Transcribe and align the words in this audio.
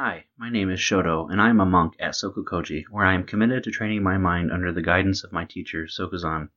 Hi, 0.00 0.26
my 0.36 0.48
name 0.48 0.70
is 0.70 0.78
Shoto, 0.78 1.28
and 1.28 1.42
I 1.42 1.48
am 1.50 1.58
a 1.58 1.66
monk 1.66 1.96
at 1.98 2.12
Sokukoji, 2.12 2.84
where 2.88 3.04
I 3.04 3.14
am 3.14 3.24
committed 3.24 3.64
to 3.64 3.72
training 3.72 4.04
my 4.04 4.16
mind 4.16 4.52
under 4.52 4.70
the 4.70 4.80
guidance 4.80 5.24
of 5.24 5.32
my 5.32 5.44
teacher, 5.44 5.88
Sokuzan. 5.88 6.50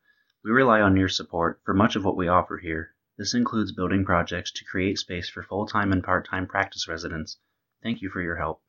We 0.44 0.52
rely 0.52 0.80
on 0.82 0.96
your 0.96 1.10
support 1.10 1.60
for 1.66 1.74
much 1.74 1.96
of 1.96 2.06
what 2.06 2.16
we 2.16 2.28
offer 2.28 2.60
here. 2.60 2.94
This 3.18 3.34
includes 3.34 3.72
building 3.72 4.06
projects 4.06 4.52
to 4.52 4.66
create 4.66 5.00
space 5.00 5.28
for 5.28 5.42
full 5.42 5.66
time 5.66 5.92
and 5.92 6.04
part 6.04 6.30
time 6.30 6.46
practice 6.46 6.88
residents. 6.88 7.38
Thank 7.82 8.04
you 8.04 8.12
for 8.12 8.22
your 8.22 8.36
help. 8.36 8.62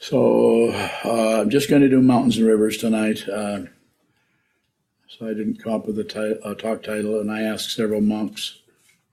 So 0.00 0.70
uh, 1.04 1.42
I'm 1.42 1.50
just 1.50 1.70
going 1.70 1.82
to 1.82 1.88
do 1.88 2.02
mountains 2.02 2.36
and 2.36 2.48
rivers 2.48 2.78
tonight. 2.78 3.28
Uh, 3.28 3.66
so 5.06 5.28
I 5.28 5.34
didn't 5.34 5.62
come 5.62 5.74
up 5.74 5.86
with 5.86 6.00
a, 6.00 6.40
a 6.44 6.56
talk 6.56 6.82
title, 6.82 7.20
and 7.20 7.30
I 7.30 7.42
asked 7.42 7.76
several 7.76 8.00
monks, 8.00 8.58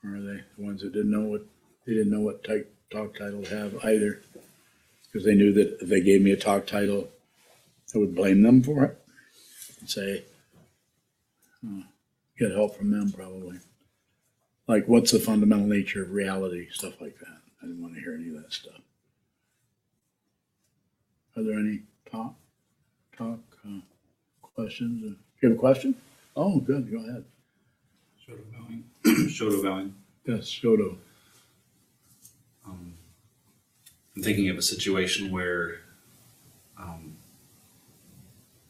or 0.03 0.15
are 0.15 0.21
they 0.21 0.41
the 0.57 0.65
ones 0.65 0.81
that 0.81 0.93
didn't 0.93 1.11
know 1.11 1.27
what 1.29 1.45
they 1.85 1.93
didn't 1.93 2.11
know 2.11 2.21
what 2.21 2.43
type 2.43 2.73
talk 2.89 3.15
title 3.17 3.43
to 3.43 3.49
have 3.55 3.85
either, 3.85 4.21
because 5.05 5.25
they 5.25 5.35
knew 5.35 5.53
that 5.53 5.77
if 5.81 5.89
they 5.89 6.01
gave 6.01 6.21
me 6.21 6.31
a 6.31 6.37
talk 6.37 6.65
title, 6.67 7.09
I 7.93 7.99
would 7.99 8.15
blame 8.15 8.41
them 8.41 8.61
for 8.63 8.83
it 8.85 8.97
and 9.79 9.89
say, 9.89 10.23
uh, 11.65 11.81
get 12.37 12.51
help 12.51 12.77
from 12.77 12.91
them 12.91 13.11
probably. 13.11 13.59
Like, 14.67 14.85
what's 14.87 15.11
the 15.11 15.19
fundamental 15.19 15.65
nature 15.65 16.03
of 16.03 16.11
reality? 16.11 16.67
Stuff 16.71 16.99
like 16.99 17.17
that. 17.19 17.37
I 17.61 17.65
didn't 17.65 17.81
want 17.81 17.95
to 17.95 18.01
hear 18.01 18.13
any 18.13 18.29
of 18.35 18.41
that 18.43 18.51
stuff. 18.51 18.81
Are 21.37 21.43
there 21.43 21.57
any 21.59 21.83
talk, 22.11 22.35
talk, 23.17 23.39
uh, 23.65 23.79
questions? 24.41 25.03
Uh, 25.03 25.15
You 25.41 25.49
have 25.49 25.57
a 25.57 25.59
question? 25.59 25.95
Oh, 26.35 26.59
good, 26.59 26.91
go 26.91 26.97
ahead. 26.97 27.23
Shoto 28.27 28.41
bowing. 28.51 28.83
Shoto 29.29 29.63
bowing. 29.63 29.95
Yes, 30.25 30.45
Shoto. 30.45 30.97
Um, 32.65 32.93
I'm 34.17 34.23
thinking 34.23 34.49
of 34.49 34.57
a 34.57 34.63
situation 34.63 35.29
where 35.31 35.81
um, 36.79 37.17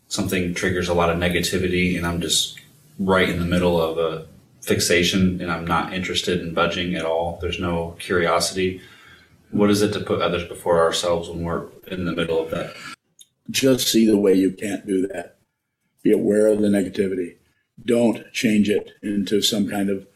something 0.09 0.53
triggers 0.53 0.89
a 0.89 0.93
lot 0.93 1.09
of 1.09 1.15
negativity, 1.15 1.95
and 1.95 2.05
I'm 2.05 2.19
just 2.19 2.59
right 2.99 3.29
in 3.29 3.39
the 3.39 3.45
middle 3.45 3.81
of 3.81 3.97
a 3.97 4.27
fixation, 4.59 5.39
and 5.39 5.49
I'm 5.49 5.65
not 5.65 5.93
interested 5.93 6.41
in 6.41 6.53
budging 6.53 6.95
at 6.95 7.05
all. 7.05 7.39
There's 7.39 7.61
no 7.61 7.95
curiosity. 7.97 8.81
What 9.51 9.69
is 9.69 9.81
it 9.81 9.93
to 9.93 10.01
put 10.01 10.21
others 10.21 10.45
before 10.45 10.83
ourselves 10.83 11.29
when 11.29 11.43
we're 11.43 11.67
in 11.87 12.03
the 12.03 12.11
middle 12.11 12.43
of 12.43 12.51
that? 12.51 12.73
Just 13.49 13.87
see 13.87 14.05
the 14.05 14.17
way 14.17 14.33
you 14.33 14.51
can't 14.51 14.85
do 14.85 15.07
that. 15.07 15.37
Be 16.03 16.11
aware 16.11 16.47
of 16.47 16.59
the 16.59 16.67
negativity. 16.67 17.37
Don't 17.85 18.33
change 18.33 18.69
it 18.69 18.91
into 19.01 19.41
some 19.41 19.69
kind 19.69 19.89
of 19.89 20.07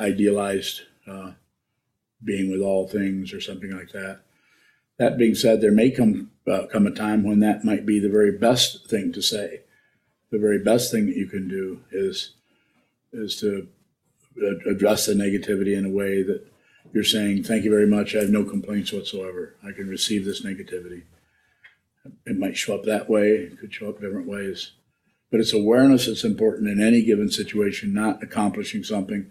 idealized 0.00 0.80
uh, 1.06 1.30
being 2.24 2.50
with 2.50 2.60
all 2.60 2.88
things 2.88 3.32
or 3.32 3.40
something 3.40 3.70
like 3.70 3.92
that. 3.92 4.22
That 4.98 5.18
being 5.18 5.34
said, 5.34 5.60
there 5.60 5.72
may 5.72 5.90
come 5.90 6.30
uh, 6.46 6.66
come 6.70 6.86
a 6.86 6.90
time 6.90 7.24
when 7.24 7.40
that 7.40 7.64
might 7.64 7.86
be 7.86 7.98
the 7.98 8.08
very 8.08 8.36
best 8.36 8.88
thing 8.88 9.12
to 9.12 9.22
say. 9.22 9.60
The 10.30 10.38
very 10.38 10.62
best 10.62 10.90
thing 10.90 11.06
that 11.06 11.16
you 11.16 11.26
can 11.26 11.48
do 11.48 11.80
is 11.90 12.34
is 13.12 13.36
to 13.40 13.68
uh, 14.40 14.70
address 14.70 15.06
the 15.06 15.14
negativity 15.14 15.76
in 15.76 15.84
a 15.84 15.90
way 15.90 16.22
that 16.22 16.46
you're 16.92 17.04
saying, 17.04 17.42
"Thank 17.42 17.64
you 17.64 17.70
very 17.70 17.86
much. 17.86 18.14
I 18.14 18.20
have 18.20 18.30
no 18.30 18.44
complaints 18.44 18.92
whatsoever. 18.92 19.54
I 19.66 19.72
can 19.72 19.88
receive 19.88 20.24
this 20.24 20.42
negativity." 20.42 21.02
It 22.26 22.38
might 22.38 22.56
show 22.56 22.74
up 22.74 22.84
that 22.84 23.08
way. 23.08 23.30
It 23.30 23.58
could 23.58 23.72
show 23.72 23.88
up 23.88 24.00
different 24.00 24.28
ways, 24.28 24.72
but 25.30 25.40
it's 25.40 25.54
awareness 25.54 26.06
that's 26.06 26.24
important 26.24 26.68
in 26.68 26.80
any 26.80 27.02
given 27.02 27.30
situation. 27.30 27.94
Not 27.94 28.22
accomplishing 28.22 28.84
something, 28.84 29.30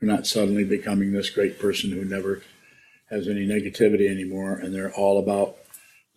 or 0.00 0.06
not 0.06 0.26
suddenly 0.26 0.64
becoming 0.64 1.12
this 1.12 1.30
great 1.30 1.58
person 1.58 1.90
who 1.90 2.04
never 2.04 2.42
has 3.12 3.28
any 3.28 3.46
negativity 3.46 4.10
anymore, 4.10 4.54
and 4.54 4.74
they're 4.74 4.92
all 4.92 5.18
about 5.18 5.56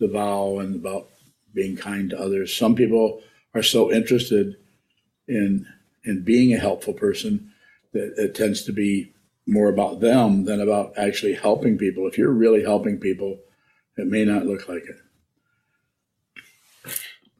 the 0.00 0.08
vow 0.08 0.58
and 0.58 0.74
about 0.76 1.08
being 1.54 1.76
kind 1.76 2.10
to 2.10 2.18
others. 2.18 2.54
Some 2.54 2.74
people 2.74 3.22
are 3.54 3.62
so 3.62 3.92
interested 3.92 4.56
in 5.28 5.66
in 6.04 6.22
being 6.22 6.54
a 6.54 6.58
helpful 6.58 6.94
person 6.94 7.52
that 7.92 8.14
it 8.16 8.34
tends 8.34 8.62
to 8.62 8.72
be 8.72 9.12
more 9.46 9.68
about 9.68 10.00
them 10.00 10.44
than 10.44 10.60
about 10.60 10.92
actually 10.96 11.34
helping 11.34 11.76
people. 11.78 12.06
If 12.06 12.16
you're 12.16 12.30
really 12.30 12.62
helping 12.62 12.98
people, 12.98 13.38
it 13.96 14.06
may 14.06 14.24
not 14.24 14.46
look 14.46 14.68
like 14.68 14.84
it. 14.84 14.96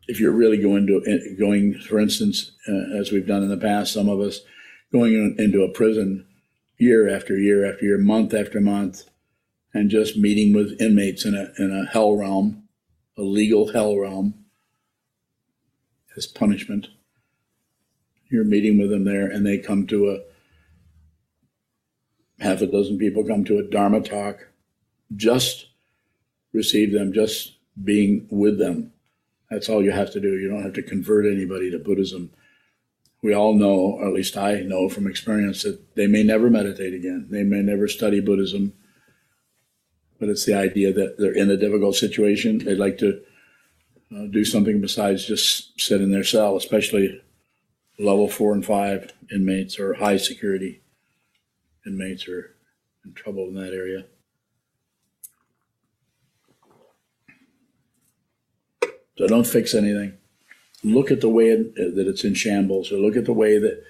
If 0.09 0.21
you're 0.21 0.33
really 0.33 0.59
going 0.59 0.87
to 0.87 1.37
going, 1.39 1.79
for 1.79 1.99
instance, 1.99 2.53
uh, 2.69 2.99
as 2.99 3.13
we've 3.13 3.27
done 3.27 3.43
in 3.43 3.49
the 3.49 3.57
past, 3.57 3.93
some 3.93 4.09
of 4.09 4.21
us 4.21 4.41
going 4.93 5.15
in, 5.15 5.37
into 5.39 5.63
a 5.63 5.73
prison 5.73 6.27
year 6.79 7.09
after 7.09 7.37
year 7.37 7.71
after 7.71 7.85
year, 7.85 7.99
month 7.99 8.35
after 8.35 8.61
month, 8.61 9.05
and 9.77 9.91
just 9.91 10.17
meeting 10.17 10.55
with 10.55 10.81
inmates 10.81 11.27
in 11.27 11.35
a 11.35 11.53
in 11.63 11.71
a 11.71 11.85
hell 11.85 12.17
realm, 12.17 12.63
a 13.19 13.23
legal 13.23 13.73
hell 13.73 13.95
realm, 13.99 14.47
as 16.17 16.27
punishment. 16.27 16.89
You're 18.31 18.45
meeting 18.45 18.79
with 18.79 18.89
them 18.89 19.05
there, 19.05 19.27
and 19.27 19.45
they 19.45 19.59
come 19.59 19.87
to 19.89 20.11
a 20.11 20.21
half 22.43 22.63
a 22.63 22.67
dozen 22.67 22.99
people 22.99 23.23
come 23.23 23.45
to 23.45 23.59
a 23.59 23.63
Dharma 23.63 24.01
talk, 24.01 24.49
just 25.15 25.67
receive 26.55 26.93
them, 26.93 27.13
just 27.13 27.57
being 27.83 28.27
with 28.31 28.59
them. 28.59 28.93
That's 29.51 29.69
all 29.69 29.85
you 29.85 29.93
have 29.93 30.11
to 30.13 30.21
do. 30.21 30.39
You 30.39 30.49
don't 30.49 30.63
have 30.63 30.73
to 30.75 30.83
convert 30.83 31.27
anybody 31.27 31.71
to 31.71 31.79
Buddhism. 31.79 32.31
We 33.23 33.35
all 33.35 33.55
know, 33.55 33.75
or 33.75 34.09
at 34.09 34.15
least 34.15 34.39
I 34.39 34.61
know 34.61 34.89
from 34.89 35.07
experience, 35.07 35.63
that 35.65 35.95
they 35.97 36.07
may 36.07 36.23
never 36.23 36.49
meditate 36.49 36.95
again. 36.95 37.29
They 37.31 37.43
may 37.43 37.61
never 37.61 37.89
study 37.89 38.21
Buddhism. 38.21 38.73
But 40.19 40.29
it's 40.29 40.45
the 40.45 40.55
idea 40.55 40.93
that 40.93 41.19
they're 41.19 41.37
in 41.37 41.51
a 41.51 41.57
difficult 41.57 41.97
situation. 41.97 42.59
They'd 42.59 42.79
like 42.79 42.99
to 42.99 43.21
uh, 44.15 44.27
do 44.27 44.45
something 44.45 44.81
besides 44.81 45.27
just 45.27 45.79
sit 45.81 46.01
in 46.01 46.11
their 46.11 46.25
cell, 46.25 46.57
especially 46.57 47.21
level 47.99 48.29
four 48.29 48.53
and 48.53 48.65
five 48.65 49.13
inmates 49.33 49.79
or 49.79 49.95
high 49.95 50.17
security 50.17 50.81
inmates 51.87 52.29
are 52.29 52.55
in 53.05 53.13
trouble 53.15 53.49
in 53.49 53.55
that 53.55 53.73
area. 53.73 54.05
So 59.17 59.27
don't 59.27 59.47
fix 59.47 59.75
anything. 59.75 60.19
Look 60.85 61.11
at 61.11 61.21
the 61.21 61.29
way 61.29 61.57
that 61.57 62.07
it's 62.07 62.25
in 62.25 62.35
shambles, 62.35 62.93
or 62.93 62.99
look 62.99 63.17
at 63.17 63.25
the 63.25 63.33
way 63.33 63.59
that, 63.59 63.83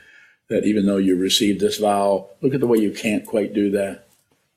that 0.49 0.65
even 0.65 0.87
though 0.87 0.99
you 0.99 1.17
received 1.17 1.61
this 1.61 1.79
vow, 1.79 2.29
look 2.41 2.55
at 2.55 2.61
the 2.61 2.67
way 2.67 2.79
you 2.79 2.93
can't 2.93 3.27
quite 3.27 3.53
do 3.53 3.71
that. 3.73 4.06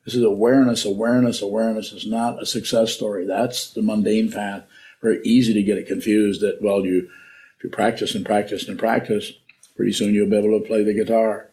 This 0.09 0.15
is 0.15 0.23
awareness, 0.23 0.85
awareness, 0.85 1.39
awareness 1.39 1.91
is 1.91 2.07
not 2.07 2.41
a 2.41 2.45
success 2.47 2.91
story. 2.91 3.27
That's 3.27 3.71
the 3.71 3.83
mundane 3.83 4.31
path. 4.31 4.63
Very 5.03 5.21
easy 5.23 5.53
to 5.53 5.61
get 5.61 5.77
it 5.77 5.85
confused 5.85 6.41
that, 6.41 6.63
well, 6.63 6.83
you, 6.83 7.07
if 7.55 7.63
you 7.63 7.69
practice 7.69 8.15
and 8.15 8.25
practice 8.25 8.67
and 8.67 8.79
practice, 8.79 9.33
pretty 9.75 9.91
soon 9.91 10.15
you'll 10.15 10.27
be 10.27 10.35
able 10.35 10.59
to 10.59 10.67
play 10.67 10.83
the 10.83 10.95
guitar. 10.95 11.51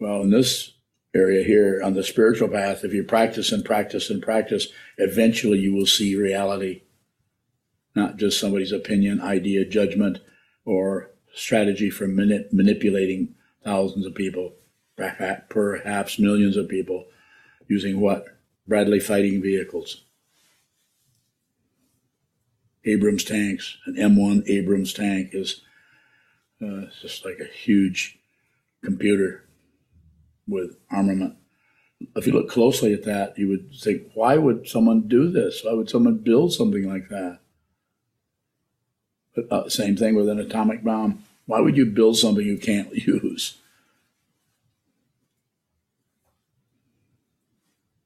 Well, 0.00 0.22
in 0.22 0.30
this 0.30 0.72
area 1.14 1.44
here 1.44 1.82
on 1.84 1.92
the 1.92 2.02
spiritual 2.02 2.48
path, 2.48 2.82
if 2.82 2.94
you 2.94 3.04
practice 3.04 3.52
and 3.52 3.62
practice 3.62 4.08
and 4.08 4.22
practice, 4.22 4.68
eventually 4.96 5.58
you 5.58 5.74
will 5.74 5.84
see 5.84 6.16
reality, 6.16 6.80
not 7.94 8.16
just 8.16 8.40
somebody's 8.40 8.72
opinion, 8.72 9.20
idea, 9.20 9.66
judgment, 9.66 10.20
or 10.64 11.10
strategy 11.34 11.90
for 11.90 12.08
manip- 12.08 12.54
manipulating 12.54 13.34
thousands 13.62 14.06
of 14.06 14.14
people, 14.14 14.54
perhaps 14.96 16.18
millions 16.18 16.56
of 16.56 16.70
people, 16.70 17.04
using 17.68 18.00
what? 18.00 18.26
Bradley 18.66 19.00
fighting 19.00 19.40
vehicles. 19.40 20.02
Abrams 22.84 23.24
tanks, 23.24 23.76
an 23.86 23.94
M1 23.94 24.48
Abrams 24.48 24.92
tank 24.92 25.30
is 25.32 25.60
uh, 26.62 26.86
just 27.00 27.24
like 27.24 27.38
a 27.38 27.52
huge 27.52 28.18
computer 28.82 29.44
with 30.46 30.76
armament. 30.90 31.34
If 32.16 32.26
you 32.26 32.32
look 32.32 32.48
closely 32.48 32.92
at 32.94 33.04
that, 33.04 33.38
you 33.38 33.48
would 33.48 33.74
think, 33.74 34.02
why 34.14 34.36
would 34.36 34.68
someone 34.68 35.08
do 35.08 35.30
this? 35.30 35.62
Why 35.64 35.72
would 35.72 35.90
someone 35.90 36.18
build 36.18 36.52
something 36.52 36.88
like 36.88 37.08
that? 37.08 37.40
But 39.34 39.52
uh, 39.52 39.68
same 39.68 39.96
thing 39.96 40.14
with 40.14 40.28
an 40.28 40.38
atomic 40.38 40.82
bomb. 40.84 41.24
Why 41.46 41.60
would 41.60 41.76
you 41.76 41.86
build 41.86 42.16
something 42.16 42.44
you 42.44 42.58
can't 42.58 42.92
use? 43.06 43.56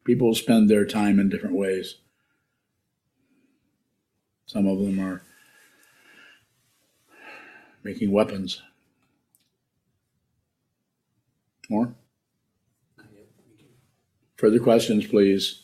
People 0.05 0.35
spend 0.35 0.69
their 0.69 0.85
time 0.85 1.19
in 1.21 1.29
different 1.29 1.55
ways. 1.57 1.97
Some 4.47 4.67
of 4.67 4.79
them 4.81 4.99
are 5.01 5.23
making 7.85 8.11
weapons. 8.11 8.61
More? 11.71 11.95
Further 14.37 14.59
questions, 14.59 15.07
please. 15.07 15.63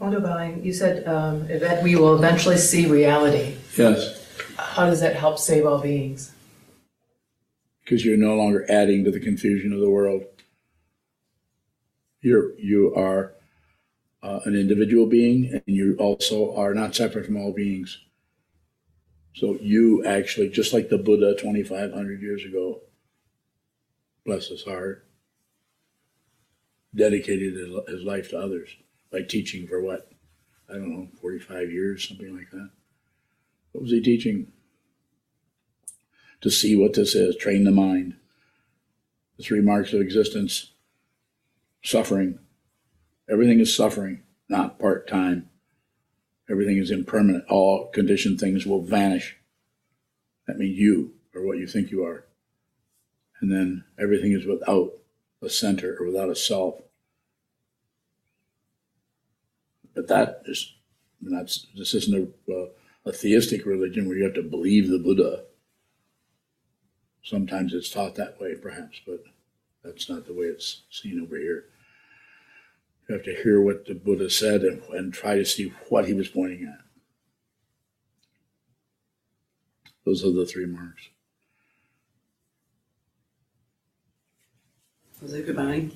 Wonderbine, 0.00 0.64
you 0.64 0.72
said 0.72 1.06
um, 1.06 1.46
that 1.48 1.82
we 1.82 1.96
will 1.96 2.16
eventually 2.16 2.56
see 2.56 2.86
reality. 2.86 3.56
Yes, 3.76 4.22
How 4.56 4.86
does 4.86 5.00
that 5.00 5.16
help 5.16 5.38
save 5.38 5.66
all 5.66 5.78
beings? 5.80 6.32
because 7.84 8.04
you're 8.04 8.16
no 8.16 8.34
longer 8.34 8.66
adding 8.68 9.04
to 9.04 9.12
the 9.12 9.20
confusion 9.20 9.72
of 9.72 9.78
the 9.78 9.88
world. 9.88 10.24
You're, 12.20 12.58
you 12.58 12.94
are 12.94 13.32
uh, 14.22 14.40
an 14.44 14.56
individual 14.56 15.06
being 15.06 15.52
and 15.52 15.62
you 15.66 15.96
also 15.98 16.54
are 16.56 16.74
not 16.74 16.94
separate 16.94 17.26
from 17.26 17.36
all 17.36 17.52
beings. 17.52 17.98
So 19.34 19.58
you 19.60 20.04
actually, 20.04 20.48
just 20.48 20.72
like 20.72 20.88
the 20.88 20.98
Buddha 20.98 21.34
2,500 21.38 22.22
years 22.22 22.44
ago, 22.44 22.80
bless 24.24 24.48
his 24.48 24.64
heart, 24.64 25.06
dedicated 26.94 27.54
his 27.86 28.02
life 28.02 28.30
to 28.30 28.38
others 28.38 28.70
by 29.12 29.22
teaching 29.22 29.66
for 29.66 29.80
what? 29.80 30.10
I 30.68 30.74
don't 30.74 30.90
know, 30.90 31.08
45 31.20 31.70
years, 31.70 32.08
something 32.08 32.34
like 32.34 32.50
that. 32.50 32.70
What 33.72 33.82
was 33.82 33.92
he 33.92 34.00
teaching? 34.00 34.52
To 36.40 36.50
see 36.50 36.74
what 36.74 36.94
this 36.94 37.14
is, 37.14 37.36
train 37.36 37.64
the 37.64 37.70
mind. 37.70 38.16
The 39.36 39.44
three 39.44 39.60
marks 39.60 39.92
of 39.92 40.00
existence 40.00 40.72
suffering. 41.86 42.38
Everything 43.28 43.60
is 43.60 43.74
suffering, 43.74 44.22
not 44.48 44.78
part 44.78 45.08
time. 45.08 45.48
Everything 46.50 46.78
is 46.78 46.90
impermanent. 46.90 47.44
All 47.48 47.86
conditioned 47.88 48.38
things 48.40 48.66
will 48.66 48.82
vanish. 48.82 49.36
That 50.46 50.58
means 50.58 50.78
you 50.78 51.14
are 51.34 51.44
what 51.44 51.58
you 51.58 51.66
think 51.66 51.90
you 51.90 52.04
are. 52.04 52.24
And 53.40 53.50
then 53.50 53.84
everything 53.98 54.32
is 54.32 54.46
without 54.46 54.92
a 55.42 55.48
center 55.48 55.96
or 55.98 56.06
without 56.06 56.30
a 56.30 56.36
self. 56.36 56.80
But 59.94 60.08
that 60.08 60.42
is, 60.46 60.74
that's, 61.20 61.66
this 61.76 61.94
isn't 61.94 62.34
a, 62.48 62.68
a 63.04 63.12
theistic 63.12 63.64
religion 63.64 64.06
where 64.08 64.16
you 64.16 64.24
have 64.24 64.34
to 64.34 64.42
believe 64.42 64.88
the 64.88 64.98
Buddha. 64.98 65.44
Sometimes 67.22 67.74
it's 67.74 67.90
taught 67.90 68.14
that 68.16 68.40
way, 68.40 68.54
perhaps, 68.54 69.00
but 69.06 69.24
that's 69.84 70.08
not 70.08 70.26
the 70.26 70.34
way 70.34 70.46
it's 70.46 70.82
seen 70.90 71.20
over 71.20 71.36
here. 71.36 71.64
You 73.08 73.14
have 73.14 73.24
to 73.24 73.34
hear 73.42 73.60
what 73.60 73.86
the 73.86 73.94
Buddha 73.94 74.28
said 74.28 74.62
and, 74.62 74.82
and 74.92 75.14
try 75.14 75.36
to 75.36 75.44
see 75.44 75.72
what 75.88 76.06
he 76.06 76.14
was 76.14 76.28
pointing 76.28 76.64
at. 76.64 76.84
Those 80.04 80.24
are 80.24 80.32
the 80.32 80.46
three 80.46 80.66
marks. 80.66 81.08
Was 85.22 85.32
goodbye? 85.32 85.90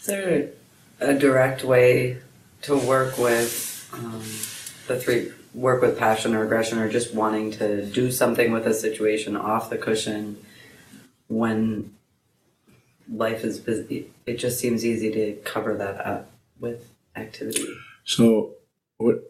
Is 0.00 0.06
there 0.06 0.52
a, 1.00 1.12
a 1.12 1.18
direct 1.18 1.64
way 1.64 2.18
to 2.62 2.76
work 2.76 3.16
with 3.18 3.88
um, 3.94 4.22
the 4.88 5.00
three 5.00 5.32
work 5.54 5.80
with 5.80 5.98
passion 5.98 6.34
or 6.34 6.44
aggression 6.44 6.78
or 6.78 6.90
just 6.90 7.14
wanting 7.14 7.50
to 7.52 7.86
do 7.86 8.10
something 8.10 8.52
with 8.52 8.66
a 8.66 8.74
situation 8.74 9.36
off 9.36 9.70
the 9.70 9.78
cushion 9.78 10.36
when 11.28 11.95
life 13.10 13.44
is 13.44 13.58
busy 13.58 14.10
it 14.26 14.34
just 14.34 14.58
seems 14.58 14.84
easy 14.84 15.10
to 15.10 15.32
cover 15.44 15.76
that 15.76 16.04
up 16.06 16.30
with 16.60 16.90
activity 17.16 17.66
So 18.04 18.54
what, 18.98 19.22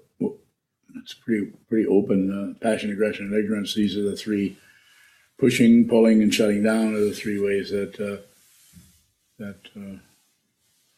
it's 1.06 1.14
pretty 1.14 1.52
pretty 1.68 1.86
open. 1.86 2.30
Uh, 2.30 2.58
passion, 2.60 2.90
aggression, 2.90 3.26
and 3.26 3.34
ignorance. 3.34 3.74
These 3.74 3.96
are 3.96 4.02
the 4.02 4.16
three 4.16 4.56
pushing, 5.38 5.88
pulling, 5.88 6.22
and 6.22 6.32
shutting 6.32 6.62
down 6.62 6.94
are 6.94 7.04
the 7.04 7.12
three 7.12 7.40
ways 7.40 7.70
that 7.70 8.00
uh, 8.00 8.22
that 9.38 9.60
uh, 9.76 9.98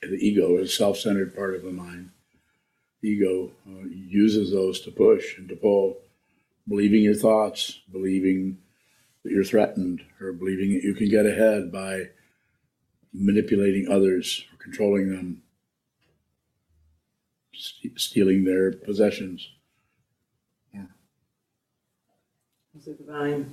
the 0.03 0.17
ego 0.21 0.57
is 0.59 0.75
self-centered 0.75 1.35
part 1.35 1.55
of 1.55 1.63
the 1.63 1.73
mind. 1.73 2.11
The 3.03 3.11
ego 3.11 3.51
uh, 3.69 3.87
uses 3.89 4.51
those 4.51 4.81
to 4.83 4.91
push 4.91 5.39
and 5.39 5.49
to 5.49 5.57
pull, 5.57 5.99
believing 6.69 7.03
your 7.03 7.15
thoughts, 7.15 7.81
believing 7.93 8.59
that 9.25 9.33
you're 9.33 9.45
threatened, 9.45 10.03
or 10.21 10.33
believing 10.33 10.73
that 10.73 10.85
you 10.85 10.95
can 10.95 11.09
get 11.09 11.27
ahead 11.27 11.71
by 11.71 12.09
manipulating 13.19 13.88
others, 13.88 14.44
or 14.53 14.62
controlling 14.62 15.11
them, 15.11 15.43
st- 17.55 17.99
stealing 18.00 18.44
their 18.44 18.73
possessions. 18.73 19.50
Was 22.75 22.87
it 22.87 22.99
goodbye? 22.99 23.44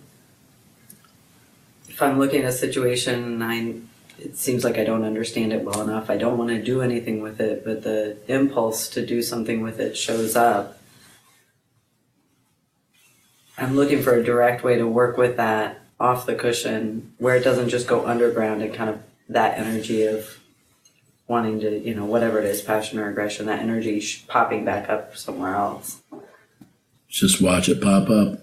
if 1.96 2.02
i'm 2.02 2.20
looking 2.20 2.42
at 2.42 2.50
a 2.50 2.52
situation 2.52 3.24
and 3.24 3.44
i 3.44 3.74
it 4.20 4.38
seems 4.38 4.66
like 4.66 4.78
i 4.78 4.84
don't 4.84 5.06
understand 5.06 5.54
it 5.54 5.64
well 5.64 5.80
enough 5.82 6.10
i 6.10 6.18
don't 6.18 6.38
want 6.38 6.50
to 6.50 6.62
do 6.62 6.82
anything 6.82 7.22
with 7.22 7.40
it 7.40 7.64
but 7.64 7.84
the 7.84 8.18
impulse 8.28 8.90
to 8.90 9.06
do 9.06 9.22
something 9.22 9.62
with 9.62 9.80
it 9.80 9.96
shows 9.96 10.36
up 10.36 10.78
i'm 13.58 13.78
looking 13.78 14.02
for 14.02 14.14
a 14.14 14.24
direct 14.24 14.62
way 14.62 14.78
to 14.78 14.86
work 14.86 15.18
with 15.18 15.38
that 15.38 15.80
off 15.98 16.26
the 16.26 16.36
cushion 16.36 17.14
where 17.18 17.38
it 17.38 17.44
doesn't 17.46 17.70
just 17.70 17.88
go 17.88 18.06
underground 18.06 18.62
and 18.62 18.74
kind 18.74 18.90
of 18.90 19.00
that 19.30 19.58
energy 19.58 20.06
of 20.06 20.40
wanting 21.28 21.60
to 21.60 21.80
you 21.80 21.96
know 21.96 22.06
whatever 22.06 22.40
it 22.40 22.46
is 22.46 22.62
passion 22.62 23.00
or 23.00 23.10
aggression 23.10 23.48
that 23.48 23.60
energy 23.60 24.04
popping 24.28 24.64
back 24.64 24.90
up 24.90 25.18
somewhere 25.18 25.56
else 25.56 26.02
Just 27.16 27.42
watch 27.42 27.70
it 27.70 27.82
pop 27.82 28.10
up. 28.10 28.40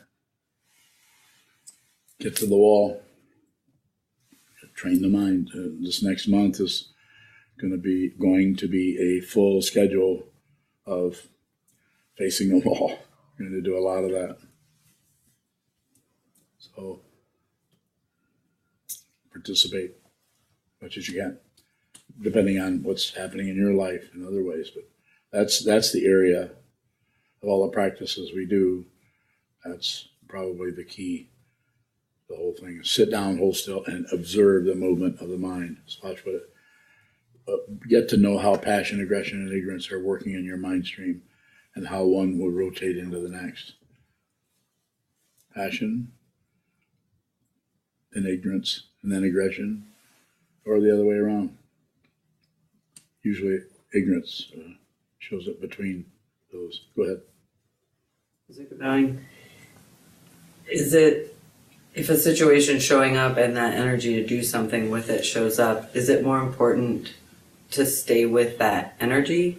Get 2.19 2.37
to 2.37 2.47
the 2.47 2.57
wall. 2.57 3.03
Train 4.75 5.03
the 5.03 5.09
mind. 5.09 5.51
Uh, 5.55 5.77
this 5.81 6.03
next 6.03 6.27
month 6.27 6.59
is 6.59 6.89
going 7.61 7.71
to 7.71 7.79
be 7.79 8.15
going 8.19 8.57
to 8.57 8.67
be 8.67 8.99
a 8.99 9.25
full 9.25 9.61
schedule 9.61 10.25
of 10.87 11.29
facing 12.17 12.49
the 12.49 12.67
wall. 12.67 12.99
We're 13.39 13.51
going 13.51 13.63
to 13.63 13.71
do 13.71 13.77
a 13.77 13.87
lot 13.87 14.05
of 14.05 14.11
that. 14.13 14.39
So 16.59 17.01
participate 19.33 19.97
much 20.83 20.97
as 20.97 21.09
you 21.09 21.21
can, 21.21 21.39
depending 22.21 22.59
on 22.59 22.83
what's 22.83 23.15
happening 23.15 23.49
in 23.49 23.57
your 23.57 23.73
life 23.73 24.11
in 24.15 24.27
other 24.27 24.45
ways. 24.45 24.71
But 24.75 24.85
that's 25.31 25.65
that's 25.65 25.93
the 25.93 26.07
area 26.07 26.51
of 27.43 27.49
all 27.49 27.63
the 27.63 27.73
practices 27.73 28.33
we 28.35 28.45
do. 28.45 28.85
That's 29.65 30.09
probably 30.29 30.73
the 30.73 30.85
key. 30.85 31.29
The 32.29 32.37
whole 32.37 32.55
thing 32.55 32.81
is 32.83 32.91
sit 32.91 33.11
down, 33.11 33.39
hold 33.39 33.57
still, 33.57 33.85
and 33.87 34.07
observe 34.13 34.65
the 34.65 34.75
movement 34.75 35.21
of 35.21 35.29
the 35.29 35.39
mind. 35.39 35.79
Watch 36.03 36.25
what. 36.27 36.49
Uh, 37.49 37.57
get 37.89 38.09
to 38.09 38.17
know 38.17 38.39
how 38.39 38.55
passion, 38.57 39.01
aggression, 39.01 39.41
and 39.41 39.53
ignorance 39.53 39.91
are 39.91 40.03
working 40.03 40.35
in 40.35 40.45
your 40.45 40.57
mind 40.57 40.87
stream, 40.87 41.23
and 41.75 41.89
how 41.89 42.05
one 42.05 42.39
will 42.39 42.53
rotate 42.53 42.97
into 42.97 43.19
the 43.19 43.29
next. 43.29 43.73
Passion, 45.53 46.13
then 48.13 48.27
ignorance, 48.27 48.85
and 49.03 49.11
then 49.11 49.25
aggression, 49.25 49.92
or 50.65 50.81
the 50.81 50.93
other 50.93 51.05
way 51.05 51.17
around. 51.17 51.57
Usually, 53.23 53.61
ignorance 53.95 54.51
uh, 54.57 54.73
shows 55.19 55.49
up 55.49 55.61
between 55.61 56.07
those. 56.53 56.87
Go 56.97 57.03
ahead. 57.05 57.21
Is 58.49 58.59
it 58.59 58.79
going? 58.79 59.25
Is 60.71 60.95
it 60.95 61.37
if 61.95 62.09
a 62.09 62.17
situation 62.17 62.81
showing 62.81 63.17
up 63.17 63.37
and 63.37 63.57
that 63.57 63.75
energy 63.75 64.15
to 64.15 64.27
do 64.27 64.43
something 64.43 64.91
with 64.91 65.09
it 65.09 65.25
shows 65.25 65.59
up? 65.59 65.95
Is 65.95 66.09
it 66.09 66.25
more 66.25 66.41
important 66.41 67.15
to 67.71 67.87
stay 67.87 68.27
with 68.27 68.59
that 68.59 68.97
energy? 69.01 69.59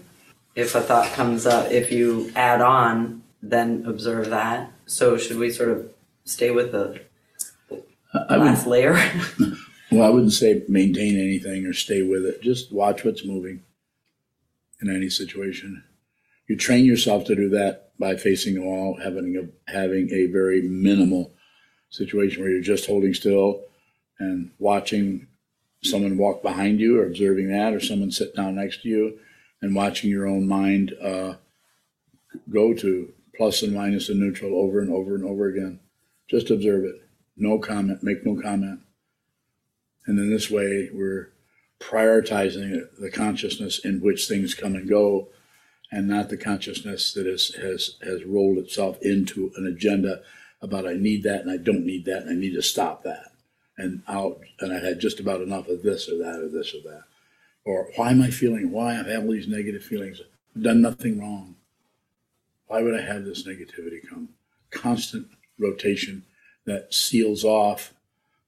If 0.56 0.76
a 0.76 0.82
thought 0.82 1.12
comes 1.14 1.46
up, 1.46 1.72
if 1.72 1.92
you 1.92 2.32
add 2.36 2.62
on, 2.62 3.24
then 3.42 3.86
observe 3.88 4.30
that. 4.30 4.72
So 4.86 5.18
should 5.18 5.38
we 5.38 5.50
sort 5.50 5.70
of 5.70 5.92
stay 6.26 6.52
with 6.52 6.72
the 6.72 7.02
I 8.14 8.38
would 8.38 8.46
last 8.46 8.68
layer? 8.68 8.94
Well, 9.94 10.08
I 10.08 10.10
wouldn't 10.10 10.34
say 10.34 10.64
maintain 10.68 11.20
anything 11.20 11.66
or 11.66 11.74
stay 11.74 12.02
with 12.02 12.26
it. 12.26 12.42
Just 12.42 12.72
watch 12.72 13.04
what's 13.04 13.26
moving 13.26 13.64
in 14.82 14.94
any 14.94 15.10
situation. 15.10 15.84
You 16.48 16.58
train 16.58 16.86
yourself 16.86 17.26
to 17.26 17.36
do 17.36 17.50
that 17.50 17.92
by 18.00 18.16
facing 18.16 18.56
the 18.56 18.62
wall, 18.62 19.00
having 19.02 19.38
a 19.38 19.72
having 19.72 20.10
a 20.12 20.26
very 20.26 20.62
minimal 20.62 21.32
situation 21.90 22.42
where 22.42 22.52
you're 22.52 22.62
just 22.62 22.88
holding 22.88 23.14
still 23.14 23.62
and 24.20 24.52
watching 24.60 25.28
someone 25.84 26.18
walk 26.18 26.42
behind 26.42 26.80
you 26.80 27.00
or 27.00 27.06
observing 27.06 27.50
that, 27.50 27.74
or 27.74 27.80
someone 27.80 28.12
sit 28.12 28.36
down 28.36 28.56
next 28.56 28.82
to 28.82 28.90
you 28.90 29.20
and 29.62 29.76
watching 29.76 30.10
your 30.10 30.28
own 30.28 30.48
mind 30.48 30.94
uh, 31.02 31.36
go 32.50 32.74
to 32.74 33.14
plus 33.36 33.62
and 33.62 33.74
minus 33.74 34.10
and 34.10 34.20
neutral 34.20 34.56
over 34.56 34.80
and 34.80 34.92
over 34.92 35.16
and 35.16 35.24
over 35.24 35.48
again. 35.48 35.80
Just 36.30 36.50
observe 36.50 36.84
it. 36.84 36.96
No 37.38 37.60
comment. 37.60 38.04
Make 38.04 38.26
no 38.26 38.42
comment. 38.42 38.80
And 40.06 40.20
in 40.20 40.30
this 40.30 40.50
way, 40.50 40.90
we're 40.94 41.30
prioritizing 41.80 42.88
the 43.00 43.12
consciousness 43.12 43.80
in 43.80 44.00
which 44.02 44.28
things 44.28 44.54
come 44.54 44.76
and 44.76 44.88
go, 44.88 45.28
and 45.92 46.08
not 46.08 46.30
the 46.30 46.38
consciousness 46.38 47.14
that 47.14 47.28
is, 47.28 47.54
has 47.56 47.96
has 48.02 48.24
rolled 48.24 48.58
itself 48.58 48.98
into 49.02 49.52
an 49.56 49.68
agenda 49.68 50.22
about 50.62 50.88
I 50.88 50.94
need 50.94 51.24
that 51.24 51.42
and 51.42 51.52
I 51.52 51.58
don't 51.58 51.86
need 51.86 52.06
that 52.06 52.24
and 52.24 52.32
I 52.32 52.34
need 52.36 52.54
to 52.54 52.62
stop 52.62 53.04
that, 53.04 53.32
and 53.78 54.02
I'll 54.08 54.40
and 54.60 54.74
I've 54.74 54.84
had 54.84 55.00
just 55.00 55.20
about 55.20 55.42
enough 55.42 55.68
of 55.68 55.84
this 55.84 56.10
or 56.10 56.18
that 56.18 56.40
or 56.40 56.48
this 56.48 56.74
or 56.74 56.82
that, 56.90 57.04
or 57.66 57.90
why 57.96 58.12
am 58.12 58.22
I 58.22 58.30
feeling? 58.30 58.72
Why 58.72 58.92
I 58.92 59.04
have 59.04 59.26
all 59.26 59.32
these 59.32 59.48
negative 59.48 59.84
feelings? 59.84 60.22
I've 60.56 60.64
done 60.64 60.82
nothing 60.82 61.20
wrong. 61.20 61.56
Why 62.68 62.82
would 62.82 62.96
I 62.96 63.02
have 63.02 63.26
this 63.26 63.46
negativity 63.46 64.08
come? 64.08 64.30
Constant 64.72 65.28
rotation 65.60 66.24
that 66.66 66.94
seals 66.94 67.44
off 67.44 67.94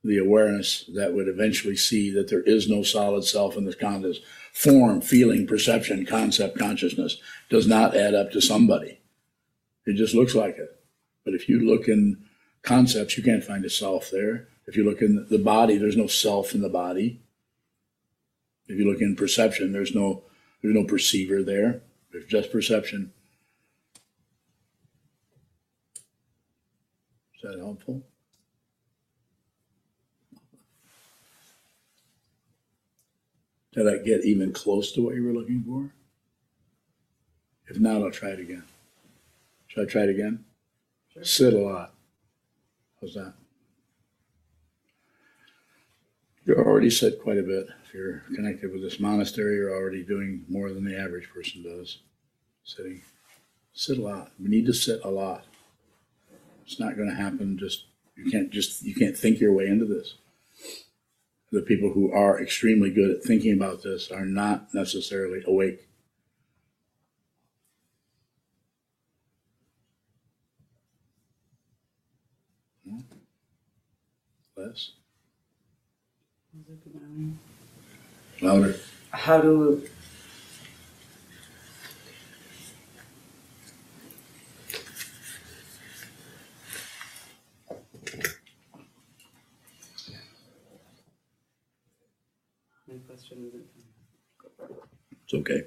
the 0.05 0.17
awareness 0.19 0.85
that 0.93 1.13
would 1.13 1.27
eventually 1.27 1.75
see 1.75 2.12
that 2.12 2.29
there 2.29 2.43
is 2.43 2.69
no 2.69 2.83
solid 2.83 3.24
self 3.24 3.57
in 3.57 3.65
this 3.65 3.75
context. 3.75 4.21
Form, 4.53 5.01
feeling, 5.01 5.47
perception, 5.47 6.05
concept, 6.05 6.57
consciousness 6.57 7.17
does 7.50 7.67
not 7.67 7.95
add 7.95 8.13
up 8.13 8.31
to 8.31 8.39
somebody. 8.39 9.00
It 9.85 9.95
just 9.95 10.13
looks 10.13 10.35
like 10.35 10.57
it. 10.57 10.69
But 11.24 11.33
if 11.33 11.50
you 11.50 11.59
look 11.59 11.88
in 11.88 12.24
concepts, 12.62 13.17
you 13.17 13.24
can't 13.24 13.43
find 13.43 13.65
a 13.65 13.69
self 13.69 14.12
there. 14.12 14.47
If 14.67 14.77
you 14.77 14.85
look 14.85 15.01
in 15.01 15.25
the 15.29 15.39
body, 15.39 15.77
there's 15.77 15.97
no 15.97 16.07
self 16.07 16.53
in 16.53 16.62
the 16.62 16.69
body. 16.69 17.21
If 18.67 18.77
you 18.77 18.89
look 18.89 19.01
in 19.01 19.15
perception, 19.15 19.74
there's 19.74 19.93
no 19.93 20.24
there's 20.62 20.75
no 20.75 20.85
perceiver 20.85 21.43
there. 21.43 21.81
There's 22.12 22.25
just 22.25 22.51
perception. 22.51 23.12
Is 27.35 27.41
that 27.43 27.59
helpful? 27.59 28.03
Did 33.75 33.88
I 33.88 33.98
get 33.98 34.24
even 34.24 34.53
close 34.53 34.91
to 34.94 35.01
what 35.01 35.15
you 35.15 35.24
were 35.24 35.34
looking 35.34 35.63
for? 35.63 35.91
If 37.67 37.79
not, 37.79 38.01
I'll 38.01 38.12
try 38.12 38.29
it 38.29 38.39
again. 38.39 38.63
Should 39.67 39.88
I 39.88 39.91
try 39.91 40.03
it 40.03 40.10
again? 40.10 40.46
Sit 41.22 41.53
a 41.53 41.60
lot. 41.60 41.94
How's 43.01 43.13
that? 43.15 43.34
You're 46.46 46.65
already 46.65 46.89
sit 46.89 47.22
quite 47.22 47.38
a 47.38 47.44
bit. 47.44 47.67
If 47.86 47.94
you're 47.94 48.24
connected 48.34 48.72
with 48.72 48.82
this 48.82 49.00
monastery, 49.00 49.55
you're 49.55 49.75
already 49.75 50.03
doing 50.03 50.46
more 50.48 50.72
than 50.72 50.86
the 50.86 50.98
average 50.98 51.29
person 51.29 51.63
does. 51.63 52.00
Sitting. 52.63 53.01
Sit 53.74 53.98
a 53.98 54.01
lot. 54.01 54.32
We 54.39 54.48
need 54.48 54.65
to 54.67 54.74
sit 54.74 55.01
a 55.03 55.10
lot. 55.10 55.44
It's 56.65 56.79
not 56.79 56.96
going 56.96 57.10
to 57.10 57.15
happen 57.15 57.58
just 57.58 57.86
you 58.15 58.32
can't 58.32 58.50
just 58.50 58.84
you 58.84 58.96
can't 58.96 59.17
think 59.17 59.39
your 59.39 59.51
way 59.51 59.67
into 59.67 59.86
this. 59.86 60.15
The 61.55 61.62
people 61.62 61.93
who 61.93 62.12
are 62.12 62.41
extremely 62.41 62.91
good 62.91 63.12
at 63.12 63.24
thinking 63.24 63.53
about 63.53 63.81
this 63.81 64.12
are 64.12 64.25
not 64.25 64.74
necessarily 64.74 65.41
awake. 65.47 65.88
Hmm? 72.85 73.00
Less. 74.57 74.91
Louder. 78.41 78.75
How 79.12 79.39
do 79.39 79.81
It's 95.24 95.34
okay. 95.34 95.63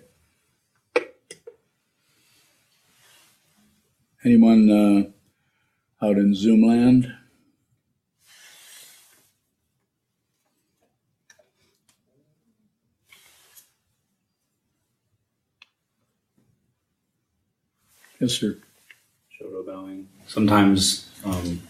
Anyone 4.24 4.70
uh, 4.70 6.04
out 6.04 6.16
in 6.16 6.34
Zoom 6.34 6.66
land? 6.66 7.14
Yes, 18.20 18.32
sir. 18.32 18.58
Shoto 19.40 19.64
bowing. 19.64 20.08
Sometimes 20.26 21.08
um, 21.24 21.62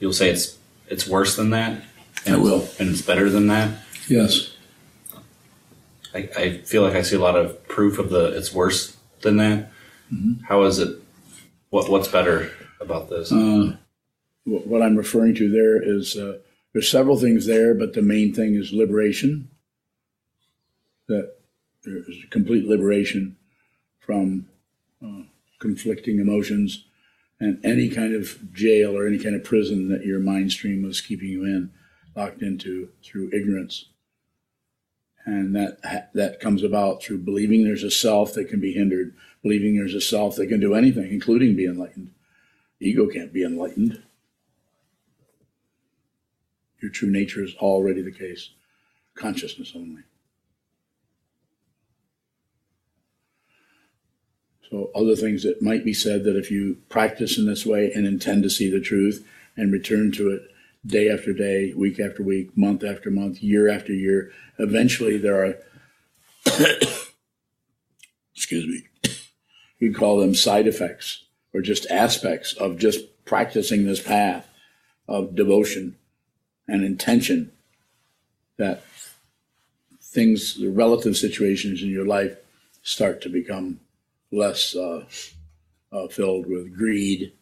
you'll 0.00 0.12
say 0.14 0.30
it's 0.30 0.56
it's 0.88 1.06
worse 1.06 1.36
than 1.36 1.50
that. 1.50 1.82
And 2.24 2.36
I 2.36 2.38
will. 2.38 2.66
And 2.78 2.88
it's 2.88 3.02
better 3.02 3.28
than 3.28 3.48
that. 3.48 3.82
Yes. 4.08 4.55
I, 6.16 6.30
I 6.36 6.58
feel 6.58 6.82
like 6.82 6.94
I 6.94 7.02
see 7.02 7.16
a 7.16 7.20
lot 7.20 7.36
of 7.36 7.68
proof 7.68 7.98
of 7.98 8.08
the 8.08 8.36
it's 8.36 8.52
worse 8.52 8.96
than 9.20 9.36
that. 9.36 9.70
Mm-hmm. 10.12 10.44
How 10.44 10.62
is 10.62 10.78
it? 10.78 10.96
What 11.70 11.90
what's 11.90 12.08
better 12.08 12.50
about 12.80 13.10
this? 13.10 13.30
Uh, 13.30 13.76
what 14.44 14.82
I'm 14.82 14.96
referring 14.96 15.34
to 15.36 15.50
there 15.50 15.82
is 15.82 16.16
uh, 16.16 16.38
there's 16.72 16.90
several 16.90 17.18
things 17.18 17.46
there, 17.46 17.74
but 17.74 17.92
the 17.92 18.02
main 18.02 18.32
thing 18.32 18.54
is 18.54 18.72
liberation. 18.72 19.50
That 21.08 21.34
there 21.84 21.98
is 21.98 22.24
complete 22.30 22.66
liberation 22.66 23.36
from 24.00 24.48
uh, 25.04 25.22
conflicting 25.60 26.18
emotions 26.18 26.84
and 27.38 27.62
any 27.64 27.88
kind 27.90 28.14
of 28.14 28.52
jail 28.52 28.96
or 28.96 29.06
any 29.06 29.18
kind 29.18 29.36
of 29.36 29.44
prison 29.44 29.88
that 29.90 30.06
your 30.06 30.18
mind 30.18 30.50
stream 30.50 30.82
was 30.82 31.00
keeping 31.00 31.28
you 31.28 31.44
in, 31.44 31.70
locked 32.16 32.40
into 32.40 32.88
through 33.04 33.30
ignorance. 33.32 33.86
And 35.26 35.56
that 35.56 36.12
that 36.14 36.38
comes 36.38 36.62
about 36.62 37.02
through 37.02 37.18
believing 37.18 37.64
there's 37.64 37.82
a 37.82 37.90
self 37.90 38.32
that 38.34 38.48
can 38.48 38.60
be 38.60 38.72
hindered, 38.72 39.12
believing 39.42 39.76
there's 39.76 39.94
a 39.94 40.00
self 40.00 40.36
that 40.36 40.46
can 40.46 40.60
do 40.60 40.74
anything, 40.74 41.10
including 41.12 41.56
be 41.56 41.66
enlightened. 41.66 42.12
Ego 42.78 43.08
can't 43.08 43.32
be 43.32 43.42
enlightened. 43.42 44.02
Your 46.80 46.92
true 46.92 47.10
nature 47.10 47.42
is 47.42 47.56
already 47.56 48.02
the 48.02 48.12
case. 48.12 48.50
Consciousness 49.16 49.72
only. 49.74 50.02
So, 54.70 54.90
other 54.94 55.16
things 55.16 55.42
that 55.42 55.62
might 55.62 55.84
be 55.84 55.94
said 55.94 56.24
that 56.24 56.36
if 56.36 56.50
you 56.50 56.78
practice 56.88 57.38
in 57.38 57.46
this 57.46 57.64
way 57.64 57.90
and 57.92 58.06
intend 58.06 58.42
to 58.42 58.50
see 58.50 58.70
the 58.70 58.80
truth 58.80 59.26
and 59.56 59.72
return 59.72 60.12
to 60.12 60.30
it 60.30 60.50
day 60.86 61.10
after 61.10 61.32
day, 61.32 61.72
week 61.74 61.98
after 61.98 62.22
week, 62.22 62.56
month 62.56 62.84
after 62.84 63.10
month, 63.10 63.42
year 63.42 63.68
after 63.68 63.92
year, 63.92 64.30
eventually 64.58 65.18
there 65.18 65.44
are, 65.44 65.54
excuse 68.34 68.66
me, 68.66 68.82
you 69.78 69.92
call 69.92 70.18
them 70.18 70.34
side 70.34 70.66
effects 70.66 71.24
or 71.52 71.60
just 71.60 71.86
aspects 71.90 72.52
of 72.54 72.78
just 72.78 73.24
practicing 73.24 73.84
this 73.86 74.00
path 74.00 74.48
of 75.08 75.34
devotion 75.34 75.96
and 76.68 76.84
intention 76.84 77.50
that 78.56 78.82
things, 80.00 80.54
the 80.58 80.68
relative 80.68 81.16
situations 81.16 81.82
in 81.82 81.88
your 81.88 82.06
life 82.06 82.36
start 82.82 83.20
to 83.20 83.28
become 83.28 83.80
less 84.32 84.74
uh, 84.74 85.04
uh, 85.92 86.08
filled 86.08 86.46
with 86.46 86.76
greed, 86.76 87.32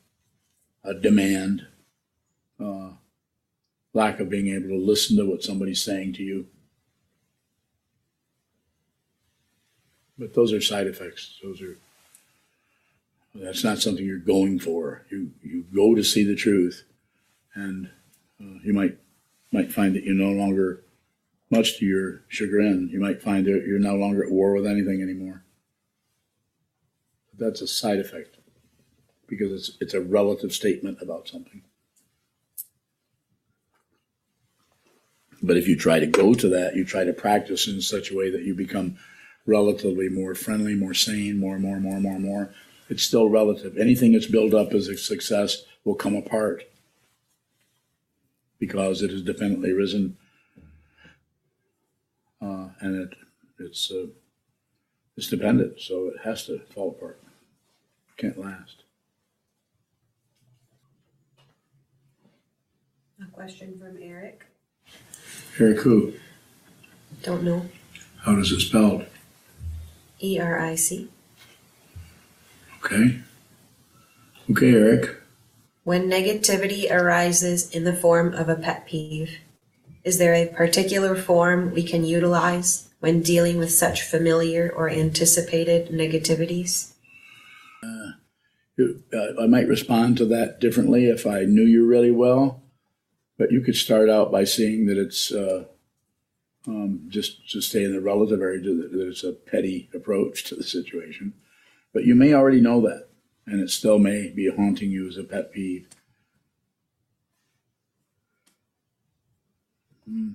uh, 0.85 0.93
demand, 0.93 1.67
uh, 2.61 2.91
lack 3.95 4.21
of 4.21 4.29
being 4.29 4.49
able 4.49 4.69
to 4.69 4.77
listen 4.77 5.17
to 5.17 5.25
what 5.25 5.43
somebody's 5.43 5.83
saying 5.83 6.13
to 6.15 6.23
you. 6.23 6.47
But 10.19 10.35
those 10.35 10.53
are 10.53 10.61
side 10.61 10.87
effects. 10.87 11.39
Those 11.43 11.63
are 11.63 11.77
that's 13.35 13.65
not 13.65 13.79
something 13.79 14.05
you're 14.05 14.19
going 14.19 14.59
for. 14.59 15.07
You 15.11 15.33
you 15.43 15.65
go 15.75 15.95
to 15.95 16.05
see 16.05 16.25
the 16.25 16.37
truth, 16.37 16.85
and 17.55 17.91
uh, 18.41 18.59
you 18.63 18.73
might 18.73 18.99
might 19.51 19.73
find 19.73 19.95
that 19.95 20.05
you're 20.05 20.15
no 20.15 20.31
longer, 20.31 20.83
much 21.51 21.79
to 21.79 21.87
your 21.87 22.23
chagrin, 22.29 22.89
you 22.93 23.01
might 23.01 23.23
find 23.23 23.47
that 23.47 23.65
you're 23.67 23.79
no 23.79 23.95
longer 23.95 24.25
at 24.25 24.33
war 24.33 24.53
with 24.53 24.67
anything 24.67 25.01
anymore. 25.01 25.45
But 27.31 27.47
that's 27.47 27.61
a 27.61 27.67
side 27.67 27.99
effect 27.99 28.37
because 29.27 29.53
it's 29.53 29.77
it's 29.81 29.95
a 29.95 30.01
relative 30.01 30.53
statement 30.53 30.99
about 31.01 31.29
something. 31.29 31.63
But 35.47 35.59
if 35.59 35.69
you 35.69 35.77
try 35.77 35.99
to 35.99 36.07
go 36.07 36.33
to 36.33 36.49
that, 36.49 36.75
you 36.75 36.85
try 36.85 37.05
to 37.05 37.13
practice 37.13 37.69
in 37.69 37.83
such 37.83 38.11
a 38.11 38.17
way 38.17 38.31
that 38.31 38.45
you 38.45 38.55
become 38.55 38.97
relatively 39.45 40.09
more 40.09 40.35
friendly, 40.35 40.75
more 40.75 40.95
sane, 40.95 41.39
more, 41.39 41.59
more, 41.59 41.79
more, 41.79 42.01
more, 42.01 42.19
more. 42.19 42.55
It's 42.89 43.03
still 43.03 43.29
relative. 43.29 43.77
Anything 43.77 44.13
that's 44.13 44.27
built 44.27 44.55
up 44.55 44.73
as 44.73 44.89
a 44.89 44.97
success 44.97 45.65
will 45.85 45.97
come 45.97 46.17
apart 46.17 46.65
because 48.59 49.03
it 49.03 49.11
has 49.11 49.21
dependently 49.21 49.73
risen, 49.73 50.17
uh, 52.41 52.69
and 52.81 52.97
it 52.97 53.15
it's 53.59 53.91
uh, 53.91 54.07
it's 55.17 55.29
dependent, 55.29 55.81
so 55.81 56.09
it 56.09 56.21
has 56.25 56.47
to 56.47 56.61
fall 56.75 56.91
apart. 56.91 57.21
It 58.09 58.17
Can't 58.17 58.39
last. 58.39 58.85
A 63.23 63.27
question 63.31 63.79
from 63.79 63.99
Eric. 64.03 64.47
Eric. 65.59 65.85
Don't 67.23 67.43
know. 67.43 67.67
How 68.23 68.35
does 68.35 68.51
it 68.53 68.61
spelled? 68.61 69.07
E 70.23 70.39
R 70.41 70.59
I 70.59 70.75
C. 70.75 71.09
Okay. 72.85 73.21
Okay, 74.51 74.75
Eric. 74.75 75.17
When 75.85 76.09
negativity 76.11 76.91
arises 76.91 77.71
in 77.71 77.85
the 77.85 77.95
form 77.95 78.33
of 78.35 78.49
a 78.49 78.57
pet 78.57 78.87
peeve, 78.87 79.39
is 80.03 80.19
there 80.19 80.35
a 80.35 80.47
particular 80.47 81.15
form 81.15 81.73
we 81.73 81.83
can 81.83 82.05
utilize 82.05 82.89
when 83.01 83.21
dealing 83.23 83.59
with 83.59 83.71
such 83.71 84.03
familiar 84.03 84.71
or 84.75 84.89
anticipated 84.89 85.89
negativities? 85.89 86.93
You- 88.77 89.03
uh, 89.13 89.41
I 89.41 89.47
might 89.47 89.69
respond 89.69 90.17
to 90.19 90.25
that 90.27 90.59
differently 90.61 91.05
if 91.05 91.27
I 91.29 91.45
knew 91.45 91.63
you 91.63 91.87
really 91.87 92.11
well. 92.11 92.64
But 93.37 93.51
you 93.51 93.61
could 93.61 93.77
start 93.77 94.09
out 94.09 94.31
by 94.31 94.45
seeing 94.45 94.87
that 94.87 94.99
it's 94.99 95.33
uh, 95.33 95.65
um, 96.67 97.07
just 97.09 97.51
to 97.51 97.61
stay 97.61 97.85
in 97.85 97.93
the 97.93 98.01
relative 98.01 98.41
area, 98.41 98.61
that 98.61 99.09
it's 99.09 99.25
a 99.25 99.33
petty 99.33 99.91
approach 99.93 100.45
to 100.45 100.55
the 100.55 100.63
situation. 100.63 101.35
But 101.93 102.05
you 102.05 102.15
may 102.15 102.33
already 102.33 102.61
know 102.61 102.81
that, 102.83 103.09
and 103.47 103.61
it 103.61 103.71
still 103.71 103.99
may 103.99 104.31
be 104.31 104.51
haunting 104.51 104.91
you 104.91 105.09
as 105.09 105.17
a 105.17 105.25
pet 105.25 105.53
peeve. 105.53 105.89
Hmm. 110.09 110.33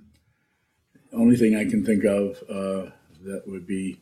Only 1.12 1.38
thing 1.38 1.56
I 1.56 1.66
can 1.66 1.86
think 1.86 2.04
of 2.04 2.44
uh, 2.50 2.92
that 3.24 3.44
would 3.48 3.66
be 3.66 4.00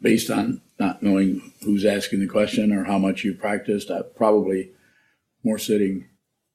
based 0.00 0.30
on 0.30 0.62
not 0.78 1.02
knowing 1.02 1.52
who's 1.62 1.84
asking 1.84 2.20
the 2.20 2.26
question 2.26 2.72
or 2.72 2.84
how 2.84 2.98
much 2.98 3.24
you've 3.24 3.38
practiced. 3.38 3.90
Uh, 3.90 4.02
probably 4.02 4.70
more 5.44 5.58
sitting, 5.58 6.08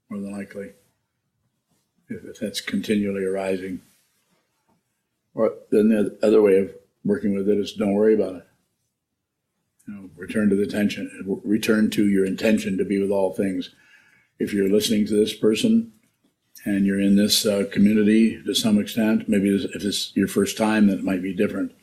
more 0.10 0.20
than 0.20 0.32
likely, 0.32 0.72
if, 2.12 2.40
that's 2.40 2.62
continually 2.62 3.24
arising. 3.24 3.82
Or 5.34 5.54
then 5.72 5.90
the 5.90 6.18
other 6.22 6.42
way 6.42 6.58
of 6.58 6.72
working 7.06 7.36
with 7.36 7.48
it 7.50 7.58
is 7.58 7.74
don't 7.74 7.94
worry 7.94 8.16
about 8.16 8.36
it. 8.36 8.48
You 9.88 9.94
know, 9.94 10.10
return 10.16 10.50
to 10.50 10.56
the 10.56 10.68
tension, 10.68 11.42
return 11.44 11.90
to 11.92 12.08
your 12.08 12.26
intention 12.26 12.78
to 12.78 12.86
be 12.86 13.00
with 13.00 13.12
all 13.12 13.34
things. 13.34 13.72
If 14.40 14.54
you're 14.54 14.70
listening 14.70 15.06
to 15.08 15.16
this 15.16 15.34
person 15.34 15.94
and 16.66 16.86
you're 16.86 17.00
in 17.00 17.16
this 17.16 17.46
uh, 17.46 17.66
community 17.72 18.42
to 18.44 18.54
some 18.54 18.80
extent, 18.80 19.28
maybe 19.28 19.50
if 19.50 19.84
it's 19.84 20.16
your 20.16 20.28
first 20.28 20.58
time, 20.58 20.88
then 20.88 21.00
it 21.00 21.04
might 21.04 21.22
be 21.22 21.34
different. 21.34 21.74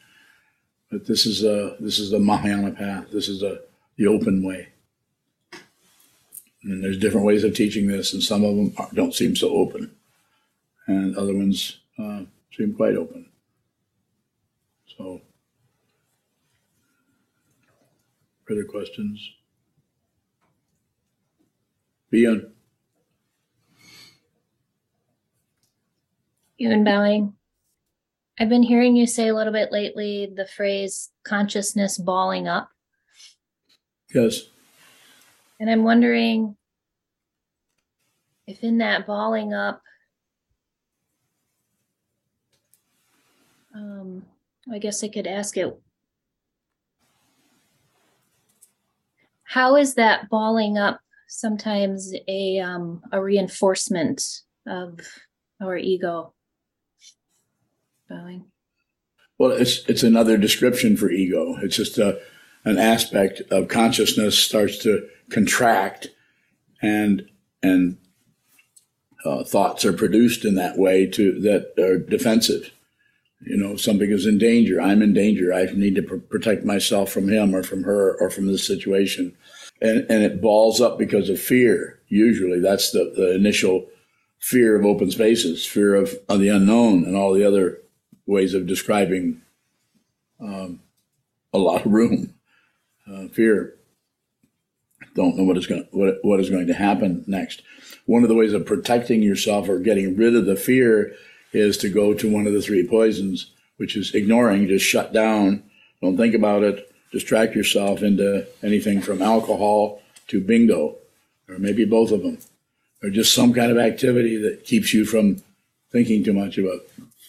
But 0.90 1.06
this 1.06 1.26
is 1.26 1.44
a 1.44 1.76
this 1.80 1.98
is 1.98 2.10
the 2.10 2.18
Mahayana 2.18 2.72
path. 2.72 3.10
This 3.12 3.28
is 3.28 3.42
a 3.42 3.60
the 3.96 4.06
open 4.06 4.42
way. 4.42 4.68
And 6.62 6.82
there's 6.82 6.98
different 6.98 7.26
ways 7.26 7.44
of 7.44 7.54
teaching 7.54 7.88
this, 7.88 8.12
and 8.12 8.22
some 8.22 8.44
of 8.44 8.56
them 8.56 8.74
don't 8.94 9.14
seem 9.14 9.36
so 9.36 9.50
open, 9.50 9.90
and 10.88 11.16
other 11.16 11.34
ones 11.34 11.80
uh, 11.98 12.22
seem 12.52 12.74
quite 12.74 12.96
open. 12.96 13.30
So, 14.96 15.20
further 18.46 18.64
questions? 18.64 19.30
Beyond. 22.10 22.46
Ewan 26.56 26.82
bowing. 26.82 27.34
I've 28.40 28.48
been 28.48 28.62
hearing 28.62 28.96
you 28.96 29.06
say 29.06 29.28
a 29.28 29.34
little 29.34 29.52
bit 29.52 29.70
lately 29.70 30.32
the 30.34 30.46
phrase 30.46 31.10
consciousness 31.24 31.98
balling 31.98 32.48
up. 32.48 32.70
Yes. 34.14 34.42
And 35.60 35.68
I'm 35.68 35.84
wondering 35.84 36.56
if 38.46 38.64
in 38.64 38.78
that 38.78 39.06
balling 39.06 39.52
up, 39.52 39.82
um, 43.78 44.22
I 44.70 44.78
guess 44.78 45.02
I 45.04 45.08
could 45.08 45.26
ask 45.26 45.56
it. 45.56 45.72
How 49.44 49.76
is 49.76 49.94
that 49.94 50.28
balling 50.28 50.76
up 50.76 51.00
sometimes 51.28 52.12
a 52.26 52.58
um, 52.58 53.02
a 53.12 53.22
reinforcement 53.22 54.22
of 54.66 55.00
our 55.62 55.76
ego? 55.76 56.34
Bowing. 58.08 58.44
Well, 59.38 59.52
it's 59.52 59.88
it's 59.88 60.02
another 60.02 60.36
description 60.36 60.96
for 60.96 61.10
ego. 61.10 61.56
It's 61.62 61.76
just 61.76 61.96
a, 61.98 62.20
an 62.64 62.78
aspect 62.78 63.40
of 63.50 63.68
consciousness 63.68 64.38
starts 64.38 64.78
to 64.78 65.08
contract, 65.30 66.08
and 66.82 67.26
and 67.62 67.96
uh, 69.24 69.44
thoughts 69.44 69.84
are 69.84 69.92
produced 69.92 70.44
in 70.44 70.56
that 70.56 70.76
way 70.76 71.06
to 71.06 71.40
that 71.40 71.72
are 71.78 71.98
defensive. 71.98 72.72
You 73.40 73.56
know, 73.56 73.76
something 73.76 74.10
is 74.10 74.26
in 74.26 74.38
danger. 74.38 74.80
I'm 74.80 75.00
in 75.00 75.12
danger. 75.12 75.52
I 75.52 75.66
need 75.66 75.94
to 75.94 76.02
pr- 76.02 76.16
protect 76.16 76.64
myself 76.64 77.10
from 77.10 77.28
him 77.28 77.54
or 77.54 77.62
from 77.62 77.84
her 77.84 78.16
or 78.20 78.30
from 78.30 78.46
this 78.46 78.66
situation. 78.66 79.36
And, 79.80 80.06
and 80.10 80.24
it 80.24 80.40
balls 80.40 80.80
up 80.80 80.98
because 80.98 81.28
of 81.28 81.40
fear. 81.40 82.00
Usually 82.08 82.58
that's 82.58 82.90
the, 82.90 83.12
the 83.16 83.34
initial 83.34 83.86
fear 84.40 84.76
of 84.76 84.84
open 84.84 85.10
spaces, 85.10 85.64
fear 85.64 85.94
of, 85.94 86.16
of 86.28 86.40
the 86.40 86.48
unknown 86.48 87.04
and 87.04 87.16
all 87.16 87.32
the 87.32 87.44
other 87.44 87.80
ways 88.26 88.54
of 88.54 88.66
describing 88.66 89.40
um, 90.40 90.80
a 91.52 91.58
lot 91.58 91.86
of 91.86 91.92
room. 91.92 92.34
Uh, 93.10 93.28
fear. 93.28 93.74
Don't 95.14 95.36
know 95.36 95.44
what 95.44 95.56
is 95.56 95.66
going 95.66 95.86
what, 95.90 96.18
what 96.22 96.40
is 96.40 96.50
going 96.50 96.66
to 96.66 96.74
happen 96.74 97.24
next. 97.26 97.62
One 98.06 98.22
of 98.22 98.28
the 98.28 98.34
ways 98.34 98.52
of 98.52 98.66
protecting 98.66 99.22
yourself 99.22 99.68
or 99.68 99.78
getting 99.78 100.16
rid 100.16 100.36
of 100.36 100.46
the 100.46 100.56
fear 100.56 101.14
is 101.52 101.76
to 101.78 101.88
go 101.88 102.14
to 102.14 102.30
one 102.30 102.46
of 102.46 102.52
the 102.52 102.62
three 102.62 102.86
poisons, 102.86 103.50
which 103.76 103.96
is 103.96 104.14
ignoring, 104.14 104.68
just 104.68 104.84
shut 104.84 105.12
down, 105.12 105.62
don't 106.02 106.16
think 106.16 106.34
about 106.34 106.62
it, 106.62 106.92
distract 107.12 107.54
yourself 107.54 108.02
into 108.02 108.46
anything 108.62 109.00
from 109.00 109.22
alcohol 109.22 110.02
to 110.28 110.40
bingo, 110.40 110.96
or 111.48 111.58
maybe 111.58 111.84
both 111.84 112.10
of 112.10 112.22
them, 112.22 112.38
or 113.02 113.10
just 113.10 113.34
some 113.34 113.52
kind 113.52 113.72
of 113.72 113.78
activity 113.78 114.36
that 114.36 114.64
keeps 114.64 114.92
you 114.92 115.04
from 115.04 115.42
thinking 115.90 116.22
too 116.22 116.32
much 116.32 116.58
about 116.58 116.80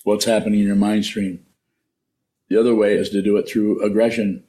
what's 0.03 0.25
happening 0.25 0.59
in 0.59 0.67
your 0.67 0.75
mind 0.75 1.05
stream. 1.05 1.45
The 2.49 2.59
other 2.59 2.75
way 2.75 2.95
is 2.95 3.09
to 3.11 3.21
do 3.21 3.37
it 3.37 3.47
through 3.47 3.83
aggression. 3.83 4.43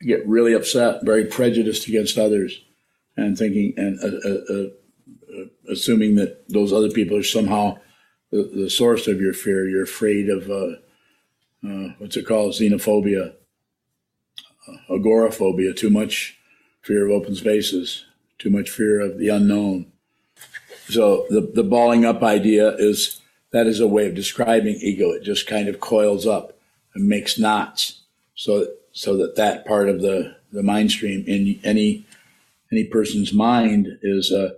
Get 0.00 0.26
really 0.26 0.54
upset, 0.54 1.04
very 1.04 1.26
prejudiced 1.26 1.86
against 1.88 2.16
others, 2.16 2.62
and 3.16 3.36
thinking 3.36 3.74
and 3.76 3.98
uh, 4.00 4.28
uh, 4.28 5.42
uh, 5.42 5.46
assuming 5.68 6.14
that 6.14 6.48
those 6.48 6.72
other 6.72 6.90
people 6.90 7.16
are 7.16 7.22
somehow 7.22 7.78
the, 8.30 8.50
the 8.54 8.70
source 8.70 9.06
of 9.06 9.20
your 9.20 9.32
fear. 9.32 9.68
You're 9.68 9.84
afraid 9.84 10.28
of 10.28 10.50
uh, 10.50 10.76
uh, 11.66 11.94
what's 11.98 12.16
it 12.16 12.26
called? 12.26 12.54
Xenophobia, 12.54 13.34
uh, 14.68 14.94
agoraphobia, 14.94 15.74
too 15.74 15.90
much 15.90 16.38
fear 16.82 17.06
of 17.06 17.12
open 17.12 17.34
spaces, 17.34 18.06
too 18.38 18.50
much 18.50 18.70
fear 18.70 19.00
of 19.00 19.18
the 19.18 19.28
unknown. 19.28 19.86
So 20.88 21.26
the, 21.28 21.50
the 21.54 21.62
balling 21.62 22.04
up 22.04 22.22
idea 22.22 22.74
is 22.76 23.20
that 23.52 23.66
is 23.66 23.80
a 23.80 23.86
way 23.86 24.06
of 24.06 24.14
describing 24.14 24.76
ego. 24.76 25.10
It 25.10 25.22
just 25.22 25.46
kind 25.46 25.68
of 25.68 25.80
coils 25.80 26.26
up 26.26 26.58
and 26.94 27.08
makes 27.08 27.38
knots 27.38 28.00
so, 28.34 28.66
so 28.92 29.16
that 29.18 29.36
that 29.36 29.66
part 29.66 29.88
of 29.88 30.00
the, 30.00 30.36
the 30.52 30.62
mind 30.62 30.90
stream 30.90 31.24
in 31.26 31.60
any, 31.62 32.06
any 32.72 32.84
person's 32.84 33.32
mind 33.32 33.98
is, 34.02 34.32
uh, 34.32 34.54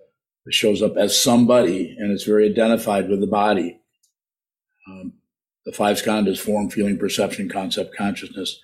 it 0.46 0.54
shows 0.54 0.82
up 0.82 0.96
as 0.96 1.20
somebody 1.20 1.96
and 1.98 2.10
it's 2.10 2.24
very 2.24 2.48
identified 2.48 3.08
with 3.08 3.20
the 3.20 3.26
body. 3.26 3.80
Um, 4.88 5.14
the 5.64 5.72
five 5.72 5.96
skandhas 5.96 6.40
form, 6.40 6.70
feeling, 6.70 6.98
perception, 6.98 7.48
concept, 7.48 7.96
consciousness. 7.96 8.60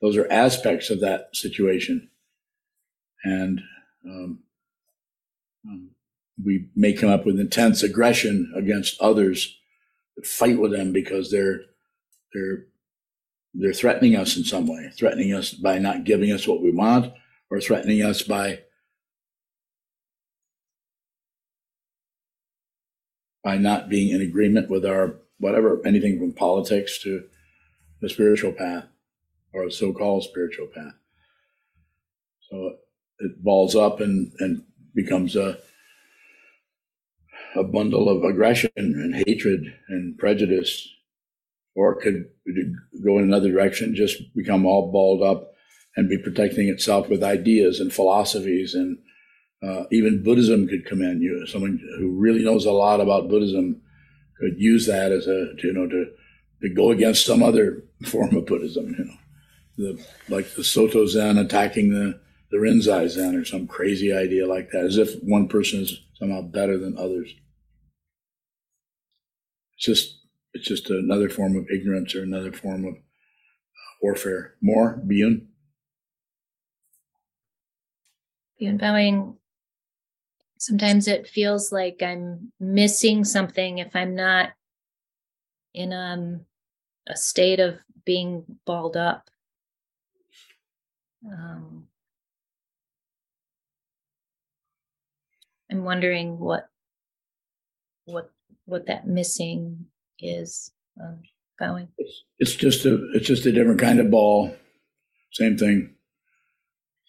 Those 0.00 0.16
are 0.16 0.30
aspects 0.30 0.90
of 0.90 1.00
that 1.00 1.34
situation. 1.34 2.08
And 3.24 3.60
um, 4.04 4.38
um, 5.66 5.90
we 6.42 6.68
may 6.76 6.92
come 6.92 7.08
up 7.08 7.26
with 7.26 7.40
intense 7.40 7.82
aggression 7.82 8.52
against 8.54 9.00
others, 9.00 9.58
fight 10.22 10.60
with 10.60 10.70
them 10.70 10.92
because 10.92 11.30
they're 11.30 11.62
they're 12.32 12.66
they're 13.54 13.72
threatening 13.72 14.16
us 14.16 14.36
in 14.36 14.44
some 14.44 14.66
way, 14.66 14.90
threatening 14.96 15.32
us 15.32 15.52
by 15.52 15.78
not 15.78 16.04
giving 16.04 16.30
us 16.30 16.46
what 16.46 16.62
we 16.62 16.70
want, 16.70 17.12
or 17.50 17.60
threatening 17.60 18.02
us 18.02 18.22
by 18.22 18.60
by 23.46 23.56
not 23.56 23.88
being 23.88 24.12
in 24.12 24.20
agreement 24.20 24.68
with 24.68 24.84
our 24.84 25.20
whatever, 25.38 25.80
anything 25.86 26.18
from 26.18 26.32
politics 26.32 27.00
to 27.00 27.22
the 28.00 28.08
spiritual 28.08 28.50
path 28.50 28.86
or 29.54 29.62
a 29.62 29.70
so-called 29.70 30.24
spiritual 30.24 30.66
path. 30.74 30.94
So 32.50 32.78
it 33.20 33.44
balls 33.44 33.76
up 33.76 34.00
and, 34.00 34.32
and 34.40 34.64
becomes 34.96 35.36
a 35.36 35.58
a 37.54 37.62
bundle 37.62 38.08
of 38.08 38.24
aggression 38.24 38.70
and 38.76 39.14
hatred 39.14 39.72
and 39.88 40.18
prejudice, 40.18 40.88
or 41.76 41.92
it 41.92 42.02
could 42.02 42.24
go 43.04 43.18
in 43.18 43.24
another 43.24 43.52
direction, 43.52 43.94
just 43.94 44.34
become 44.34 44.66
all 44.66 44.90
balled 44.90 45.22
up 45.22 45.52
and 45.94 46.08
be 46.08 46.18
protecting 46.18 46.68
itself 46.68 47.08
with 47.08 47.22
ideas 47.22 47.78
and 47.78 47.92
philosophies 47.92 48.74
and 48.74 48.98
uh, 49.66 49.84
even 49.90 50.22
Buddhism 50.22 50.68
could 50.68 50.86
come 50.86 51.02
in. 51.02 51.20
You, 51.20 51.46
someone 51.46 51.80
who 51.98 52.10
really 52.10 52.44
knows 52.44 52.66
a 52.66 52.72
lot 52.72 53.00
about 53.00 53.28
Buddhism 53.28 53.80
could 54.38 54.54
use 54.58 54.86
that 54.86 55.12
as 55.12 55.26
a, 55.26 55.54
you 55.62 55.72
know, 55.72 55.88
to, 55.88 56.06
to 56.62 56.68
go 56.68 56.90
against 56.90 57.26
some 57.26 57.42
other 57.42 57.82
form 58.06 58.36
of 58.36 58.46
Buddhism, 58.46 58.94
you 58.98 59.04
know, 59.04 59.14
the, 59.76 60.06
like 60.28 60.54
the 60.54 60.64
Soto 60.64 61.06
Zen 61.06 61.38
attacking 61.38 61.90
the, 61.90 62.20
the 62.50 62.58
Rinzai 62.58 63.08
Zen 63.08 63.34
or 63.34 63.44
some 63.44 63.66
crazy 63.66 64.12
idea 64.12 64.46
like 64.46 64.70
that, 64.70 64.84
as 64.84 64.98
if 64.98 65.20
one 65.22 65.48
person 65.48 65.80
is 65.80 66.00
somehow 66.14 66.42
better 66.42 66.78
than 66.78 66.96
others. 66.96 67.34
It's 69.76 69.84
just, 69.84 70.18
it's 70.54 70.66
just 70.66 70.90
another 70.90 71.28
form 71.28 71.56
of 71.56 71.66
ignorance 71.70 72.14
or 72.14 72.22
another 72.22 72.52
form 72.52 72.84
of 72.84 72.94
warfare. 74.00 74.54
More, 74.62 75.02
Biyun? 75.04 75.46
Beyond 78.58 78.78
bowing, 78.78 79.36
sometimes 80.58 81.08
it 81.08 81.26
feels 81.26 81.72
like 81.72 82.02
I'm 82.02 82.52
missing 82.58 83.24
something 83.24 83.78
if 83.78 83.94
I'm 83.94 84.14
not 84.14 84.50
in 85.74 85.92
um, 85.92 86.40
a 87.06 87.16
state 87.16 87.60
of 87.60 87.78
being 88.04 88.44
balled 88.64 88.96
up. 88.96 89.28
Um, 91.30 91.88
I'm 95.70 95.84
wondering 95.84 96.38
what 96.38 96.68
what 98.04 98.30
what 98.64 98.86
that 98.86 99.06
missing 99.06 99.86
is 100.20 100.72
um, 101.00 101.20
going. 101.58 101.88
It's, 101.98 102.22
it's 102.38 102.54
just 102.54 102.84
a 102.86 103.10
it's 103.14 103.26
just 103.26 103.46
a 103.46 103.52
different 103.52 103.80
kind 103.80 103.98
of 103.98 104.10
ball. 104.10 104.54
Same 105.32 105.58
thing. 105.58 105.94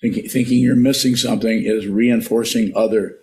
Thinking 0.02 0.28
thinking 0.28 0.60
you're 0.60 0.76
missing 0.76 1.16
something 1.16 1.64
is 1.64 1.88
reinforcing 1.88 2.72
other. 2.76 3.18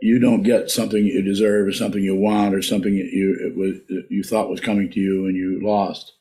You 0.00 0.18
don't 0.18 0.42
get 0.42 0.70
something 0.70 1.04
you 1.04 1.22
deserve, 1.22 1.66
or 1.66 1.72
something 1.72 2.02
you 2.02 2.16
want, 2.16 2.54
or 2.54 2.62
something 2.62 2.94
that 2.96 3.10
you 3.12 3.52
was 3.56 4.04
you 4.10 4.22
thought 4.22 4.50
was 4.50 4.60
coming 4.60 4.90
to 4.90 5.00
you 5.00 5.26
and 5.26 5.36
you 5.36 5.60
lost. 5.62 6.12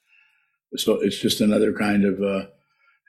So 0.78 1.02
it's 1.02 1.20
just 1.20 1.42
another 1.42 1.74
kind 1.74 2.06
of. 2.06 2.22
Uh, 2.22 2.48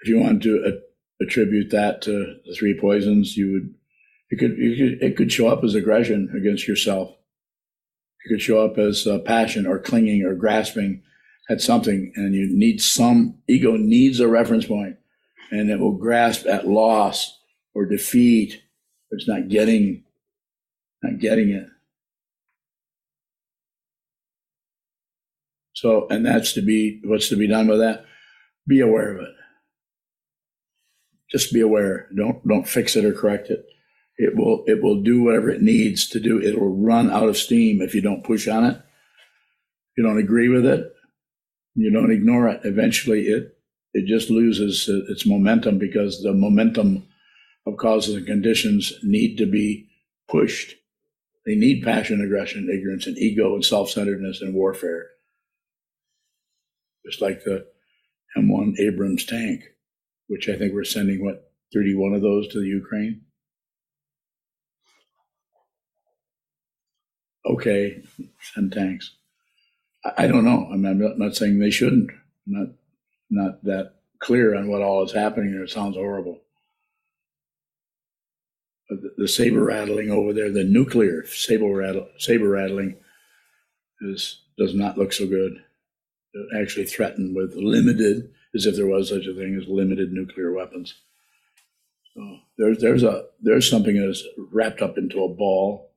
if 0.02 0.08
you 0.08 0.18
want 0.18 0.42
to 0.42 0.80
attribute 1.20 1.70
that 1.70 2.02
to 2.02 2.36
the 2.44 2.54
three 2.54 2.78
poisons, 2.78 3.36
you 3.36 3.52
would. 3.52 3.74
It 4.30 4.38
could, 4.38 4.56
you 4.56 4.76
could 4.76 5.02
it 5.02 5.16
could 5.16 5.30
show 5.30 5.48
up 5.48 5.62
as 5.62 5.74
aggression 5.74 6.32
against 6.34 6.66
yourself. 6.66 7.10
It 8.24 8.30
could 8.30 8.40
show 8.40 8.64
up 8.64 8.78
as 8.78 9.06
uh, 9.06 9.18
passion 9.18 9.66
or 9.66 9.78
clinging 9.78 10.24
or 10.24 10.34
grasping 10.34 11.02
at 11.50 11.60
something, 11.60 12.12
and 12.16 12.34
you 12.34 12.48
need 12.50 12.80
some 12.80 13.38
ego 13.46 13.76
needs 13.76 14.20
a 14.20 14.28
reference 14.28 14.64
point, 14.64 14.96
and 15.50 15.70
it 15.70 15.78
will 15.80 15.96
grasp 15.96 16.46
at 16.46 16.66
loss 16.66 17.38
or 17.74 17.84
defeat. 17.84 18.62
It's 19.10 19.28
not 19.28 19.48
getting, 19.48 20.04
not 21.02 21.18
getting 21.20 21.50
it. 21.50 21.66
So, 25.74 26.06
and 26.10 26.24
that's 26.24 26.52
to 26.52 26.62
be 26.62 27.00
what's 27.04 27.28
to 27.30 27.36
be 27.36 27.48
done 27.48 27.66
with 27.66 27.80
that. 27.80 28.04
Be 28.68 28.80
aware 28.80 29.16
of 29.16 29.22
it. 29.22 29.34
Just 31.30 31.52
be 31.52 31.60
aware. 31.60 32.08
Don't 32.14 32.46
don't 32.46 32.68
fix 32.68 32.94
it 32.94 33.04
or 33.04 33.12
correct 33.12 33.50
it. 33.50 33.64
It 34.18 34.36
will 34.36 34.64
it 34.66 34.82
will 34.82 35.02
do 35.02 35.22
whatever 35.22 35.50
it 35.50 35.62
needs 35.62 36.08
to 36.10 36.20
do. 36.20 36.38
It 36.40 36.60
will 36.60 36.76
run 36.76 37.10
out 37.10 37.28
of 37.28 37.36
steam 37.36 37.80
if 37.80 37.94
you 37.94 38.00
don't 38.00 38.24
push 38.24 38.46
on 38.46 38.64
it. 38.64 38.80
You 39.96 40.04
don't 40.04 40.18
agree 40.18 40.48
with 40.48 40.66
it. 40.66 40.92
You 41.74 41.90
don't 41.90 42.12
ignore 42.12 42.48
it. 42.48 42.60
Eventually, 42.64 43.22
it 43.22 43.56
it 43.94 44.06
just 44.06 44.30
loses 44.30 44.88
its 44.88 45.26
momentum 45.26 45.78
because 45.78 46.22
the 46.22 46.32
momentum 46.32 47.06
of 47.66 47.76
causes 47.76 48.14
and 48.16 48.26
conditions 48.26 48.92
need 49.02 49.36
to 49.38 49.46
be 49.46 49.88
pushed. 50.28 50.76
They 51.44 51.54
need 51.56 51.82
passion, 51.82 52.20
aggression, 52.20 52.70
ignorance, 52.72 53.06
and 53.06 53.18
ego, 53.18 53.54
and 53.54 53.64
self-centeredness 53.64 54.40
and 54.40 54.54
warfare. 54.54 55.08
Just 57.04 57.20
like 57.20 57.42
the 57.44 57.66
M1 58.36 58.78
Abrams 58.78 59.24
tank, 59.24 59.62
which 60.28 60.48
I 60.48 60.56
think 60.56 60.72
we're 60.72 60.84
sending 60.84 61.24
what 61.24 61.50
31 61.74 62.14
of 62.14 62.22
those 62.22 62.48
to 62.48 62.60
the 62.60 62.66
Ukraine. 62.66 63.22
okay, 67.44 68.02
send 68.54 68.72
tanks. 68.72 69.16
I, 70.16 70.26
don't 70.26 70.44
know. 70.44 70.68
I 70.72 70.76
mean, 70.76 70.86
I'm 70.86 71.18
not, 71.18 71.36
saying 71.36 71.58
they 71.58 71.70
shouldn't. 71.70 72.10
I'm 72.10 72.52
not 72.52 72.68
not 73.30 73.64
that 73.64 73.94
clear 74.18 74.54
on 74.54 74.68
what 74.68 74.82
all 74.82 75.04
is 75.04 75.12
happening 75.12 75.52
there. 75.52 75.62
It 75.62 75.70
sounds 75.70 75.96
horrible. 75.96 76.40
The, 79.16 79.28
saber 79.28 79.64
rattling 79.64 80.10
over 80.10 80.32
there, 80.32 80.50
the 80.50 80.64
nuclear 80.64 81.26
saber 81.26 81.66
rattle, 81.66 82.08
saber 82.18 82.48
rattling, 82.48 82.96
is 84.00 84.40
does 84.58 84.74
not 84.74 84.98
look 84.98 85.12
so 85.12 85.26
good. 85.26 85.62
They're 86.34 86.62
actually 86.62 86.86
threatened 86.86 87.34
with 87.34 87.54
limited, 87.54 88.32
as 88.54 88.66
if 88.66 88.76
there 88.76 88.86
was 88.86 89.08
such 89.08 89.26
a 89.26 89.34
thing 89.34 89.56
as 89.60 89.68
limited 89.68 90.12
nuclear 90.12 90.52
weapons. 90.52 90.94
So 92.14 92.38
there's 92.58 92.78
there's 92.78 93.02
a 93.02 93.26
there's 93.40 93.68
something 93.68 93.96
that 93.96 94.08
is 94.08 94.26
wrapped 94.52 94.82
up 94.82 94.98
into 94.98 95.24
a 95.24 95.28
ball 95.28 95.90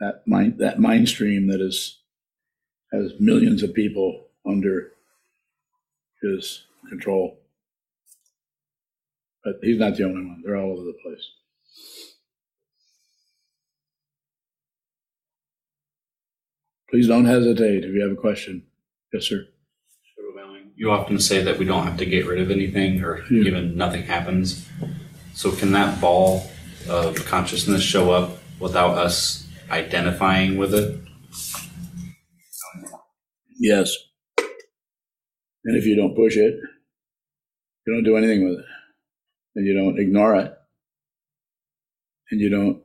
that 0.00 0.26
mind 0.26 0.58
that 0.58 0.80
mind 0.80 1.08
stream 1.08 1.48
that 1.48 1.60
is 1.60 1.98
has 2.92 3.12
millions 3.20 3.62
of 3.62 3.74
people 3.74 4.28
under 4.46 4.92
his 6.22 6.64
control. 6.88 7.38
But 9.44 9.56
he's 9.62 9.78
not 9.78 9.96
the 9.96 10.04
only 10.04 10.26
one. 10.26 10.42
They're 10.44 10.56
all 10.56 10.72
over 10.72 10.84
the 10.84 10.96
place. 11.02 11.30
Please 16.90 17.06
don't 17.06 17.26
hesitate 17.26 17.84
if 17.84 17.94
you 17.94 18.02
have 18.02 18.12
a 18.12 18.20
question. 18.20 18.64
Yes, 19.12 19.24
sir. 19.26 19.46
You 20.76 20.92
often 20.92 21.18
say 21.18 21.42
that 21.42 21.58
we 21.58 21.64
don't 21.64 21.84
have 21.84 21.96
to 21.98 22.06
get 22.06 22.24
rid 22.26 22.40
of 22.40 22.50
anything 22.52 23.02
or 23.02 23.24
Yeah. 23.30 23.42
even 23.48 23.76
nothing 23.76 24.04
happens. 24.04 24.66
So 25.34 25.50
can 25.50 25.72
that 25.72 26.00
ball 26.00 26.48
of 26.88 27.16
consciousness 27.26 27.82
show 27.82 28.12
up 28.12 28.38
without 28.60 28.96
us 28.96 29.46
identifying 29.70 30.56
with 30.56 30.72
it? 30.74 31.00
Yes. 33.58 33.92
And 35.64 35.76
if 35.76 35.84
you 35.84 35.96
don't 35.96 36.14
push 36.14 36.36
it, 36.36 36.54
you 37.86 37.92
don't 37.92 38.04
do 38.04 38.16
anything 38.16 38.48
with 38.48 38.60
it. 38.60 38.64
And 39.56 39.66
you 39.66 39.74
don't 39.74 39.98
ignore 39.98 40.36
it. 40.36 40.57
And 42.30 42.40
you 42.40 42.50
don't 42.50 42.82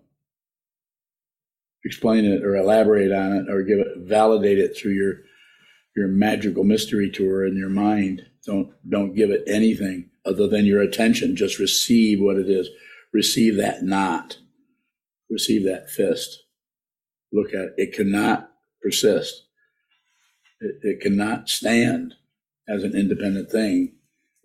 explain 1.86 2.26
it 2.26 2.44
or 2.44 2.56
elaborate 2.56 3.12
on 3.12 3.34
it 3.34 3.50
or 3.50 3.64
give 3.64 3.80
it 3.80 3.88
validate 3.98 4.58
it 4.58 4.78
through 4.78 4.94
your 4.94 5.16
your 5.96 6.08
magical 6.08 6.64
mystery 6.64 7.10
tour 7.10 7.46
in 7.46 7.56
your 7.58 7.70
mind. 7.70 8.22
Don't 8.46 8.74
don't 8.90 9.16
give 9.16 9.30
it 9.30 9.44
anything 9.48 10.10
other 10.26 10.48
than 10.48 10.66
your 10.66 10.82
attention. 10.82 11.36
Just 11.36 11.60
receive 11.60 12.20
what 12.22 12.38
it 12.38 12.50
is. 12.50 12.70
Receive 13.14 13.58
that 13.58 13.84
knot. 13.84 14.38
Receive 15.30 15.66
that 15.66 15.90
fist. 15.90 16.44
Look 17.32 17.50
at 17.54 17.62
it. 17.62 17.74
It 17.78 17.94
cannot 17.94 18.52
persist. 18.82 19.44
It, 20.62 20.76
it 20.82 21.02
cannot 21.02 21.50
stand 21.50 22.16
as 22.68 22.84
an 22.84 22.96
independent 22.96 23.52
thing, 23.52 23.94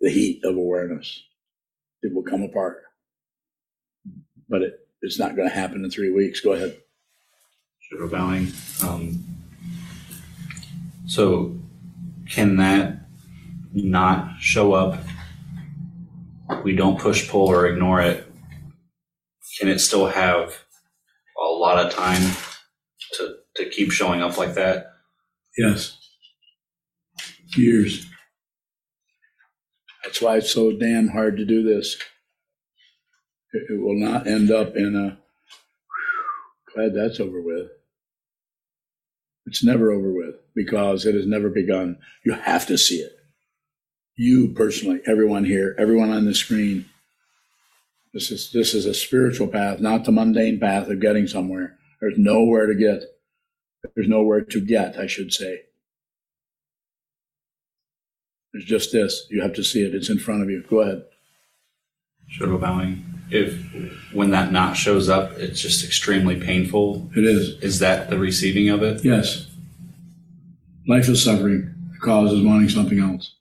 the 0.01 0.09
heat 0.09 0.43
of 0.43 0.55
awareness. 0.55 1.23
It 2.01 2.13
will 2.13 2.23
come 2.23 2.43
apart. 2.43 2.83
But 4.49 4.61
it, 4.63 4.79
it's 5.01 5.19
not 5.19 5.35
going 5.35 5.47
to 5.47 5.55
happen 5.55 5.83
in 5.83 5.89
three 5.89 6.11
weeks. 6.11 6.41
Go 6.41 6.53
ahead. 6.53 6.77
Bowing. 8.11 8.51
Um, 8.83 9.23
so 11.07 11.57
can 12.29 12.57
that 12.57 13.07
not 13.73 14.39
show 14.39 14.73
up? 14.73 14.99
We 16.63 16.75
don't 16.75 16.99
push, 16.99 17.27
pull, 17.29 17.47
or 17.47 17.65
ignore 17.67 18.01
it. 18.01 18.31
Can 19.59 19.69
it 19.69 19.79
still 19.79 20.07
have 20.07 20.55
a 21.41 21.45
lot 21.45 21.83
of 21.83 21.91
time 21.91 22.21
to, 23.13 23.35
to 23.55 23.69
keep 23.69 23.91
showing 23.91 24.21
up 24.21 24.37
like 24.37 24.53
that? 24.53 24.93
Yes. 25.57 25.97
Years. 27.55 28.05
That's 30.03 30.21
why 30.21 30.37
it's 30.37 30.51
so 30.51 30.71
damn 30.71 31.09
hard 31.09 31.37
to 31.37 31.45
do 31.45 31.63
this. 31.63 31.97
It, 33.51 33.79
will 33.81 33.99
not 33.99 34.27
end 34.27 34.51
up 34.51 34.75
in 34.75 34.95
a, 34.95 35.17
whew, 35.17 36.73
glad 36.73 36.93
that's 36.93 37.19
over 37.19 37.41
with. 37.41 37.69
It's 39.45 39.63
never 39.63 39.91
over 39.91 40.11
with 40.11 40.35
because 40.53 41.05
it 41.05 41.15
has 41.15 41.25
never 41.25 41.49
begun. 41.49 41.97
You 42.23 42.33
have 42.33 42.67
to 42.67 42.77
see 42.77 42.97
it. 42.97 43.13
You 44.15 44.49
personally, 44.49 45.01
everyone 45.07 45.45
here, 45.45 45.75
everyone 45.79 46.11
on 46.11 46.25
the 46.25 46.35
screen. 46.35 46.85
This 48.13 48.31
is 48.31 48.51
this 48.51 48.73
is 48.73 48.85
a 48.85 48.93
spiritual 48.93 49.47
path, 49.47 49.79
not 49.79 50.03
the 50.03 50.11
mundane 50.11 50.59
path 50.59 50.89
of 50.89 50.99
getting 50.99 51.25
somewhere. 51.25 51.77
There's 52.01 52.17
nowhere 52.17 52.67
to 52.67 52.75
get. 52.75 53.03
There's 53.95 54.09
nowhere 54.09 54.41
to 54.41 54.61
get, 54.61 54.97
I 54.97 55.07
should 55.07 55.33
say. 55.33 55.61
There's 58.51 58.65
just 58.65 58.91
this. 58.91 59.25
You 59.29 59.41
have 59.41 59.53
to 59.53 59.63
see 59.63 59.83
it. 59.83 59.95
It's 59.95 60.09
in 60.09 60.19
front 60.19 60.43
of 60.43 60.49
you. 60.49 60.63
Go 60.69 60.81
ahead. 60.81 61.03
Shadow 62.29 62.57
bowing. 62.57 63.05
If 63.31 64.13
when 64.13 64.31
that 64.31 64.51
knot 64.51 64.77
shows 64.77 65.09
up, 65.09 65.31
it's 65.33 65.61
just 65.61 65.83
extremely 65.83 66.39
painful. 66.39 67.09
It 67.15 67.23
is. 67.25 67.61
Is 67.61 67.79
that 67.79 68.09
the 68.09 68.17
receiving 68.17 68.69
of 68.69 68.81
it? 68.81 69.03
Yes. 69.03 69.47
Life 70.87 71.09
is 71.09 71.23
suffering. 71.23 71.75
The 71.93 71.99
cause 71.99 72.31
is 72.31 72.43
wanting 72.43 72.69
something 72.69 72.99
else. 72.99 73.35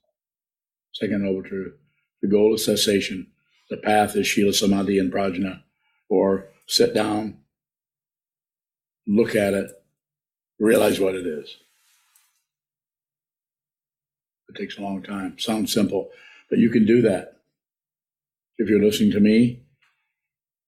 Second 0.93 1.23
noble 1.23 1.43
truth. 1.43 1.75
The 2.23 2.29
goal 2.29 2.55
is 2.55 2.65
cessation. 2.65 3.29
The 3.71 3.77
path 3.77 4.17
is 4.17 4.27
Shila 4.27 4.53
Samadhi 4.53 4.99
and 4.99 5.13
Prajna. 5.13 5.63
Or 6.09 6.49
sit 6.67 6.95
down, 6.95 7.39
look 9.07 9.35
at 9.35 9.55
it, 9.55 9.71
realize 10.59 10.99
what 10.99 11.15
it 11.15 11.27
is. 11.27 11.57
It 14.49 14.57
takes 14.57 14.79
a 14.79 14.83
long 14.83 15.03
time. 15.03 15.39
Sounds 15.39 15.73
simple, 15.73 16.11
but 16.49 16.59
you 16.59 16.71
can 16.71 16.87
do 16.87 17.03
that. 17.03 17.38
If 18.59 18.69
you're 18.69 18.83
listening 18.83 19.13
to 19.13 19.21
me, 19.21 19.63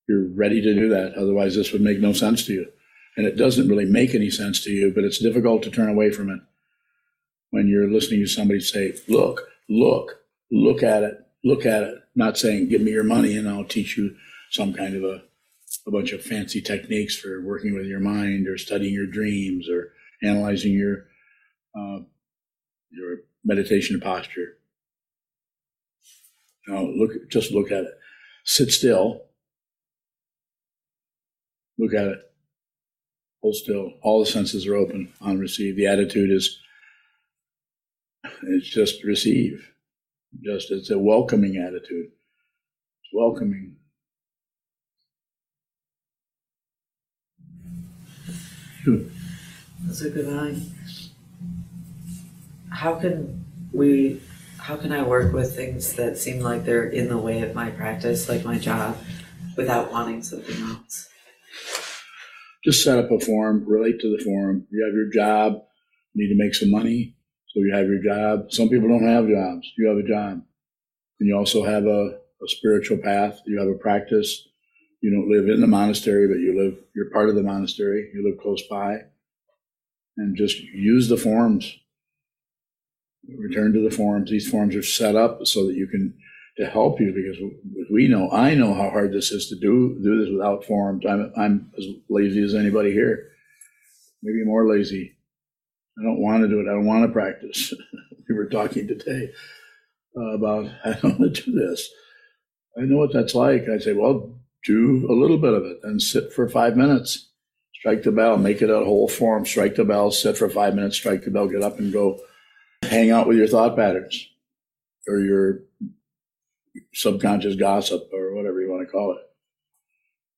you're 0.08 0.28
ready 0.28 0.60
to 0.60 0.74
do 0.74 0.88
that. 0.88 1.14
Otherwise, 1.14 1.54
this 1.54 1.72
would 1.72 1.82
make 1.82 2.00
no 2.00 2.12
sense 2.12 2.44
to 2.46 2.52
you. 2.52 2.66
And 3.16 3.26
it 3.26 3.36
doesn't 3.36 3.68
really 3.68 3.84
make 3.84 4.14
any 4.14 4.30
sense 4.30 4.62
to 4.64 4.70
you, 4.70 4.92
but 4.94 5.04
it's 5.04 5.18
difficult 5.18 5.62
to 5.64 5.70
turn 5.70 5.88
away 5.88 6.10
from 6.10 6.30
it 6.30 6.40
when 7.50 7.68
you're 7.68 7.90
listening 7.90 8.20
to 8.20 8.26
somebody 8.26 8.60
say, 8.60 8.94
look, 9.08 9.42
look, 9.68 10.20
look 10.50 10.82
at 10.82 11.02
it, 11.02 11.18
look 11.44 11.66
at 11.66 11.82
it. 11.82 11.94
Not 12.14 12.38
saying, 12.38 12.68
give 12.68 12.80
me 12.80 12.92
your 12.92 13.04
money 13.04 13.36
and 13.36 13.48
I'll 13.48 13.64
teach 13.64 13.96
you 13.96 14.16
some 14.50 14.72
kind 14.72 14.96
of 14.96 15.04
a, 15.04 15.22
a 15.86 15.90
bunch 15.90 16.12
of 16.12 16.22
fancy 16.22 16.60
techniques 16.60 17.16
for 17.16 17.44
working 17.44 17.74
with 17.74 17.86
your 17.86 18.00
mind 18.00 18.48
or 18.48 18.58
studying 18.58 18.94
your 18.94 19.06
dreams 19.06 19.68
or 19.68 19.92
analyzing 20.22 20.72
your, 20.72 21.06
uh, 21.78 22.00
your 22.90 23.18
meditation 23.44 24.00
posture. 24.00 24.56
No, 26.68 26.84
look, 26.84 27.12
just 27.30 27.52
look 27.52 27.70
at 27.72 27.84
it. 27.84 27.98
Sit 28.44 28.70
still. 28.70 29.22
Look 31.78 31.94
at 31.94 32.06
it. 32.06 32.18
Hold 33.42 33.56
still. 33.56 33.92
All 34.02 34.20
the 34.20 34.26
senses 34.26 34.66
are 34.66 34.76
open 34.76 35.12
on 35.20 35.38
receive. 35.38 35.76
The 35.76 35.86
attitude 35.86 36.30
is 36.30 36.58
it's 38.42 38.68
just 38.68 39.02
receive. 39.04 39.72
Just 40.44 40.70
it's 40.70 40.90
a 40.90 40.98
welcoming 40.98 41.56
attitude. 41.56 42.06
It's 42.06 43.10
welcoming. 43.12 43.76
That's 48.84 50.00
a 50.02 50.10
good 50.10 50.26
line. 50.26 50.62
How 52.70 52.94
can 52.94 53.44
we, 53.72 54.20
how 54.60 54.76
can 54.76 54.92
I 54.92 55.02
work 55.02 55.32
with 55.32 55.56
things 55.56 55.94
that 55.94 56.18
seem 56.18 56.40
like 56.40 56.64
they're 56.64 56.88
in 56.88 57.08
the 57.08 57.18
way 57.18 57.42
of 57.42 57.54
my 57.54 57.70
practice, 57.70 58.28
like 58.28 58.44
my 58.44 58.58
job, 58.58 58.96
without 59.56 59.90
wanting 59.90 60.22
something 60.22 60.60
else? 60.62 61.08
Just 62.64 62.84
set 62.84 62.98
up 62.98 63.10
a 63.10 63.18
form, 63.18 63.64
relate 63.66 64.00
to 64.00 64.16
the 64.16 64.22
form. 64.22 64.66
You 64.70 64.84
have 64.84 64.94
your 64.94 65.10
job, 65.10 65.62
you 66.12 66.22
need 66.22 66.34
to 66.34 66.38
make 66.42 66.54
some 66.54 66.70
money, 66.70 67.16
so 67.48 67.60
you 67.60 67.72
have 67.74 67.86
your 67.86 68.02
job. 68.02 68.52
Some 68.52 68.68
people 68.68 68.88
don't 68.88 69.08
have 69.08 69.26
jobs. 69.26 69.66
You 69.78 69.88
have 69.88 69.96
a 69.96 70.08
job. 70.08 70.42
And 71.18 71.28
you 71.28 71.36
also 71.36 71.64
have 71.64 71.84
a, 71.84 72.18
a 72.42 72.48
spiritual 72.48 72.98
path. 72.98 73.40
You 73.46 73.58
have 73.58 73.68
a 73.68 73.78
practice. 73.78 74.46
You 75.00 75.10
don't 75.10 75.30
live 75.30 75.48
in 75.48 75.62
the 75.62 75.66
monastery, 75.66 76.28
but 76.28 76.38
you 76.38 76.56
live, 76.56 76.78
you're 76.94 77.10
part 77.10 77.30
of 77.30 77.34
the 77.34 77.42
monastery. 77.42 78.10
You 78.14 78.28
live 78.28 78.40
close 78.40 78.62
by. 78.68 78.98
And 80.18 80.36
just 80.36 80.60
use 80.60 81.08
the 81.08 81.16
forms. 81.16 81.76
Return 83.28 83.72
to 83.72 83.88
the 83.88 83.94
forms. 83.94 84.30
These 84.30 84.48
forms 84.48 84.74
are 84.74 84.82
set 84.82 85.14
up 85.14 85.46
so 85.46 85.66
that 85.66 85.74
you 85.74 85.86
can, 85.86 86.14
to 86.56 86.66
help 86.66 87.00
you 87.00 87.12
because 87.12 87.38
we 87.92 88.08
know, 88.08 88.30
I 88.30 88.54
know 88.54 88.74
how 88.74 88.90
hard 88.90 89.12
this 89.12 89.30
is 89.30 89.48
to 89.48 89.56
do, 89.56 89.98
do 90.02 90.20
this 90.20 90.32
without 90.32 90.64
forms. 90.64 91.04
I'm, 91.06 91.32
I'm 91.36 91.70
as 91.78 91.84
lazy 92.08 92.42
as 92.42 92.54
anybody 92.54 92.92
here. 92.92 93.28
Maybe 94.22 94.44
more 94.44 94.68
lazy. 94.68 95.16
I 95.98 96.02
don't 96.02 96.20
want 96.20 96.42
to 96.42 96.48
do 96.48 96.60
it. 96.60 96.68
I 96.68 96.74
don't 96.74 96.86
want 96.86 97.06
to 97.06 97.12
practice. 97.12 97.72
we 98.28 98.34
were 98.34 98.46
talking 98.46 98.88
today 98.88 99.30
about 100.34 100.70
I 100.84 100.92
don't 100.94 101.18
want 101.18 101.36
to 101.36 101.42
do 101.44 101.52
this. 101.52 101.88
I 102.78 102.82
know 102.82 102.96
what 102.96 103.12
that's 103.12 103.34
like. 103.34 103.66
I 103.68 103.78
say, 103.78 103.92
well, 103.92 104.34
do 104.64 105.06
a 105.10 105.14
little 105.14 105.38
bit 105.38 105.54
of 105.54 105.64
it 105.64 105.78
and 105.82 106.00
sit 106.00 106.32
for 106.32 106.48
five 106.48 106.76
minutes. 106.76 107.28
Strike 107.74 108.02
the 108.02 108.12
bell, 108.12 108.36
make 108.36 108.60
it 108.60 108.70
a 108.70 108.84
whole 108.84 109.08
form. 109.08 109.46
Strike 109.46 109.74
the 109.74 109.84
bell, 109.84 110.10
sit 110.10 110.36
for 110.36 110.50
five 110.50 110.74
minutes, 110.74 110.96
strike 110.96 111.24
the 111.24 111.30
bell, 111.30 111.48
get 111.48 111.62
up 111.62 111.78
and 111.78 111.92
go 111.92 112.20
hang 112.82 113.10
out 113.10 113.26
with 113.28 113.36
your 113.36 113.46
thought 113.46 113.76
patterns 113.76 114.28
or 115.06 115.18
your 115.20 115.60
subconscious 116.94 117.56
gossip 117.56 118.08
or 118.12 118.34
whatever 118.34 118.60
you 118.60 118.70
want 118.70 118.86
to 118.86 118.90
call 118.90 119.12
it. 119.12 119.18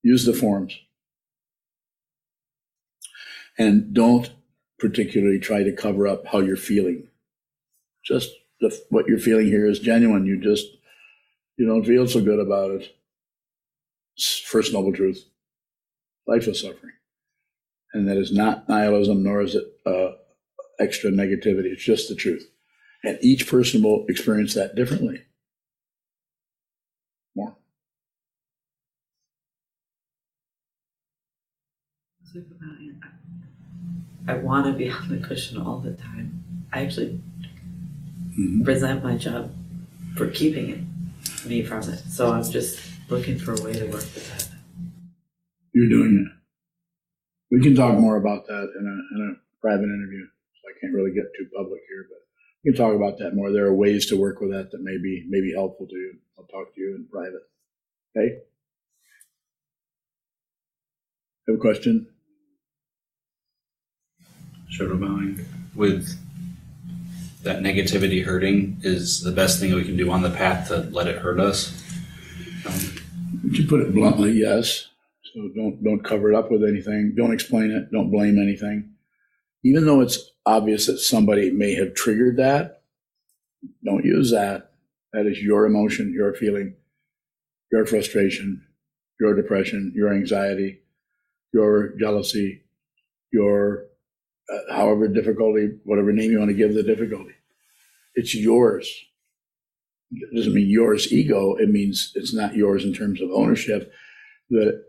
Use 0.03 0.25
the 0.25 0.33
forms. 0.33 0.79
And 3.59 3.93
don't 3.95 4.31
particularly 4.79 5.39
try 5.39 5.63
to 5.63 5.73
cover 5.73 6.09
up 6.09 6.27
how 6.27 6.41
you're 6.41 6.57
feeling. 6.57 7.09
Just 8.05 8.31
the, 8.61 8.77
what 8.89 9.07
you're 9.07 9.19
feeling 9.19 9.47
here 9.47 9.67
is 9.67 9.79
genuine. 9.79 10.27
You 10.27 10.41
just, 10.41 10.67
you 11.57 11.67
don't 11.67 11.85
feel 11.85 12.09
so 12.09 12.21
good 12.21 12.41
about 12.41 12.71
it. 12.73 12.97
First 14.47 14.73
noble 14.73 14.93
truth. 14.93 15.25
Life 16.27 16.49
is 16.49 16.61
suffering. 16.61 16.95
And 17.93 18.09
that 18.09 18.17
is 18.17 18.33
not 18.33 18.69
nihilism, 18.69 19.23
nor 19.23 19.43
is 19.43 19.55
it 19.55 19.65
uh, 19.87 20.13
extra 20.79 21.11
negativity. 21.11 21.67
It's 21.73 21.85
just 21.85 22.09
the 22.09 22.15
truth. 22.15 22.49
And 23.05 23.19
each 23.21 23.49
person 23.49 23.83
will 23.83 24.07
experience 24.09 24.55
that 24.55 24.75
differently. 24.75 25.23
More. 27.35 27.57
I 34.27 34.35
want 34.35 34.67
to 34.67 34.73
be 34.73 34.89
on 34.91 35.09
the 35.09 35.19
cushion 35.19 35.59
all 35.61 35.79
the 35.79 35.93
time. 35.93 36.45
I 36.73 36.83
actually 36.83 37.21
Mhm. 38.39 38.67
resent 38.67 39.03
my 39.03 39.17
job 39.17 39.55
for 40.17 40.29
keeping 40.29 40.71
it, 40.71 41.47
me 41.47 41.63
from 41.63 41.83
it. 41.89 41.99
So 42.09 42.33
I'm 42.33 42.43
just 42.45 42.81
looking 43.11 43.39
for 43.39 43.55
a 43.55 43.63
way 43.63 43.73
to 43.75 43.85
work 43.85 44.05
with 44.15 44.29
that. 44.31 44.49
You're 45.73 45.89
doing 45.89 46.27
it. 46.27 46.33
We 47.51 47.61
can 47.63 47.75
talk 47.75 47.99
more 47.99 48.17
about 48.17 48.47
that 48.47 48.73
in 48.79 48.87
a, 48.87 49.15
in 49.17 49.31
a 49.31 49.61
private 49.61 49.85
interview. 49.85 50.27
So 50.63 50.71
I 50.71 50.79
can't 50.81 50.95
really 50.95 51.13
get 51.13 51.25
too 51.37 51.49
public 51.57 51.81
here, 51.89 52.07
but 52.09 52.19
we 52.65 52.73
can 52.73 52.79
talk 52.79 52.95
about 52.95 53.19
that 53.19 53.35
more. 53.35 53.51
There 53.51 53.67
are 53.67 53.75
ways 53.75 54.07
to 54.07 54.17
work 54.17 54.41
with 54.41 54.51
that 54.53 54.71
that 54.71 54.83
may 54.83 54.97
be, 54.97 55.27
may 55.29 55.41
be 55.41 55.53
helpful 55.53 55.87
to 55.87 55.95
you. 55.95 56.15
I'll 56.39 56.45
talk 56.45 56.75
to 56.75 56.81
you 56.81 56.95
in 56.95 57.07
private. 57.11 57.43
Okay? 58.17 58.39
Have 61.49 61.57
a 61.57 61.59
question? 61.59 62.07
Shadow 64.69 64.97
bowing 64.97 65.45
with 65.75 66.19
that 67.43 67.61
negativity 67.61 68.25
hurting 68.25 68.79
is 68.83 69.23
the 69.23 69.33
best 69.33 69.61
thing 69.61 69.75
we 69.75 69.85
can 69.85 69.97
do 69.97 70.11
on 70.11 70.23
the 70.23 70.31
path 70.31 70.69
to 70.69 70.79
let 70.93 71.09
it 71.09 71.19
hurt 71.19 71.41
us. 71.41 71.83
Um, 72.67 72.95
you 73.51 73.67
put 73.67 73.81
it 73.81 73.93
bluntly? 73.93 74.33
Yes. 74.33 74.89
So 75.35 75.51
don't 75.55 75.83
don't 75.83 76.05
cover 76.05 76.33
it 76.33 76.37
up 76.37 76.51
with 76.51 76.63
anything. 76.63 77.15
Don't 77.17 77.33
explain 77.33 77.71
it. 77.71 77.91
Don't 77.91 78.11
blame 78.11 78.39
anything. 78.41 78.91
Even 79.65 79.85
though 79.85 80.01
it's 80.01 80.32
obvious 80.47 80.87
that 80.87 80.99
somebody 80.99 81.51
may 81.51 81.75
have 81.75 81.95
triggered 81.95 82.37
that, 82.37 82.83
don't 83.85 84.05
use 84.05 84.31
that. 84.31 84.73
That 85.13 85.27
is 85.27 85.43
your 85.43 85.67
emotion, 85.67 86.13
your 86.13 86.33
feeling, 86.35 86.75
your 87.71 87.87
frustration, 87.87 88.67
your 89.21 89.35
depression, 89.35 89.93
your 89.95 90.13
anxiety, 90.13 90.81
your 91.53 91.97
jealousy, 91.99 92.63
your 93.33 93.85
uh, 94.53 94.75
however 94.75 95.09
difficulty, 95.09 95.79
whatever 95.85 96.13
name 96.13 96.31
you 96.31 96.39
want 96.39 96.51
to 96.51 96.57
give 96.57 96.75
the 96.75 96.83
difficulty. 96.83 97.35
It's 98.15 98.35
yours. 98.35 98.93
It 100.11 100.35
doesn't 100.37 100.55
mean 100.55 100.69
yours 100.69 101.13
ego. 101.13 101.55
It 101.55 101.71
means 101.71 102.13
it's 102.15 102.35
not 102.35 102.55
yours 102.55 102.85
in 102.85 102.93
terms 102.93 103.21
of 103.23 103.31
ownership. 103.31 103.93
That 104.51 104.85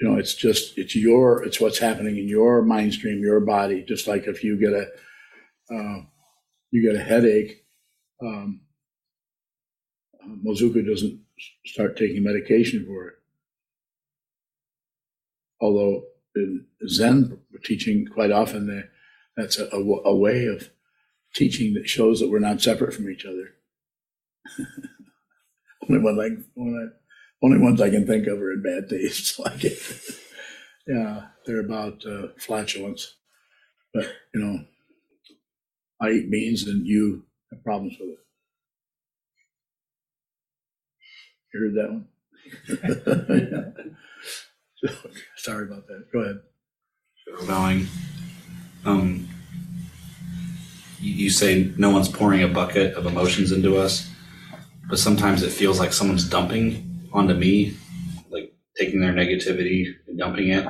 you 0.00 0.08
know, 0.08 0.16
it's 0.18 0.34
just 0.34 0.78
it's 0.78 0.96
your 0.96 1.44
it's 1.44 1.60
what's 1.60 1.78
happening 1.78 2.16
in 2.16 2.26
your 2.26 2.62
mind 2.62 2.94
stream, 2.94 3.20
your 3.20 3.40
body. 3.40 3.84
Just 3.86 4.06
like 4.06 4.26
if 4.26 4.42
you 4.42 4.58
get 4.58 4.72
a 4.72 4.86
uh, 5.74 6.02
you 6.70 6.82
get 6.82 6.98
a 6.98 7.04
headache, 7.04 7.64
um, 8.22 8.62
Mozuku 10.44 10.86
doesn't 10.86 11.20
start 11.66 11.96
taking 11.96 12.22
medication 12.22 12.86
for 12.86 13.08
it. 13.08 13.14
Although 15.60 16.04
in 16.34 16.64
Zen 16.88 17.38
teaching, 17.62 18.06
quite 18.06 18.32
often 18.32 18.88
that's 19.36 19.58
a, 19.58 19.66
a, 19.66 19.80
a 19.80 20.16
way 20.16 20.46
of 20.46 20.70
teaching 21.34 21.74
that 21.74 21.88
shows 21.88 22.20
that 22.20 22.30
we're 22.30 22.38
not 22.38 22.62
separate 22.62 22.94
from 22.94 23.10
each 23.10 23.26
other. 23.26 23.54
only 25.88 26.00
one 26.02 26.16
like 26.16 26.32
only, 27.42 27.58
ones 27.58 27.80
I 27.80 27.90
can 27.90 28.06
think 28.06 28.26
of 28.26 28.38
are 28.38 28.52
in 28.52 28.62
bad 28.62 28.88
taste. 28.88 29.40
Like 29.50 29.64
yeah, 30.86 31.26
they're 31.46 31.60
about 31.60 32.04
uh, 32.04 32.28
flatulence. 32.38 33.14
But 33.94 34.06
you 34.34 34.40
know, 34.40 34.64
I 36.00 36.10
eat 36.10 36.30
beans 36.30 36.66
and 36.66 36.86
you 36.86 37.24
have 37.50 37.62
problems 37.62 37.96
with 38.00 38.10
it. 38.10 38.18
You 41.52 41.60
heard 41.60 41.74
that 41.74 41.92
one? 41.92 42.08
Sorry 45.36 45.66
about 45.66 45.86
that. 45.86 46.10
Go 46.12 46.20
ahead. 46.20 46.40
Bowing. 47.46 47.86
Um, 48.84 49.28
you, 50.98 51.14
you 51.14 51.30
say 51.30 51.72
no 51.76 51.90
one's 51.90 52.08
pouring 52.08 52.42
a 52.42 52.48
bucket 52.48 52.94
of 52.94 53.06
emotions 53.06 53.52
into 53.52 53.76
us, 53.76 54.10
but 54.88 54.98
sometimes 54.98 55.42
it 55.42 55.50
feels 55.50 55.78
like 55.78 55.92
someone's 55.92 56.28
dumping 56.28 56.89
onto 57.12 57.34
me, 57.34 57.76
like 58.30 58.52
taking 58.78 59.00
their 59.00 59.12
negativity 59.12 59.86
and 60.06 60.18
dumping 60.18 60.48
it. 60.48 60.66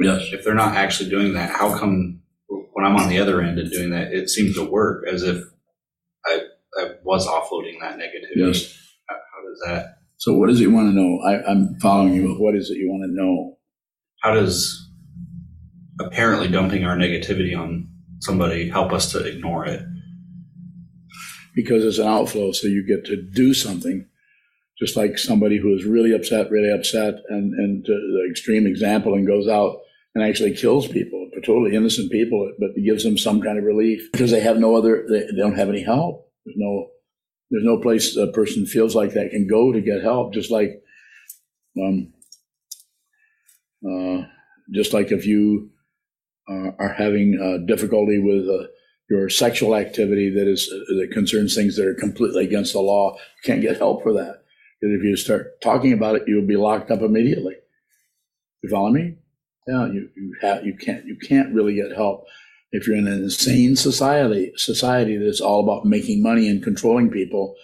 Yes. 0.00 0.22
If 0.32 0.44
they're 0.44 0.54
not 0.54 0.76
actually 0.76 1.10
doing 1.10 1.34
that, 1.34 1.50
how 1.50 1.76
come 1.78 2.20
when 2.48 2.84
I'm 2.84 2.96
on 2.96 3.08
the 3.08 3.18
other 3.18 3.40
end 3.40 3.58
and 3.58 3.70
doing 3.70 3.90
that, 3.90 4.12
it 4.12 4.28
seems 4.30 4.56
to 4.56 4.64
work 4.64 5.04
as 5.08 5.22
if 5.22 5.44
I, 6.26 6.40
I 6.78 6.90
was 7.04 7.26
offloading 7.26 7.80
that 7.80 7.98
negativity? 7.98 8.36
Yes. 8.36 8.78
How, 9.08 9.16
how 9.16 9.48
does 9.48 9.62
that? 9.66 9.98
So 10.16 10.34
what 10.34 10.48
does 10.48 10.58
he 10.58 10.66
want 10.66 10.88
to 10.88 10.94
know? 10.94 11.20
I, 11.26 11.50
I'm 11.50 11.78
following 11.80 12.14
you, 12.14 12.28
but 12.28 12.40
what 12.40 12.54
is 12.54 12.70
it 12.70 12.78
you 12.78 12.88
want 12.88 13.02
to 13.02 13.14
know? 13.14 13.58
How 14.22 14.34
does 14.34 14.88
apparently 16.00 16.48
dumping 16.48 16.84
our 16.84 16.96
negativity 16.96 17.58
on 17.58 17.88
somebody 18.20 18.68
help 18.68 18.92
us 18.92 19.10
to 19.12 19.24
ignore 19.24 19.66
it? 19.66 19.82
Because 21.54 21.84
it's 21.84 21.98
an 21.98 22.06
outflow, 22.06 22.52
so 22.52 22.68
you 22.68 22.86
get 22.86 23.04
to 23.06 23.16
do 23.20 23.52
something. 23.52 24.06
Just 24.82 24.96
like 24.96 25.16
somebody 25.16 25.58
who 25.58 25.72
is 25.76 25.84
really 25.84 26.12
upset, 26.12 26.50
really 26.50 26.72
upset, 26.72 27.14
and, 27.28 27.54
and 27.54 27.84
to 27.84 27.92
the 27.92 28.26
extreme 28.28 28.66
example, 28.66 29.14
and 29.14 29.24
goes 29.24 29.46
out 29.46 29.76
and 30.16 30.24
actually 30.24 30.56
kills 30.56 30.88
people, 30.88 31.30
totally 31.46 31.76
innocent 31.76 32.10
people, 32.10 32.52
but 32.58 32.70
gives 32.84 33.04
them 33.04 33.16
some 33.16 33.40
kind 33.40 33.58
of 33.58 33.64
relief 33.64 34.10
because 34.10 34.32
they 34.32 34.40
have 34.40 34.58
no 34.58 34.74
other, 34.74 35.06
they, 35.08 35.20
they 35.20 35.38
don't 35.38 35.54
have 35.54 35.68
any 35.68 35.84
help. 35.84 36.28
There's 36.44 36.56
no, 36.58 36.88
there's 37.52 37.64
no 37.64 37.78
place 37.78 38.16
a 38.16 38.26
person 38.32 38.66
feels 38.66 38.96
like 38.96 39.12
that 39.12 39.30
can 39.30 39.46
go 39.46 39.72
to 39.72 39.80
get 39.80 40.02
help. 40.02 40.34
Just 40.34 40.50
like, 40.50 40.82
um, 41.80 42.12
uh, 43.88 44.26
just 44.72 44.92
like 44.92 45.12
if 45.12 45.26
you 45.26 45.70
uh, 46.50 46.72
are 46.78 46.92
having 46.92 47.38
uh, 47.40 47.64
difficulty 47.66 48.18
with 48.18 48.48
uh, 48.48 48.66
your 49.08 49.28
sexual 49.28 49.76
activity 49.76 50.28
that 50.30 50.48
is 50.48 50.66
that 50.66 51.10
concerns 51.12 51.54
things 51.54 51.76
that 51.76 51.86
are 51.86 51.94
completely 51.94 52.44
against 52.44 52.72
the 52.72 52.80
law, 52.80 53.12
you 53.12 53.42
can't 53.44 53.62
get 53.62 53.78
help 53.78 54.02
for 54.02 54.12
that. 54.14 54.41
If 54.82 55.04
you 55.04 55.16
start 55.16 55.60
talking 55.60 55.92
about 55.92 56.16
it, 56.16 56.24
you'll 56.26 56.46
be 56.46 56.56
locked 56.56 56.90
up 56.90 57.02
immediately. 57.02 57.54
You 58.62 58.70
follow 58.70 58.90
me? 58.90 59.16
Yeah, 59.66 59.86
you 59.86 60.08
you 60.16 60.34
have 60.40 60.66
you 60.66 60.76
can't 60.76 61.06
you 61.06 61.16
can't 61.16 61.54
really 61.54 61.74
get 61.76 61.92
help 61.94 62.26
if 62.72 62.86
you're 62.86 62.96
in 62.96 63.06
an 63.06 63.22
insane 63.22 63.76
society 63.76 64.52
society 64.56 65.16
that's 65.16 65.40
all 65.40 65.62
about 65.62 65.84
making 65.84 66.20
money 66.20 66.48
and 66.48 66.62
controlling 66.62 67.10
people 67.10 67.54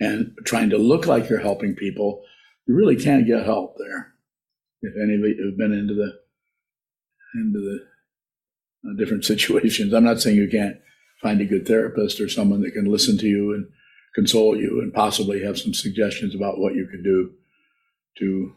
and 0.00 0.36
trying 0.44 0.70
to 0.70 0.78
look 0.78 1.06
like 1.06 1.28
you're 1.28 1.38
helping 1.38 1.76
people. 1.76 2.24
You 2.66 2.74
really 2.74 2.96
can't 2.96 3.26
get 3.26 3.44
help 3.44 3.76
there. 3.78 4.14
If 4.82 4.94
any 5.00 5.14
of 5.14 5.20
you 5.20 5.46
have 5.46 5.56
been 5.56 5.72
into 5.72 5.94
the 5.94 6.12
into 7.36 7.60
the 7.60 8.90
uh, 8.90 8.96
different 8.96 9.24
situations, 9.32 9.92
I'm 9.92 10.04
not 10.04 10.20
saying 10.20 10.36
you 10.36 10.48
can't 10.48 10.78
find 11.22 11.40
a 11.40 11.44
good 11.44 11.68
therapist 11.68 12.20
or 12.20 12.28
someone 12.28 12.62
that 12.62 12.72
can 12.72 12.90
listen 12.90 13.16
to 13.18 13.28
you 13.28 13.54
and 13.54 13.68
console 14.14 14.56
you 14.56 14.80
and 14.80 14.92
possibly 14.92 15.42
have 15.42 15.58
some 15.58 15.74
suggestions 15.74 16.34
about 16.34 16.58
what 16.58 16.74
you 16.74 16.86
can 16.86 17.02
do 17.02 17.32
to 18.18 18.54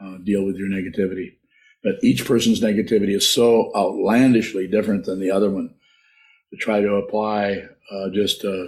uh, 0.00 0.18
deal 0.18 0.44
with 0.44 0.56
your 0.56 0.68
negativity. 0.68 1.36
But 1.82 1.96
each 2.02 2.24
person's 2.24 2.60
negativity 2.60 3.14
is 3.14 3.28
so 3.28 3.72
outlandishly 3.76 4.66
different 4.66 5.04
than 5.04 5.20
the 5.20 5.30
other 5.30 5.50
one. 5.50 5.74
To 6.50 6.56
try 6.56 6.80
to 6.80 6.94
apply 6.94 7.64
uh, 7.90 8.08
just 8.10 8.44
uh, 8.44 8.66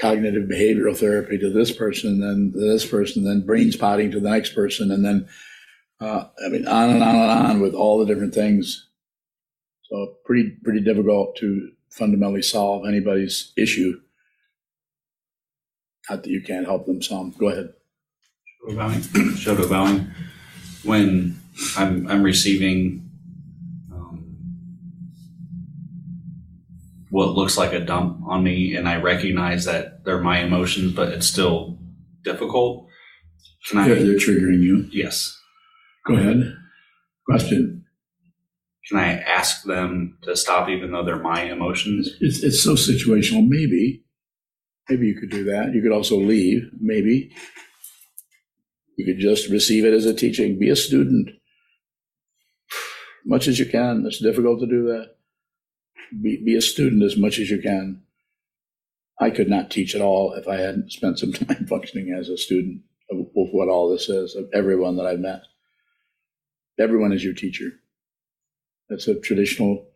cognitive 0.00 0.48
behavioral 0.48 0.96
therapy 0.96 1.38
to 1.38 1.50
this 1.50 1.70
person, 1.70 2.20
then 2.20 2.52
this 2.54 2.86
person, 2.86 3.24
then 3.24 3.44
brain 3.44 3.70
spotting 3.70 4.10
to 4.10 4.20
the 4.20 4.30
next 4.30 4.54
person, 4.54 4.90
and 4.90 5.04
then 5.04 5.28
uh, 6.00 6.24
I 6.44 6.48
mean 6.48 6.66
on 6.66 6.90
and 6.90 7.02
on 7.02 7.14
and 7.14 7.30
on 7.30 7.60
with 7.60 7.74
all 7.74 7.98
the 7.98 8.06
different 8.06 8.34
things. 8.34 8.88
So 9.84 10.16
pretty 10.24 10.56
pretty 10.64 10.80
difficult 10.80 11.36
to 11.36 11.70
fundamentally 11.90 12.42
solve 12.42 12.86
anybody's 12.86 13.52
issue. 13.56 14.00
Not 16.10 16.22
that 16.22 16.30
you 16.30 16.42
can't 16.42 16.66
help 16.66 16.86
them 16.86 17.00
some. 17.00 17.34
Go 17.38 17.48
ahead. 17.48 17.72
Shadow 18.60 18.76
bowing. 18.76 19.02
Shadow 19.36 19.68
bowing. 19.68 20.10
When 20.84 21.40
I'm 21.76 22.08
I'm 22.08 22.22
receiving 22.22 23.08
um, 23.92 24.36
what 27.10 27.34
looks 27.34 27.56
like 27.56 27.72
a 27.72 27.80
dump 27.80 28.20
on 28.26 28.42
me, 28.42 28.74
and 28.74 28.88
I 28.88 28.96
recognize 28.96 29.64
that 29.66 30.04
they're 30.04 30.20
my 30.20 30.40
emotions, 30.40 30.92
but 30.92 31.08
it's 31.08 31.26
still 31.26 31.78
difficult. 32.24 32.88
Can 33.68 33.78
I? 33.78 33.88
They're, 33.88 34.02
they're 34.02 34.16
triggering 34.16 34.60
you. 34.60 34.88
Yes. 34.90 35.38
Go 36.06 36.14
ahead. 36.14 36.56
Question. 37.26 37.84
Can 38.88 38.98
I 38.98 39.18
ask 39.18 39.62
them 39.62 40.18
to 40.22 40.34
stop, 40.34 40.68
even 40.68 40.90
though 40.90 41.04
they're 41.04 41.16
my 41.16 41.42
emotions? 41.44 42.10
It's, 42.20 42.42
it's 42.42 42.60
so 42.60 42.74
situational. 42.74 43.46
Maybe, 43.48 44.01
maybe 44.88 45.06
you 45.06 45.18
could 45.18 45.30
do 45.30 45.44
that. 45.44 45.74
You 45.74 45.82
could 45.82 45.92
also 45.92 46.16
leave. 46.16 46.70
Maybe 46.80 47.32
you 48.96 49.04
could 49.04 49.18
just 49.18 49.48
receive 49.48 49.84
it 49.84 49.94
as 49.94 50.06
a 50.06 50.14
teaching. 50.14 50.58
Be 50.58 50.68
a 50.68 50.76
student, 50.76 51.30
much 53.24 53.48
as 53.48 53.58
you 53.58 53.66
can. 53.66 54.04
It's 54.06 54.20
difficult 54.20 54.60
to 54.60 54.66
do 54.66 54.84
that. 54.84 55.16
Be, 56.22 56.42
be 56.44 56.56
a 56.56 56.60
student 56.60 57.02
as 57.02 57.16
much 57.16 57.38
as 57.38 57.50
you 57.50 57.60
can. 57.60 58.02
I 59.20 59.30
could 59.30 59.48
not 59.48 59.70
teach 59.70 59.94
at 59.94 60.02
all 60.02 60.32
if 60.34 60.48
I 60.48 60.56
hadn't 60.56 60.92
spent 60.92 61.18
some 61.18 61.32
time 61.32 61.66
functioning 61.66 62.14
as 62.18 62.28
a 62.28 62.36
student 62.36 62.82
of, 63.10 63.18
of 63.20 63.48
what 63.52 63.68
all 63.68 63.90
this 63.90 64.08
is, 64.08 64.34
of 64.34 64.48
everyone 64.52 64.96
that 64.96 65.06
I've 65.06 65.20
met. 65.20 65.42
Everyone 66.78 67.12
is 67.12 67.24
your 67.24 67.34
teacher. 67.34 67.70
That's 68.88 69.08
a 69.08 69.18
traditional 69.18 69.86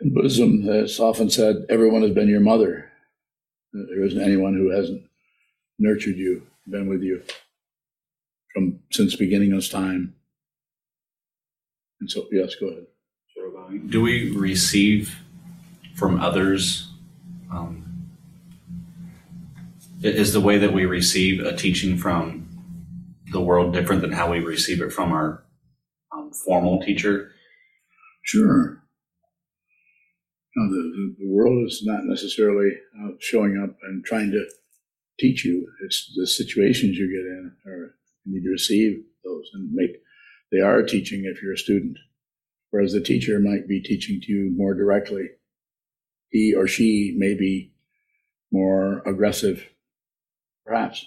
in 0.00 0.12
Buddhism. 0.12 0.62
It's 0.64 1.00
often 1.00 1.30
said, 1.30 1.66
everyone 1.68 2.02
has 2.02 2.10
been 2.12 2.28
your 2.28 2.40
mother. 2.40 2.87
There 3.72 4.04
isn't 4.04 4.20
anyone 4.20 4.54
who 4.54 4.70
hasn't 4.70 5.02
nurtured 5.78 6.16
you, 6.16 6.46
been 6.68 6.88
with 6.88 7.02
you 7.02 7.22
from 8.52 8.80
since 8.90 9.14
beginning 9.16 9.52
of 9.52 9.68
time. 9.68 10.14
And 12.00 12.10
so, 12.10 12.26
yes, 12.30 12.54
go 12.54 12.68
ahead. 12.68 12.86
Do 13.90 14.00
we 14.00 14.30
receive 14.30 15.18
from 15.94 16.20
others? 16.20 16.88
Um, 17.52 18.08
is 20.02 20.32
the 20.32 20.40
way 20.40 20.58
that 20.58 20.72
we 20.72 20.86
receive 20.86 21.44
a 21.44 21.54
teaching 21.54 21.98
from 21.98 22.48
the 23.32 23.40
world 23.40 23.74
different 23.74 24.00
than 24.00 24.12
how 24.12 24.30
we 24.30 24.38
receive 24.38 24.80
it 24.80 24.92
from 24.92 25.12
our 25.12 25.42
um, 26.12 26.32
formal 26.32 26.80
teacher? 26.80 27.32
Sure. 28.22 28.82
No, 30.56 30.68
the, 30.68 31.14
the, 31.18 31.28
world 31.28 31.66
is 31.66 31.82
not 31.84 32.04
necessarily 32.04 32.70
uh, 33.00 33.10
showing 33.20 33.62
up 33.62 33.76
and 33.82 34.04
trying 34.04 34.30
to 34.30 34.44
teach 35.18 35.44
you. 35.44 35.68
It's 35.84 36.12
the 36.16 36.26
situations 36.26 36.96
you 36.96 37.06
get 37.06 37.26
in, 37.26 37.52
or 37.66 37.94
you 38.24 38.34
need 38.34 38.44
to 38.44 38.50
receive 38.50 39.04
those 39.24 39.48
and 39.54 39.72
make. 39.72 40.00
They 40.50 40.60
are 40.60 40.82
teaching 40.82 41.24
if 41.24 41.42
you're 41.42 41.52
a 41.52 41.58
student, 41.58 41.98
whereas 42.70 42.92
the 42.92 43.00
teacher 43.00 43.38
might 43.38 43.68
be 43.68 43.80
teaching 43.80 44.20
to 44.22 44.32
you 44.32 44.52
more 44.56 44.74
directly. 44.74 45.28
He 46.30 46.54
or 46.54 46.66
she 46.66 47.14
may 47.16 47.34
be 47.34 47.74
more 48.50 49.02
aggressive, 49.06 49.64
perhaps, 50.64 51.06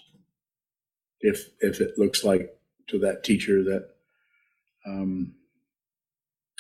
if 1.20 1.50
if 1.60 1.82
it 1.82 1.98
looks 1.98 2.24
like 2.24 2.56
to 2.88 3.00
that 3.00 3.24
teacher 3.24 3.64
that 3.64 3.90
um, 4.86 5.34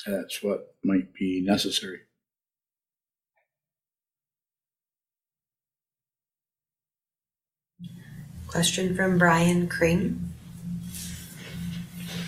that's 0.06 0.42
what 0.42 0.76
might 0.84 1.14
be 1.14 1.42
necessary. 1.42 2.00
Question 8.52 8.98
from 8.98 9.18
Brian 9.18 9.70
Kring. 9.70 10.34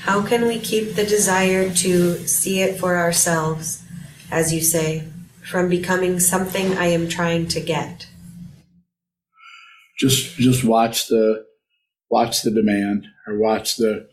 How 0.04 0.26
can 0.26 0.48
we 0.48 0.58
keep 0.58 0.96
the 0.96 1.06
desire 1.06 1.70
to 1.70 2.16
see 2.28 2.62
it 2.62 2.80
for 2.80 2.96
ourselves, 2.96 3.84
as 4.32 4.54
you 4.54 4.62
say, 4.62 5.04
from 5.42 5.68
becoming 5.68 6.22
something 6.22 6.78
I 6.78 6.86
am 6.86 7.10
trying 7.10 7.50
to 7.50 7.60
get? 7.60 8.08
Just 10.00 10.38
just 10.38 10.64
watch 10.64 11.08
the 11.08 11.46
watch 12.10 12.42
the 12.42 12.52
demand 12.52 13.06
or 13.28 13.38
watch 13.38 13.76
the 13.76 14.08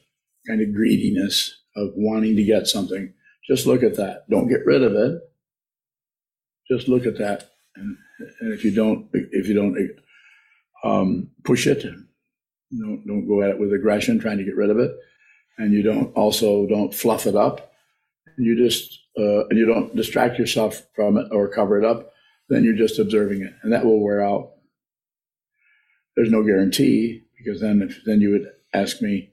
kind 0.49 0.61
of 0.61 0.75
greediness 0.75 1.61
of 1.77 1.92
wanting 1.94 2.35
to 2.35 2.42
get 2.42 2.66
something. 2.66 3.14
Just 3.49 3.66
look 3.66 3.85
at 3.85 3.94
that. 3.94 4.29
Don't 4.29 4.49
get 4.49 4.66
rid 4.66 4.83
of 4.83 4.94
it. 4.94 5.20
Just 6.68 6.88
look 6.88 7.07
at 7.07 7.18
that. 7.18 7.51
And, 7.77 7.96
and 8.40 8.53
if 8.53 8.64
you 8.64 8.73
don't 8.73 9.09
if 9.12 9.46
you 9.46 9.55
don't 9.55 9.77
um, 10.85 11.31
push 11.45 11.66
it. 11.66 11.83
Don't, 11.83 13.07
don't 13.07 13.27
go 13.27 13.43
at 13.43 13.51
it 13.51 13.59
with 13.59 13.73
aggression, 13.73 14.19
trying 14.19 14.38
to 14.38 14.45
get 14.45 14.57
rid 14.57 14.71
of 14.71 14.79
it. 14.79 14.93
And 15.59 15.73
you 15.73 15.83
don't 15.83 16.12
also 16.14 16.66
don't 16.66 16.95
fluff 16.95 17.27
it 17.27 17.37
up. 17.37 17.73
You 18.38 18.57
just, 18.57 18.99
uh, 19.19 19.47
and 19.49 19.59
you 19.59 19.67
don't 19.67 19.94
distract 19.94 20.38
yourself 20.38 20.83
from 20.94 21.19
it 21.19 21.27
or 21.33 21.48
cover 21.48 21.79
it 21.79 21.85
up. 21.85 22.13
Then 22.48 22.65
you're 22.65 22.75
just 22.75 22.98
observing 22.98 23.42
it 23.42 23.52
and 23.63 23.73
that 23.73 23.85
will 23.85 24.02
wear 24.02 24.25
out. 24.25 24.52
There's 26.17 26.31
no 26.31 26.42
guarantee 26.42 27.25
because 27.37 27.61
then, 27.61 27.83
if, 27.83 28.00
then 28.04 28.21
you 28.21 28.31
would 28.31 28.46
ask 28.73 29.02
me, 29.02 29.31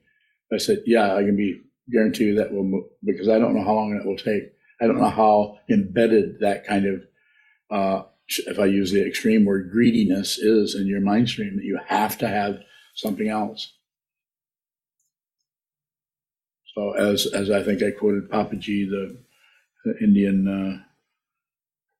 I 0.52 0.58
said, 0.58 0.82
yeah, 0.86 1.14
I 1.14 1.22
can 1.22 1.36
be 1.36 1.62
guarantee 1.90 2.32
that 2.32 2.52
will 2.52 2.64
move 2.64 2.84
because 3.04 3.28
I 3.28 3.38
don't 3.38 3.54
know 3.54 3.64
how 3.64 3.74
long 3.74 3.96
that 3.96 4.06
will 4.06 4.16
take. 4.16 4.52
I 4.80 4.86
don't 4.86 4.98
know 4.98 5.08
how 5.08 5.58
embedded 5.70 6.40
that 6.40 6.66
kind 6.66 6.86
of 6.86 7.04
uh, 7.70 8.02
if 8.46 8.58
I 8.58 8.66
use 8.66 8.92
the 8.92 9.06
extreme 9.06 9.44
word 9.44 9.70
greediness 9.70 10.38
is 10.38 10.74
in 10.74 10.86
your 10.86 11.00
mind 11.00 11.28
stream, 11.28 11.56
that 11.56 11.64
you 11.64 11.78
have 11.86 12.18
to 12.18 12.28
have 12.28 12.60
something 12.94 13.28
else. 13.28 13.72
So 16.74 16.92
as 16.92 17.26
as 17.26 17.50
I 17.50 17.62
think 17.62 17.82
I 17.82 17.90
quoted 17.90 18.30
Papaji, 18.30 18.88
the, 18.88 19.16
the 19.84 19.98
Indian 20.00 20.84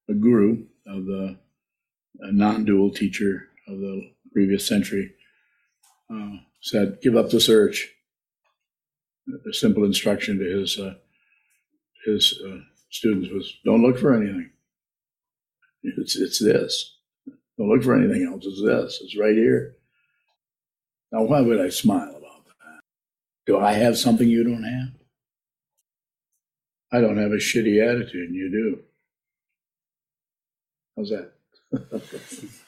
uh, 0.09 0.13
guru 0.15 0.65
of 0.87 1.07
the 1.07 1.39
non-dual 2.21 2.91
teacher 2.91 3.49
of 3.67 3.79
the 3.79 4.11
previous 4.33 4.67
century, 4.67 5.15
uh, 6.11 6.37
said, 6.61 6.99
give 7.01 7.17
up 7.17 7.31
the 7.31 7.41
search. 7.41 7.91
A 9.49 9.53
simple 9.53 9.85
instruction 9.85 10.39
to 10.39 10.45
his, 10.45 10.79
uh, 10.79 10.95
his 12.07 12.41
uh, 12.47 12.61
students 12.89 13.29
was, 13.31 13.59
don't 13.65 13.83
look 13.83 13.99
for 13.99 14.15
anything. 14.15 14.51
It's, 15.97 16.17
it's 16.17 16.39
this. 16.39 16.97
Don't 17.57 17.69
look 17.69 17.83
for 17.83 17.97
anything 17.97 18.27
else. 18.27 18.45
It's 18.47 18.63
this. 18.63 19.01
It's 19.03 19.19
right 19.19 19.35
here. 19.35 19.77
Now, 21.11 21.23
why 21.23 21.41
would 21.41 21.61
I 21.61 21.71
smile 21.71 22.11
about 22.11 22.45
that? 22.45 22.81
Do 23.47 23.59
I 23.59 23.73
have 23.73 23.99
something 23.99 24.29
you 24.29 24.45
don't 24.45 24.65
have? 24.65 24.95
I 26.93 27.01
don't 27.01 27.19
have 27.19 27.33
a 27.33 27.37
shitty 27.37 27.83
attitude, 27.83 28.29
and 28.29 28.35
you 28.35 28.51
do. 28.51 28.81
How's 30.97 31.11
that? 31.11 31.33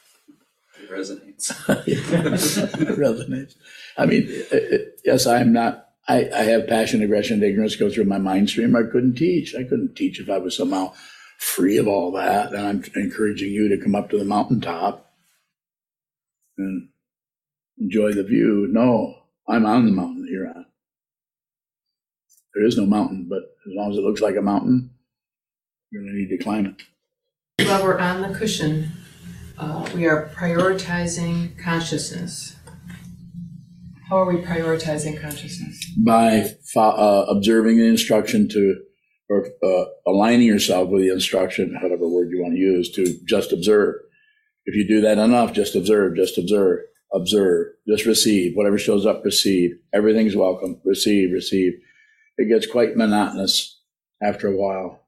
It 0.81 0.89
resonates. 0.89 1.51
resonates. 2.97 3.55
I 3.97 4.05
mean, 4.05 4.23
it, 4.27 4.51
it, 4.51 5.01
yes, 5.05 5.27
I'm 5.27 5.53
not. 5.53 5.89
I, 6.07 6.29
I 6.33 6.43
have 6.43 6.67
passion, 6.67 7.03
aggression, 7.03 7.35
and 7.35 7.43
ignorance 7.43 7.75
go 7.75 7.89
through 7.89 8.05
my 8.05 8.17
mind 8.17 8.49
stream. 8.49 8.75
I 8.75 8.83
couldn't 8.83 9.15
teach. 9.15 9.53
I 9.53 9.63
couldn't 9.63 9.95
teach 9.95 10.19
if 10.19 10.29
I 10.29 10.39
was 10.39 10.57
somehow 10.57 10.93
free 11.41 11.77
of 11.77 11.87
all 11.87 12.11
that. 12.11 12.53
And 12.53 12.65
I'm 12.65 12.83
encouraging 12.95 13.51
you 13.51 13.67
to 13.69 13.83
come 13.83 13.95
up 13.95 14.09
to 14.11 14.17
the 14.17 14.23
mountaintop 14.23 15.11
and 16.57 16.89
enjoy 17.79 18.13
the 18.13 18.23
view. 18.23 18.67
No, 18.69 19.15
I'm 19.47 19.65
on 19.65 19.85
the 19.85 19.91
mountain 19.91 20.21
that 20.21 20.31
you're 20.31 20.47
on. 20.47 20.65
There 22.53 22.65
is 22.65 22.77
no 22.77 22.85
mountain, 22.85 23.27
but 23.29 23.39
as 23.67 23.73
long 23.73 23.91
as 23.91 23.97
it 23.97 24.03
looks 24.03 24.21
like 24.21 24.35
a 24.35 24.41
mountain, 24.41 24.91
you're 25.89 26.03
going 26.03 26.13
to 26.13 26.19
need 26.19 26.37
to 26.37 26.43
climb 26.43 26.65
it. 26.67 27.67
While 27.67 27.83
we're 27.83 27.99
on 27.99 28.21
the 28.21 28.37
cushion, 28.37 28.91
uh, 29.57 29.89
we 29.95 30.05
are 30.05 30.29
prioritizing 30.35 31.57
consciousness. 31.57 32.55
How 34.09 34.17
are 34.17 34.25
we 34.25 34.41
prioritizing 34.41 35.19
consciousness? 35.21 35.79
By 35.97 36.53
uh, 36.75 37.25
observing 37.29 37.77
the 37.77 37.85
instruction 37.85 38.49
to, 38.49 38.75
or 39.31 39.47
uh, 39.63 39.85
aligning 40.05 40.45
yourself 40.45 40.89
with 40.89 41.03
the 41.03 41.09
instruction, 41.09 41.77
whatever 41.81 42.07
word 42.07 42.31
you 42.31 42.41
want 42.41 42.53
to 42.53 42.59
use, 42.59 42.91
to 42.91 43.17
just 43.23 43.53
observe. 43.53 43.95
If 44.65 44.75
you 44.75 44.85
do 44.85 44.99
that 45.01 45.17
enough, 45.17 45.53
just 45.53 45.73
observe, 45.73 46.17
just 46.17 46.37
observe, 46.37 46.79
observe, 47.13 47.67
just 47.87 48.05
receive. 48.05 48.57
Whatever 48.57 48.77
shows 48.77 49.05
up, 49.05 49.23
receive. 49.23 49.77
Everything's 49.93 50.35
welcome. 50.35 50.81
Receive, 50.83 51.31
receive. 51.31 51.79
It 52.37 52.49
gets 52.49 52.67
quite 52.67 52.97
monotonous 52.97 53.79
after 54.21 54.49
a 54.49 54.57
while 54.57 55.07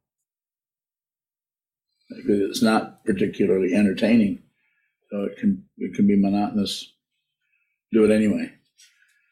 because 2.10 2.40
it's 2.40 2.62
not 2.64 3.04
particularly 3.04 3.74
entertaining. 3.74 4.42
So 5.12 5.24
it 5.24 5.38
can 5.38 5.66
it 5.78 5.96
can 5.96 6.08
be 6.08 6.16
monotonous. 6.16 6.94
Do 7.92 8.06
it 8.06 8.12
anyway. 8.12 8.54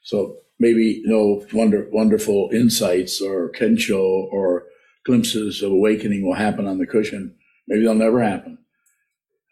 So 0.03 0.35
maybe 0.59 1.01
no 1.05 1.45
wonder 1.53 1.87
wonderful 1.93 2.49
insights 2.51 3.21
or 3.21 3.49
kensho 3.53 4.27
or 4.31 4.65
glimpses 5.05 5.61
of 5.61 5.71
awakening 5.71 6.25
will 6.25 6.35
happen 6.35 6.67
on 6.67 6.77
the 6.77 6.85
cushion. 6.85 7.35
Maybe 7.67 7.83
they'll 7.83 7.95
never 7.95 8.21
happen. 8.21 8.57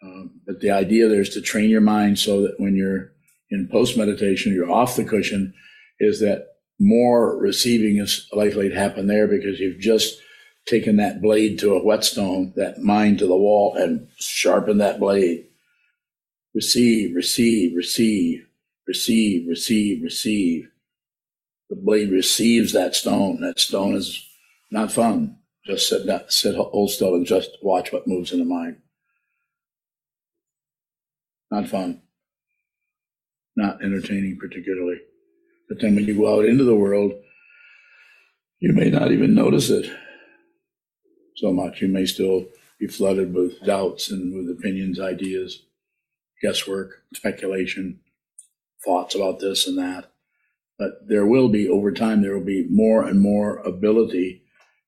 Um, 0.02 0.40
but 0.46 0.60
the 0.60 0.70
idea 0.70 1.08
there 1.08 1.20
is 1.20 1.30
to 1.30 1.40
train 1.40 1.70
your 1.70 1.80
mind 1.80 2.18
so 2.18 2.42
that 2.42 2.58
when 2.58 2.74
you're 2.74 3.12
in 3.50 3.68
post 3.70 3.96
meditation, 3.96 4.54
you're 4.54 4.70
off 4.70 4.96
the 4.96 5.04
cushion, 5.04 5.52
is 5.98 6.20
that 6.20 6.46
more 6.78 7.36
receiving 7.36 7.98
is 7.98 8.26
likely 8.32 8.68
to 8.68 8.74
happen 8.74 9.06
there 9.06 9.26
because 9.26 9.60
you've 9.60 9.80
just 9.80 10.18
taken 10.66 10.96
that 10.96 11.20
blade 11.20 11.58
to 11.58 11.74
a 11.74 11.84
whetstone, 11.84 12.52
that 12.56 12.78
mind 12.78 13.18
to 13.18 13.26
the 13.26 13.36
wall, 13.36 13.74
and 13.76 14.08
sharpened 14.18 14.80
that 14.80 15.00
blade. 15.00 15.46
Receive, 16.54 17.14
receive, 17.14 17.76
receive, 17.76 18.46
receive, 18.86 19.48
receive, 19.48 20.02
receive. 20.02 20.68
The 21.68 21.76
blade 21.76 22.10
receives 22.10 22.72
that 22.72 22.94
stone. 22.94 23.40
That 23.40 23.60
stone 23.60 23.94
is 23.94 24.26
not 24.70 24.90
fun. 24.90 25.36
Just 25.66 25.88
sit, 25.88 26.06
down, 26.06 26.22
sit 26.28 26.54
still 26.88 27.14
and 27.14 27.26
just 27.26 27.58
watch 27.62 27.92
what 27.92 28.06
moves 28.06 28.32
in 28.32 28.38
the 28.38 28.44
mind. 28.44 28.76
Not 31.50 31.68
fun. 31.68 32.02
Not 33.56 33.82
entertaining 33.82 34.38
particularly. 34.40 35.00
But 35.68 35.80
then 35.80 35.94
when 35.94 36.04
you 36.04 36.16
go 36.16 36.38
out 36.38 36.46
into 36.46 36.64
the 36.64 36.74
world, 36.74 37.12
you 38.60 38.72
may 38.72 38.90
not 38.90 39.12
even 39.12 39.34
notice 39.34 39.70
it 39.70 39.90
so 41.36 41.52
much. 41.52 41.80
You 41.80 41.88
may 41.88 42.06
still 42.06 42.46
be 42.78 42.86
flooded 42.86 43.34
with 43.34 43.62
doubts 43.64 44.10
and 44.10 44.34
with 44.34 44.56
opinions, 44.56 44.98
ideas, 44.98 45.62
guesswork, 46.42 47.02
speculation, 47.14 48.00
thoughts 48.84 49.14
about 49.14 49.40
this 49.40 49.66
and 49.66 49.78
that. 49.78 50.10
But 50.78 51.06
there 51.06 51.26
will 51.26 51.48
be, 51.48 51.68
over 51.68 51.92
time, 51.92 52.22
there 52.22 52.34
will 52.34 52.44
be 52.44 52.66
more 52.70 53.06
and 53.06 53.20
more 53.20 53.58
ability 53.58 54.42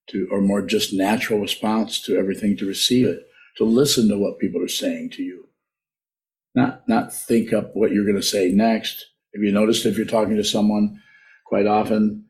to, 0.09 0.29
or 0.31 0.41
more 0.41 0.63
just 0.63 0.93
natural 0.93 1.41
response 1.41 2.01
to 2.03 2.17
everything 2.17 2.57
to 2.57 2.67
receive 2.67 3.07
it, 3.07 3.21
to 3.57 3.65
listen 3.65 4.09
to 4.09 4.19
what 4.19 4.39
people 4.39 4.63
are 4.63 4.69
saying 4.69 5.11
to 5.11 5.23
you. 5.23 5.49
Not, 6.55 6.87
not 6.89 7.15
think 7.15 7.53
up 7.53 7.75
what 7.75 7.93
you're 7.93 8.05
going 8.05 8.17
to 8.17 8.23
say 8.23 8.51
next. 8.51 9.07
Have 9.35 9.43
you 9.43 9.53
noticed 9.53 9.87
if 9.87 9.97
you're 9.97 10.07
talking 10.07 10.37
to 10.37 10.45
someone 10.45 11.01
quite 11.47 11.67
often, 11.67 12.25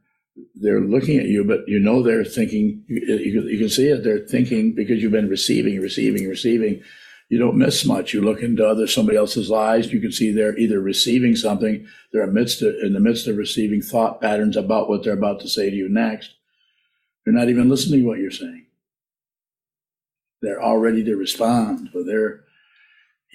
they're 0.54 0.80
looking 0.80 1.18
at 1.18 1.26
you, 1.26 1.44
but 1.44 1.60
you 1.66 1.78
know 1.78 2.02
they're 2.02 2.24
thinking, 2.24 2.84
you, 2.88 3.42
you, 3.42 3.58
can 3.58 3.68
see 3.68 3.88
it, 3.88 4.02
they're 4.02 4.26
thinking 4.26 4.74
because 4.74 5.02
you've 5.02 5.12
been 5.12 5.28
receiving, 5.28 5.80
receiving, 5.80 6.28
receiving. 6.28 6.82
You 7.28 7.38
don't 7.38 7.56
miss 7.56 7.84
much. 7.84 8.12
You 8.12 8.20
look 8.20 8.42
into 8.42 8.66
other 8.66 8.86
somebody 8.86 9.16
else's 9.16 9.50
eyes. 9.50 9.92
you 9.92 10.00
can 10.00 10.12
see 10.12 10.32
they're 10.32 10.58
either 10.58 10.80
receiving 10.80 11.34
something, 11.34 11.86
they're 12.12 12.24
amidst 12.24 12.62
in 12.62 12.92
the 12.92 13.00
midst 13.00 13.26
of 13.26 13.36
receiving 13.36 13.82
thought 13.82 14.20
patterns 14.20 14.56
about 14.56 14.88
what 14.88 15.02
they're 15.02 15.14
about 15.14 15.40
to 15.40 15.48
say 15.48 15.70
to 15.70 15.76
you 15.76 15.88
next. 15.88 16.34
They're 17.24 17.34
not 17.34 17.48
even 17.48 17.68
listening 17.68 18.00
to 18.00 18.06
what 18.06 18.18
you're 18.18 18.30
saying. 18.30 18.66
They're 20.40 20.60
all 20.60 20.78
ready 20.78 21.04
to 21.04 21.16
respond 21.16 21.90
with 21.94 22.06
their 22.06 22.40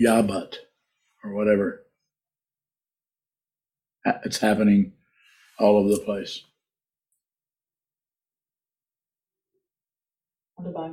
yabat 0.02 0.56
or 1.24 1.34
whatever. 1.34 1.84
It's 4.26 4.40
happening 4.40 4.94
all 5.60 5.78
over 5.78 5.90
the 5.90 6.00
place. 6.00 6.44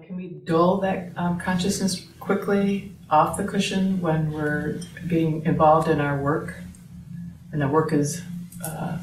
Can 0.06 0.16
we 0.16 0.28
dull 0.28 0.80
that 0.80 1.12
um, 1.16 1.40
consciousness 1.40 2.06
quickly 2.20 2.92
off 3.10 3.36
the 3.36 3.44
cushion 3.44 4.00
when 4.00 4.30
we're 4.32 4.80
being 5.06 5.44
involved 5.46 5.88
in 5.88 6.00
our 6.00 6.20
work? 6.20 6.56
And 7.52 7.62
the 7.62 7.68
work 7.68 7.92
is 7.92 8.22
uh, 8.64 8.98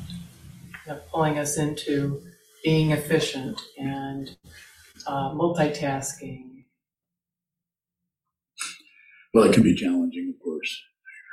you 0.85 0.93
know, 0.93 0.99
pulling 1.11 1.37
us 1.39 1.57
into 1.57 2.21
being 2.63 2.91
efficient 2.91 3.59
and 3.77 4.35
uh, 5.07 5.31
multitasking. 5.31 6.65
Well, 9.33 9.45
it 9.45 9.53
can 9.53 9.63
be 9.63 9.75
challenging, 9.75 10.33
of 10.35 10.43
course. 10.43 10.81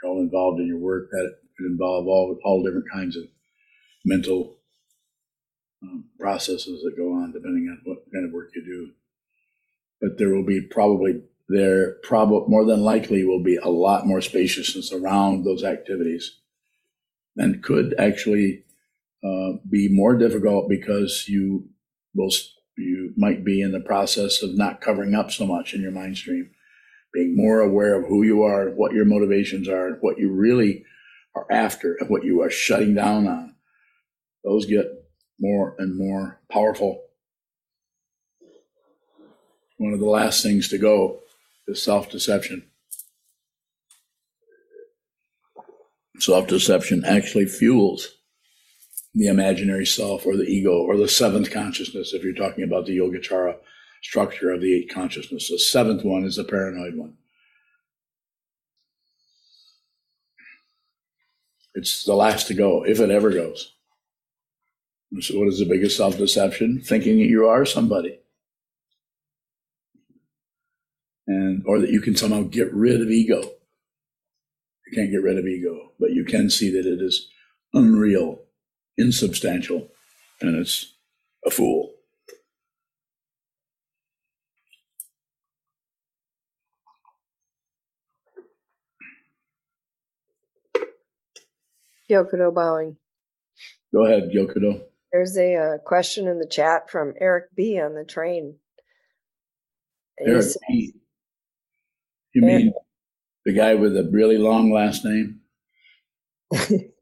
You're 0.02 0.12
all 0.12 0.20
involved 0.20 0.60
in 0.60 0.66
your 0.66 0.78
work, 0.78 1.10
that 1.10 1.36
could 1.56 1.66
involve 1.66 2.06
all, 2.06 2.38
all 2.44 2.62
different 2.62 2.90
kinds 2.90 3.16
of 3.16 3.24
mental 4.04 4.58
um, 5.82 6.04
processes 6.18 6.82
that 6.82 6.96
go 6.96 7.12
on 7.12 7.32
depending 7.32 7.68
on 7.68 7.80
what 7.84 7.98
kind 8.12 8.24
of 8.24 8.32
work 8.32 8.50
you 8.54 8.64
do 8.64 8.92
but 10.00 10.18
there 10.18 10.34
will 10.34 10.44
be 10.44 10.60
probably 10.60 11.22
there 11.48 11.94
probably 12.02 12.48
more 12.48 12.64
than 12.64 12.80
likely 12.80 13.24
will 13.24 13.42
be 13.42 13.56
a 13.56 13.68
lot 13.68 14.06
more 14.06 14.20
spaciousness 14.20 14.92
around 14.92 15.44
those 15.44 15.64
activities 15.64 16.40
and 17.36 17.62
could 17.62 17.94
actually 17.98 18.64
uh, 19.24 19.58
be 19.68 19.88
more 19.90 20.16
difficult 20.16 20.68
because 20.68 21.24
you 21.28 21.68
will 22.14 22.30
you 22.76 23.12
might 23.16 23.44
be 23.44 23.60
in 23.60 23.72
the 23.72 23.80
process 23.80 24.42
of 24.42 24.56
not 24.56 24.80
covering 24.80 25.14
up 25.14 25.30
so 25.30 25.46
much 25.46 25.74
in 25.74 25.80
your 25.80 25.90
mind 25.90 26.16
stream 26.16 26.50
being 27.12 27.36
more 27.36 27.60
aware 27.60 28.00
of 28.00 28.08
who 28.08 28.22
you 28.22 28.42
are 28.42 28.70
what 28.70 28.92
your 28.92 29.04
motivations 29.04 29.68
are 29.68 29.98
what 30.00 30.18
you 30.18 30.30
really 30.30 30.84
are 31.38 31.46
after 31.50 31.96
and 32.00 32.08
what 32.08 32.24
you 32.24 32.42
are 32.42 32.50
shutting 32.50 32.94
down 32.94 33.26
on. 33.26 33.54
Those 34.44 34.66
get 34.66 34.86
more 35.40 35.74
and 35.78 35.96
more 35.96 36.40
powerful. 36.50 37.02
One 39.76 39.92
of 39.92 40.00
the 40.00 40.06
last 40.06 40.42
things 40.42 40.68
to 40.68 40.78
go 40.78 41.20
is 41.66 41.82
self 41.82 42.10
deception. 42.10 42.64
Self 46.18 46.48
deception 46.48 47.04
actually 47.04 47.46
fuels 47.46 48.14
the 49.14 49.26
imaginary 49.26 49.86
self 49.86 50.26
or 50.26 50.36
the 50.36 50.44
ego 50.44 50.72
or 50.72 50.96
the 50.96 51.08
seventh 51.08 51.50
consciousness, 51.50 52.12
if 52.12 52.22
you're 52.22 52.34
talking 52.34 52.64
about 52.64 52.86
the 52.86 52.98
Yogacara 52.98 53.56
structure 54.02 54.50
of 54.50 54.60
the 54.60 54.74
eight 54.74 54.92
consciousness. 54.92 55.48
The 55.48 55.58
seventh 55.58 56.04
one 56.04 56.24
is 56.24 56.36
the 56.36 56.44
paranoid 56.44 56.94
one. 56.94 57.14
It's 61.74 62.04
the 62.04 62.14
last 62.14 62.46
to 62.48 62.54
go, 62.54 62.84
if 62.84 63.00
it 63.00 63.10
ever 63.10 63.30
goes. 63.30 63.74
So, 65.20 65.38
what 65.38 65.48
is 65.48 65.58
the 65.58 65.64
biggest 65.64 65.96
self 65.96 66.18
deception? 66.18 66.80
Thinking 66.80 67.18
that 67.18 67.26
you 67.26 67.46
are 67.46 67.64
somebody 67.64 68.18
and 71.28 71.62
or 71.66 71.78
that 71.78 71.90
you 71.90 72.00
can 72.00 72.16
somehow 72.16 72.42
get 72.42 72.72
rid 72.74 73.00
of 73.00 73.10
ego. 73.10 73.42
You 74.86 74.96
can't 74.96 75.10
get 75.10 75.22
rid 75.22 75.38
of 75.38 75.46
ego, 75.46 75.92
but 76.00 76.10
you 76.10 76.24
can 76.24 76.50
see 76.50 76.70
that 76.70 76.86
it 76.86 77.00
is 77.00 77.28
unreal, 77.74 78.40
insubstantial, 78.98 79.88
and 80.40 80.56
it's 80.56 80.94
a 81.46 81.50
fool. 81.50 81.94
Yokodo 92.10 92.54
bowing. 92.54 92.96
Go 93.94 94.04
ahead, 94.06 94.30
Yokodo. 94.34 94.82
There's 95.12 95.36
a 95.38 95.54
uh, 95.54 95.78
question 95.78 96.26
in 96.26 96.38
the 96.38 96.46
chat 96.46 96.90
from 96.90 97.14
Eric 97.20 97.54
B 97.54 97.80
on 97.80 97.94
the 97.94 98.04
train. 98.04 98.56
And 100.18 100.28
Eric, 100.30 100.42
says- 100.42 100.58
P. 100.68 100.94
you 102.34 102.42
mean 102.42 102.72
the 103.44 103.52
guy 103.54 103.74
with 103.74 103.96
a 103.96 104.08
really 104.10 104.38
long 104.38 104.72
last 104.72 105.04
name? 105.04 105.40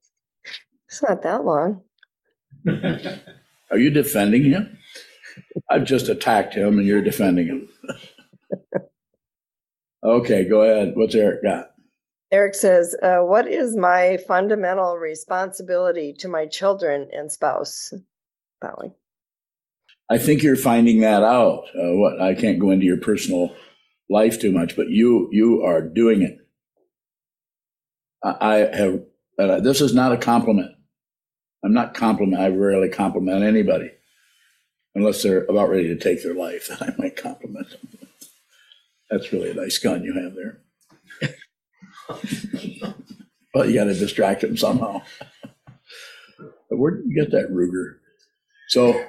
it's 0.96 1.02
not 1.02 1.22
that 1.22 1.44
long. 1.44 1.82
Are 3.70 3.78
you 3.78 3.90
defending 3.90 4.44
him? 4.44 4.78
I've 5.70 5.84
just 5.84 6.08
attacked 6.08 6.54
him 6.54 6.78
and 6.78 6.86
you're 6.86 7.02
defending 7.02 7.46
him. 7.48 7.68
okay, 10.02 10.48
go 10.48 10.62
ahead. 10.62 10.92
What's 10.96 11.14
Eric 11.14 11.42
got? 11.42 11.72
Eric 12.32 12.54
says, 12.54 12.96
uh, 13.02 13.18
What 13.18 13.46
is 13.46 13.76
my 13.76 14.18
fundamental 14.26 14.96
responsibility 14.96 16.14
to 16.20 16.28
my 16.28 16.46
children 16.46 17.08
and 17.12 17.30
spouse? 17.30 17.92
Bowing. 18.62 18.94
I 20.08 20.16
think 20.16 20.42
you're 20.42 20.56
finding 20.56 21.00
that 21.00 21.22
out. 21.22 21.64
Uh, 21.74 21.92
what 21.92 22.22
I 22.22 22.34
can't 22.34 22.58
go 22.58 22.70
into 22.70 22.86
your 22.86 23.00
personal 23.00 23.54
life 24.08 24.40
too 24.40 24.52
much, 24.52 24.76
but 24.76 24.88
you 24.88 25.28
you 25.30 25.62
are 25.62 25.82
doing 25.82 26.22
it. 26.22 26.38
I, 28.24 28.36
I 28.40 28.76
have. 28.76 29.00
Uh, 29.38 29.60
this 29.60 29.82
is 29.82 29.94
not 29.94 30.12
a 30.12 30.16
compliment. 30.16 30.75
I'm 31.66 31.74
not 31.74 31.94
compliment. 31.94 32.40
I 32.40 32.48
rarely 32.48 32.88
compliment 32.88 33.42
anybody, 33.42 33.90
unless 34.94 35.20
they're 35.20 35.42
about 35.46 35.68
ready 35.68 35.88
to 35.88 35.96
take 35.96 36.22
their 36.22 36.32
life. 36.32 36.68
Then 36.68 36.78
I 36.80 36.94
might 36.96 37.16
compliment 37.16 37.70
them. 37.70 38.08
That's 39.10 39.32
really 39.32 39.50
a 39.50 39.54
nice 39.54 39.76
gun 39.78 40.04
you 40.04 40.14
have 40.14 40.36
there. 40.36 40.60
but 43.52 43.68
you 43.68 43.74
got 43.74 43.84
to 43.84 43.94
distract 43.94 44.42
them 44.42 44.56
somehow. 44.56 45.02
But 46.38 46.78
where 46.78 46.92
did 46.92 47.06
you 47.06 47.20
get 47.20 47.32
that 47.32 47.50
Ruger? 47.50 47.96
So 48.68 49.04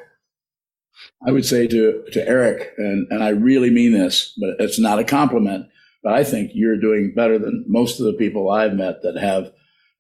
I 1.27 1.31
would 1.31 1.45
say 1.45 1.67
to, 1.67 2.05
to 2.11 2.27
Eric, 2.27 2.73
and, 2.79 3.05
and 3.11 3.23
I 3.23 3.29
really 3.29 3.69
mean 3.69 3.91
this, 3.91 4.33
but 4.39 4.55
it's 4.57 4.79
not 4.79 4.97
a 4.97 5.03
compliment, 5.03 5.67
but 6.01 6.13
I 6.13 6.23
think 6.23 6.53
you're 6.55 6.79
doing 6.79 7.13
better 7.15 7.37
than 7.37 7.65
most 7.67 7.99
of 7.99 8.07
the 8.07 8.13
people 8.13 8.49
I've 8.49 8.73
met 8.73 9.03
that 9.03 9.15
have 9.17 9.51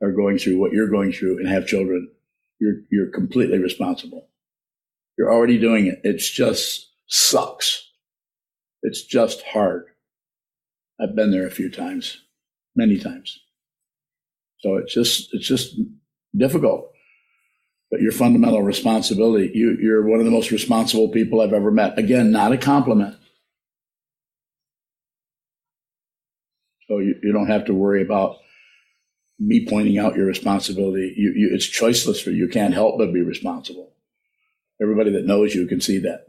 are 0.01 0.11
going 0.11 0.39
through 0.39 0.57
what 0.57 0.71
you're 0.71 0.89
going 0.89 1.11
through 1.11 1.37
and 1.37 1.47
have 1.47 1.67
children. 1.67 2.09
You're 2.59 2.81
you're 2.91 3.11
completely 3.11 3.59
responsible. 3.59 4.27
You're 5.17 5.31
already 5.31 5.57
doing 5.57 5.87
it. 5.87 6.01
It's 6.03 6.29
just 6.29 6.89
sucks. 7.07 7.89
It's 8.83 9.03
just 9.03 9.43
hard. 9.43 9.85
I've 10.99 11.15
been 11.15 11.31
there 11.31 11.45
a 11.45 11.51
few 11.51 11.69
times, 11.69 12.21
many 12.75 12.97
times. 12.97 13.39
So 14.59 14.77
it's 14.77 14.93
just 14.93 15.33
it's 15.33 15.47
just 15.47 15.79
difficult 16.35 16.91
but 17.89 18.01
your 18.01 18.11
fundamental 18.11 18.61
responsibility, 18.61 19.51
you, 19.53 19.77
you're 19.81 20.05
one 20.05 20.19
of 20.19 20.25
the 20.25 20.31
most 20.31 20.51
responsible 20.51 21.09
people 21.09 21.39
I've 21.39 21.53
ever 21.53 21.71
met. 21.71 21.97
Again, 21.97 22.31
not 22.31 22.51
a 22.51 22.57
compliment. 22.57 23.15
So 26.87 26.99
you, 26.99 27.15
you 27.23 27.31
don't 27.31 27.47
have 27.47 27.65
to 27.65 27.73
worry 27.73 28.01
about 28.01 28.37
me 29.39 29.65
pointing 29.67 29.97
out 29.97 30.15
your 30.15 30.25
responsibility. 30.25 31.13
You, 31.15 31.33
you, 31.35 31.49
it's 31.53 31.67
choiceless 31.67 32.21
for 32.23 32.31
you. 32.31 32.45
You 32.45 32.47
can't 32.47 32.73
help 32.73 32.97
but 32.97 33.13
be 33.13 33.21
responsible. 33.21 33.91
Everybody 34.81 35.11
that 35.11 35.25
knows 35.25 35.53
you 35.53 35.67
can 35.67 35.81
see 35.81 35.99
that. 35.99 36.27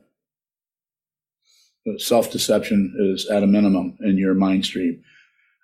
Self 1.99 2.31
deception 2.31 2.95
is 2.99 3.27
at 3.29 3.43
a 3.43 3.47
minimum 3.47 3.97
in 4.01 4.19
your 4.19 4.35
mind 4.35 4.67
stream. 4.67 5.03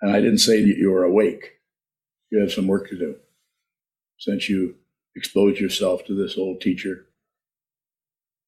And 0.01 0.11
I 0.11 0.21
didn't 0.21 0.39
say 0.39 0.63
that 0.63 0.77
you 0.77 0.91
were 0.91 1.05
awake. 1.05 1.53
You 2.31 2.41
have 2.41 2.53
some 2.53 2.67
work 2.67 2.89
to 2.89 2.99
do 2.99 3.17
since 4.19 4.49
you 4.49 4.77
expose 5.17 5.61
yourself 5.61 6.05
to 6.07 6.15
this 6.15 6.37
old 6.39 6.61
teacher 6.61 7.07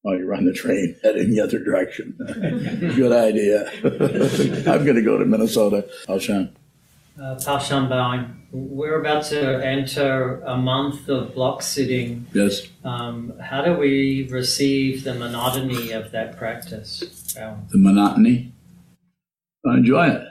while 0.01 0.17
you're 0.17 0.33
on 0.33 0.45
the 0.45 0.53
train 0.53 0.95
heading 1.03 1.31
the 1.31 1.41
other 1.41 1.59
direction. 1.59 2.15
Good 2.95 3.11
idea. 3.11 3.69
I'm 4.71 4.85
going 4.85 4.95
to 4.95 5.01
go 5.01 5.17
to 5.17 5.25
Minnesota. 5.25 5.87
Alshan. 6.07 6.53
Uh, 7.19 7.35
we're 8.51 9.01
about 9.01 9.23
to 9.23 9.65
enter 9.65 10.41
a 10.41 10.55
month 10.55 11.09
of 11.09 11.33
block 11.33 11.63
sitting. 11.63 12.27
Yes. 12.33 12.67
Um, 12.83 13.33
how 13.41 13.63
do 13.63 13.73
we 13.73 14.27
receive 14.29 15.03
the 15.03 15.15
monotony 15.15 15.91
of 15.91 16.11
that 16.11 16.37
practice? 16.37 17.33
The 17.33 17.77
monotony. 17.77 18.53
I 19.65 19.77
enjoy 19.77 20.09
it. 20.09 20.27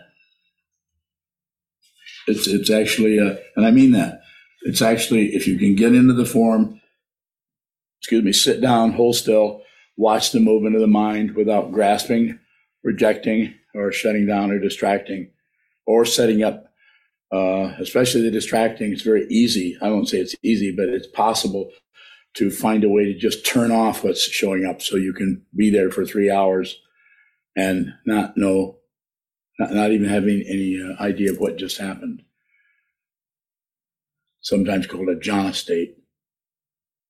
It's 2.29 2.47
it's 2.47 2.71
actually, 2.71 3.19
a, 3.19 3.39
and 3.57 3.67
I 3.67 3.71
mean 3.71 3.93
that. 3.93 4.23
It's 4.63 4.83
actually 4.83 5.35
if 5.35 5.47
you 5.47 5.59
can 5.59 5.75
get 5.75 5.95
into 5.95 6.15
the 6.15 6.27
form. 6.27 6.81
Excuse 8.01 8.25
me. 8.25 8.33
Sit 8.33 8.61
down, 8.61 8.93
hold 8.93 9.17
still, 9.17 9.63
watch 9.97 10.33
the 10.33 10.41
movement 10.41 10.77
of 10.77 10.81
the 10.81 10.87
mind 10.87 11.35
without 11.35 11.73
grasping, 11.73 12.39
rejecting, 12.85 13.55
or 13.75 13.91
shutting 13.93 14.27
down 14.27 14.51
or 14.51 14.59
distracting, 14.59 15.31
or 15.85 16.05
setting 16.05 16.43
up. 16.43 16.66
Uh, 17.33 17.75
especially 17.81 18.23
the 18.23 18.31
distracting, 18.31 18.93
it's 18.93 19.03
very 19.03 19.27
easy. 19.29 19.77
I 19.83 19.91
won't 19.91 20.09
say 20.09 20.19
it's 20.19 20.37
easy, 20.43 20.75
but 20.75 20.89
it's 20.89 21.09
possible 21.09 21.71
to 22.35 22.51
find 22.51 22.85
a 22.85 22.89
way 22.89 23.05
to 23.07 23.19
just 23.19 23.45
turn 23.47 23.73
off 23.73 24.05
what's 24.05 24.23
showing 24.23 24.65
up 24.65 24.81
so 24.83 24.97
you 24.97 25.13
can 25.13 25.45
be 25.55 25.71
there 25.71 25.91
for 25.91 26.05
three 26.05 26.31
hours 26.31 26.81
and 27.57 27.95
not 28.05 28.37
know, 28.37 28.77
not, 29.59 29.73
not 29.73 29.91
even 29.91 30.09
having 30.09 30.45
any 30.47 30.81
uh, 30.81 31.03
idea 31.03 31.33
of 31.33 31.39
what 31.39 31.57
just 31.57 31.79
happened. 31.79 32.23
Sometimes 34.41 34.87
called 34.87 35.09
a 35.09 35.17
jhana 35.17 35.55
state. 35.55 35.97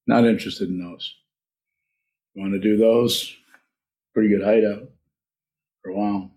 Not 0.07 0.25
interested 0.25 0.69
in 0.69 0.79
those. 0.79 1.15
You 2.35 2.43
want 2.43 2.55
to 2.55 2.61
do 2.61 2.77
those? 2.77 3.35
Pretty 4.15 4.31
good 4.31 4.45
hideout 4.45 4.89
for 5.83 5.91
a 5.91 5.95
while. 5.95 6.31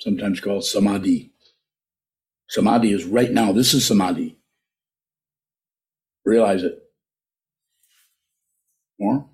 Sometimes 0.00 0.40
called 0.40 0.64
samadhi. 0.64 1.31
Samadhi 2.52 2.92
is 2.92 3.04
right 3.06 3.30
now. 3.30 3.50
This 3.52 3.72
is 3.72 3.86
samadhi. 3.86 4.36
Realize 6.26 6.62
it. 6.62 6.82
More? 9.00 9.24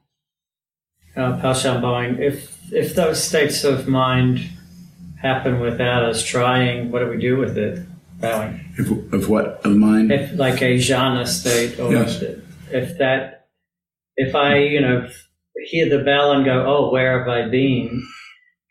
Uh, 1.17 1.37
Pashan 1.41 1.83
Bowing, 1.83 2.23
if, 2.23 2.73
if 2.73 2.95
those 2.95 3.21
states 3.21 3.65
of 3.65 3.89
mind 3.89 4.49
happen 5.21 5.59
without 5.59 6.05
us 6.05 6.23
trying, 6.25 6.93
what 6.93 7.01
do 7.01 7.09
we 7.09 7.19
do 7.19 7.37
with 7.37 7.59
it? 7.59 7.85
Bowing. 8.21 8.61
If, 8.79 8.89
if 9.13 9.29
what 9.29 9.67
of 9.67 9.77
mine? 9.77 10.13
If 10.13 10.39
like 10.39 10.63
a 10.63 10.77
jhana 10.79 11.27
state, 11.27 11.81
or 11.81 11.93
Yes. 11.93 12.23
if 12.71 12.99
that, 12.99 13.49
if 14.17 14.37
I, 14.37 14.59
you 14.59 14.81
know, 14.81 15.09
hear 15.67 15.89
the 15.89 16.05
bell 16.05 16.31
and 16.31 16.45
go, 16.45 16.65
oh, 16.69 16.93
where 16.93 17.19
have 17.19 17.29
I 17.29 17.49
been? 17.49 18.07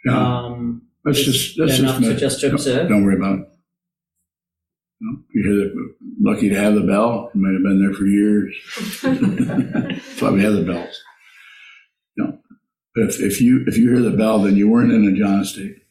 No, 0.06 0.14
Um, 0.18 0.82
just 1.12 1.60
let's 1.60 1.80
enough 1.80 2.00
just, 2.00 2.40
to 2.40 2.50
just 2.50 2.66
don't- 2.66 2.88
Don't, 2.88 3.04
worry 3.04 3.18
about 3.18 3.40
it. 3.40 3.48
No, 5.00 5.20
you 5.32 5.44
hear 5.44 5.56
the 5.56 5.96
lucky 6.20 6.50
to 6.50 6.56
have 6.56 6.74
the 6.74 6.82
bell. 6.82 7.30
You 7.34 7.42
might 7.42 7.54
have 7.54 7.64
been 7.64 7.82
there 7.82 7.94
for 7.94 8.06
years. 8.06 8.56
That's 9.04 10.22
why 10.22 10.32
we 10.32 10.42
have 10.44 10.54
the 10.54 10.64
bells. 10.64 11.04
No, 12.18 12.40
if 12.96 13.20
if 13.22 13.40
you 13.40 13.64
if 13.68 13.78
you 13.78 13.90
hear 13.92 14.02
the 14.02 14.18
bell, 14.18 14.40
then 14.40 14.56
you 14.56 14.70
weren't 14.70 14.92
in 14.92 15.06
a 15.08 15.12
jhana 15.12 15.46
state. 15.46 15.84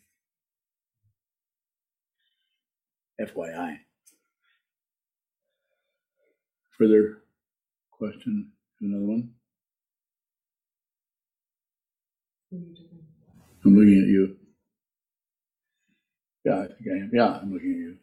FYI. 3.21 3.79
Further 6.79 7.23
question? 7.93 8.53
Another 8.81 9.05
one? 9.05 9.31
I'm 12.53 13.77
looking 13.77 14.03
at 14.03 14.09
you. 14.09 14.37
Yeah, 16.45 16.61
I 16.61 16.67
think 16.67 16.81
I 16.93 16.97
am. 16.99 17.11
Yeah, 17.13 17.39
I'm 17.41 17.53
looking 17.53 17.71
at 17.71 17.79
you. 17.79 17.97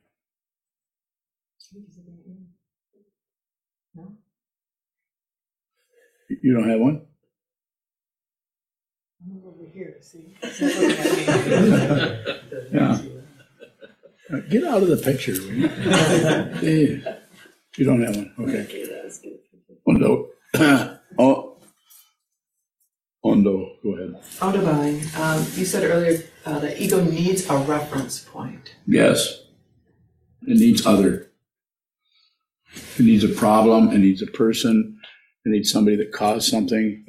You- 6.33 6.39
You 6.41 6.53
don't 6.53 6.69
have 6.69 6.79
one? 6.79 7.01
I'm 9.25 9.41
Over 9.45 9.65
here, 9.73 9.95
see? 10.01 10.35
Yeah. 12.73 13.01
Uh, 14.31 14.39
Get 14.49 14.63
out 14.63 14.81
of 14.81 14.87
the 14.89 14.97
picture. 14.97 15.33
will 15.33 15.53
you? 15.53 15.67
Yeah. 16.61 17.15
You 17.77 17.85
don't 17.85 18.01
have 18.03 18.15
one, 18.15 18.33
okay. 18.39 18.61
Okay, 18.63 18.85
that's 18.87 19.19
good. 19.19 19.39
Ondo, 19.87 20.29
oh, 21.19 21.57
Ondo, 23.23 23.75
go 23.83 23.89
ahead. 23.95 24.15
Audubon, 24.41 25.01
um, 25.17 25.39
you 25.55 25.65
said 25.65 25.83
earlier 25.83 26.23
uh, 26.45 26.59
that 26.59 26.79
ego 26.79 27.03
needs 27.03 27.49
a 27.49 27.57
reference 27.57 28.19
point. 28.19 28.75
Yes. 28.85 29.41
It 30.47 30.59
needs 30.59 30.85
other. 30.85 31.31
It 32.99 33.05
needs 33.05 33.23
a 33.23 33.29
problem. 33.29 33.89
It 33.91 33.99
needs 33.99 34.21
a 34.21 34.27
person. 34.27 34.99
It 35.45 35.49
needs 35.49 35.71
somebody 35.71 35.97
that 35.97 36.13
caused 36.13 36.49
something. 36.49 37.05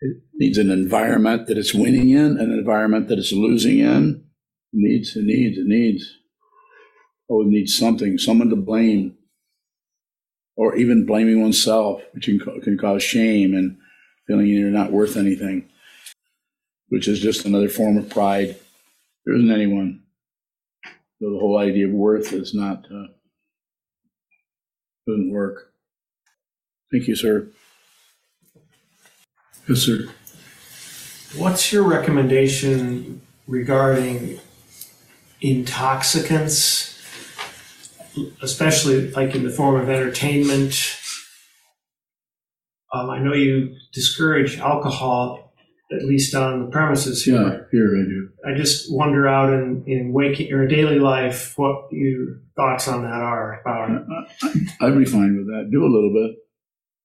It 0.00 0.16
needs 0.34 0.58
an 0.58 0.70
environment 0.70 1.46
that 1.46 1.58
it's 1.58 1.74
winning 1.74 2.10
in, 2.10 2.38
an 2.38 2.52
environment 2.52 3.08
that 3.08 3.18
it's 3.18 3.32
losing 3.32 3.78
in. 3.78 4.24
It 4.72 4.78
needs, 4.78 5.16
it 5.16 5.24
needs, 5.24 5.58
it 5.58 5.66
needs. 5.66 6.18
Oh, 7.30 7.42
it 7.42 7.48
needs 7.48 7.76
something, 7.76 8.18
someone 8.18 8.50
to 8.50 8.56
blame, 8.56 9.16
or 10.56 10.76
even 10.76 11.06
blaming 11.06 11.40
oneself, 11.40 12.02
which 12.12 12.26
can, 12.26 12.38
can 12.62 12.78
cause 12.78 13.02
shame 13.02 13.54
and 13.54 13.78
feeling 14.26 14.46
you're 14.46 14.70
not 14.70 14.92
worth 14.92 15.16
anything, 15.16 15.68
which 16.88 17.08
is 17.08 17.20
just 17.20 17.44
another 17.44 17.68
form 17.68 17.96
of 17.96 18.10
pride. 18.10 18.56
There 19.24 19.34
isn't 19.34 19.50
anyone. 19.50 20.02
So 21.20 21.30
the 21.32 21.38
whole 21.38 21.58
idea 21.58 21.86
of 21.86 21.92
worth 21.92 22.32
is 22.32 22.54
not 22.54 22.84
uh, 22.84 23.06
doesn't 25.06 25.32
work. 25.32 25.72
Thank 26.96 27.08
you, 27.08 27.14
sir. 27.16 27.46
Yes, 29.68 29.80
sir. 29.80 30.08
What's 31.36 31.70
your 31.70 31.82
recommendation 31.82 33.20
regarding 33.46 34.40
intoxicants, 35.42 36.98
especially 38.40 39.10
like 39.10 39.34
in 39.34 39.44
the 39.44 39.50
form 39.50 39.78
of 39.78 39.90
entertainment? 39.90 40.96
Um, 42.94 43.10
I 43.10 43.18
know 43.18 43.34
you 43.34 43.76
discourage 43.92 44.56
alcohol, 44.58 45.52
at 45.92 46.02
least 46.06 46.34
on 46.34 46.64
the 46.64 46.70
premises 46.70 47.26
Yeah, 47.26 47.42
here. 47.42 47.68
here 47.72 47.88
I 48.00 48.04
do. 48.08 48.28
I 48.46 48.56
just 48.56 48.86
wonder 48.90 49.28
out 49.28 49.52
in, 49.52 49.84
in 49.86 50.12
waking 50.14 50.50
or 50.50 50.66
daily 50.66 50.98
life 50.98 51.52
what 51.58 51.88
your 51.92 52.38
thoughts 52.56 52.88
on 52.88 53.02
that 53.02 53.20
are 53.20 53.60
about 53.60 53.90
it. 53.90 54.68
I'd 54.80 54.96
be 54.96 55.04
fine 55.04 55.36
with 55.36 55.46
that. 55.48 55.68
Do 55.70 55.84
a 55.84 55.92
little 55.92 56.10
bit. 56.12 56.36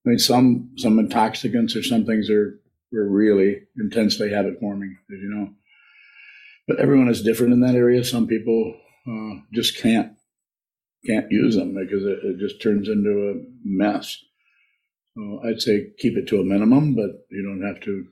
I 0.05 0.09
mean, 0.09 0.19
some 0.19 0.71
some 0.77 0.99
intoxicants 0.99 1.75
or 1.75 1.83
some 1.83 2.05
things 2.05 2.29
are 2.29 2.59
are 2.93 3.07
really 3.07 3.61
intensely 3.77 4.31
habit 4.31 4.59
forming, 4.59 4.97
as 5.11 5.19
you 5.19 5.29
know. 5.29 5.49
But 6.67 6.79
everyone 6.79 7.09
is 7.09 7.21
different 7.21 7.53
in 7.53 7.61
that 7.61 7.75
area. 7.75 8.03
Some 8.03 8.27
people 8.27 8.75
uh, 9.07 9.41
just 9.53 9.77
can't 9.77 10.13
can't 11.05 11.31
use 11.31 11.55
them 11.55 11.75
because 11.75 12.03
it, 12.03 12.19
it 12.23 12.39
just 12.39 12.61
turns 12.61 12.87
into 12.87 13.09
a 13.09 13.43
mess. 13.63 14.17
So 15.15 15.41
I'd 15.45 15.61
say 15.61 15.91
keep 15.97 16.17
it 16.17 16.27
to 16.27 16.39
a 16.39 16.45
minimum, 16.45 16.95
but 16.95 17.25
you 17.29 17.43
don't 17.43 17.67
have 17.67 17.81
to 17.83 18.07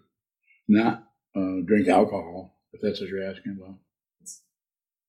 not 0.68 1.04
uh, 1.36 1.62
drink 1.66 1.88
alcohol 1.88 2.56
if 2.74 2.82
that's 2.82 3.00
what 3.00 3.10
you're 3.10 3.24
asking 3.24 3.58
about. 3.60 3.76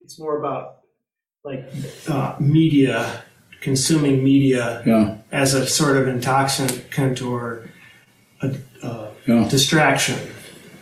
It's 0.02 0.18
more 0.18 0.38
about 0.38 0.80
like 1.44 1.66
uh, 2.08 2.36
media, 2.38 3.24
consuming 3.60 4.22
media 4.22 4.82
Yeah, 4.86 5.18
as 5.32 5.54
a 5.54 5.66
sort 5.66 5.96
of 5.96 6.08
intoxicant 6.08 7.22
or 7.22 7.70
a, 8.42 8.54
uh, 8.82 9.10
yeah. 9.26 9.48
distraction. 9.48 10.18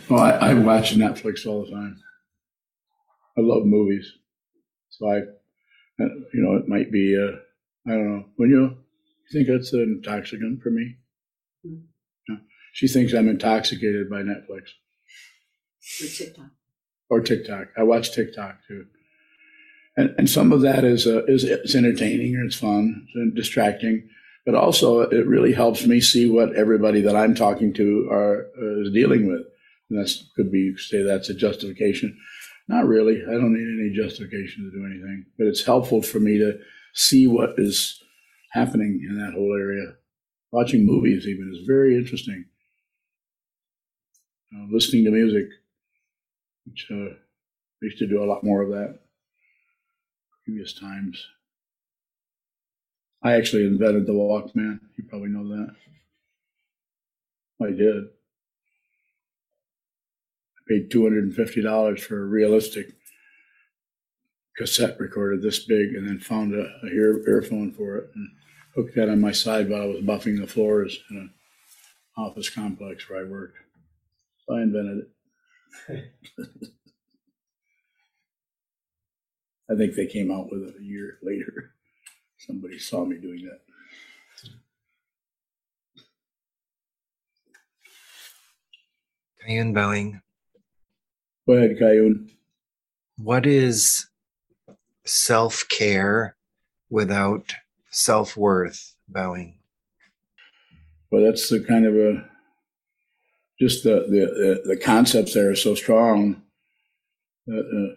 Well, 0.09 0.20
I, 0.20 0.51
I 0.51 0.55
watch 0.55 0.96
Netflix 0.96 1.46
all 1.46 1.64
the 1.64 1.70
time. 1.70 2.01
I 3.36 3.40
love 3.42 3.66
movies, 3.66 4.11
so 4.90 5.09
I, 5.09 5.18
uh, 5.18 6.09
you 6.32 6.42
know, 6.42 6.57
it 6.57 6.68
might 6.68 6.90
be. 6.90 7.16
Uh, 7.16 7.36
I 7.86 7.94
don't 7.94 8.16
know. 8.16 8.24
When 8.36 8.51
you, 8.51 8.61
you 8.61 8.76
think 9.32 9.49
that's 9.49 9.72
an 9.72 10.03
intoxicant 10.03 10.62
for 10.62 10.70
me? 10.70 10.96
Yeah. 12.28 12.36
She 12.72 12.88
thinks 12.88 13.12
I'm 13.12 13.28
intoxicated 13.28 14.11
by 14.11 14.22
Netflix 14.22 14.70
or 17.11 17.20
TikTok. 17.20 17.68
I 17.76 17.82
watch 17.82 18.12
TikTok 18.12 18.59
too, 18.66 18.86
and 19.96 20.14
and 20.18 20.28
some 20.28 20.53
of 20.53 20.62
that 20.62 20.84
is 20.84 21.07
uh, 21.07 21.24
is 21.26 21.44
it's 21.44 21.74
entertaining 21.74 22.36
or 22.36 22.44
it's 22.44 22.57
fun 22.57 23.07
and 23.14 23.34
distracting, 23.34 24.09
but 24.49 24.55
also 24.55 25.03
it 25.03 25.26
really 25.26 25.53
helps 25.53 25.84
me 25.84 26.01
see 26.01 26.30
what 26.30 26.57
everybody 26.57 27.03
that 27.03 27.14
I'm 27.14 27.34
talking 27.34 27.70
to 27.74 28.09
are 28.11 28.46
uh, 28.59 28.80
is 28.80 28.94
dealing 28.94 29.26
with. 29.26 29.42
And 29.90 29.99
that 29.99 30.11
could 30.36 30.51
be 30.51 30.74
say 30.78 31.03
that's 31.03 31.28
a 31.28 31.34
justification. 31.34 32.18
Not 32.66 32.86
really. 32.86 33.22
I 33.28 33.32
don't 33.32 33.53
need 33.53 33.78
any 33.78 33.94
justification 33.94 34.64
to 34.64 34.70
do 34.70 34.86
anything, 34.86 35.26
but 35.36 35.49
it's 35.49 35.66
helpful 35.66 36.01
for 36.01 36.18
me 36.18 36.38
to 36.38 36.59
see 36.94 37.26
what 37.26 37.59
is 37.59 38.03
happening 38.53 39.07
in 39.07 39.18
that 39.18 39.34
whole 39.34 39.55
area. 39.55 39.84
Watching 40.51 40.86
movies 40.86 41.26
even 41.26 41.53
is 41.53 41.66
very 41.66 41.99
interesting. 41.99 42.46
Uh, 44.57 44.64
listening 44.70 45.05
to 45.05 45.11
music, 45.11 45.44
which 46.64 46.86
uh, 46.90 46.94
I 46.94 47.82
used 47.82 47.99
to 47.99 48.09
do 48.09 48.24
a 48.24 48.24
lot 48.24 48.44
more 48.44 48.62
of 48.62 48.70
that 48.70 48.99
previous 50.46 50.72
times. 50.72 51.22
I 53.23 53.33
actually 53.33 53.66
invented 53.66 54.07
the 54.07 54.12
Walkman. 54.12 54.81
You 54.97 55.05
probably 55.09 55.29
know 55.29 55.49
that. 55.49 55.75
I 57.61 57.71
did. 57.71 58.05
I 60.55 60.61
paid 60.69 60.91
two 60.91 61.03
hundred 61.03 61.25
and 61.25 61.35
fifty 61.35 61.61
dollars 61.61 62.03
for 62.03 62.23
a 62.23 62.27
realistic 62.27 62.95
cassette 64.57 64.99
recorder 65.01 65.37
this 65.37 65.64
big, 65.64 65.95
and 65.95 66.07
then 66.07 66.19
found 66.19 66.55
a, 66.55 66.69
a 66.85 66.87
ear, 66.87 67.23
earphone 67.29 67.73
for 67.73 67.97
it 67.97 68.11
and 68.14 68.29
hooked 68.75 68.95
that 68.95 69.09
on 69.09 69.21
my 69.21 69.33
side 69.33 69.69
while 69.69 69.83
I 69.83 69.87
was 69.87 70.01
buffing 70.01 70.39
the 70.39 70.47
floors 70.47 70.99
in 71.11 71.16
an 71.16 71.31
office 72.16 72.51
complex 72.51 73.09
where 73.09 73.21
I 73.21 73.29
worked. 73.29 73.57
So 74.47 74.55
I 74.57 74.62
invented 74.62 74.99
it. 75.89 76.05
I 79.71 79.75
think 79.75 79.95
they 79.95 80.07
came 80.07 80.31
out 80.31 80.51
with 80.51 80.62
it 80.62 80.75
a 80.81 80.85
year 80.85 81.19
later. 81.23 81.73
Somebody 82.49 82.78
saw 82.78 83.05
me 83.05 83.18
doing 83.18 83.44
that. 83.44 83.61
Kayun 89.46 89.72
Bowing, 89.74 90.20
Go 91.46 91.55
ahead, 91.55 91.78
Kayun. 91.80 92.28
what 93.16 93.46
is 93.46 94.07
self 95.07 95.66
care 95.68 96.36
without 96.90 97.55
self 97.90 98.36
worth? 98.36 98.94
Bowing. 99.09 99.59
Well, 101.11 101.24
that's 101.24 101.49
the 101.49 101.61
kind 101.64 101.86
of 101.86 101.94
a 101.96 102.28
just 103.59 103.84
the 103.84 104.05
the 104.09 104.62
the, 104.64 104.74
the 104.74 104.76
concepts 104.76 105.32
there 105.34 105.51
are 105.51 105.57
so 105.57 105.74
strong. 105.74 106.42
That, 107.46 107.61
uh, 107.61 107.96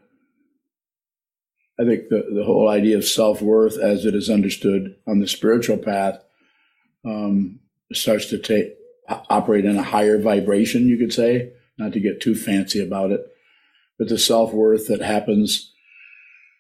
I 1.82 1.86
think 1.86 2.10
the 2.10 2.24
the 2.32 2.44
whole 2.44 2.70
idea 2.70 2.96
of 2.96 3.06
self 3.06 3.42
worth, 3.42 3.78
as 3.80 4.06
it 4.06 4.14
is 4.14 4.30
understood 4.30 4.96
on 5.08 5.20
the 5.20 5.28
spiritual 5.28 5.78
path, 5.78 6.24
um, 7.04 7.60
starts 7.92 8.28
to 8.28 8.38
take 8.38 8.76
operate 9.30 9.66
in 9.66 9.78
a 9.78 9.84
higher 9.84 10.20
vibration. 10.20 10.88
You 10.88 10.98
could 10.98 11.12
say, 11.12 11.54
not 11.80 11.94
to 11.94 12.00
get 12.00 12.22
too 12.22 12.36
fancy 12.36 12.80
about 12.80 13.12
it, 13.12 13.22
but 13.98 14.10
the 14.10 14.20
self 14.20 14.54
worth 14.54 14.88
that 14.90 15.02
happens 15.02 15.74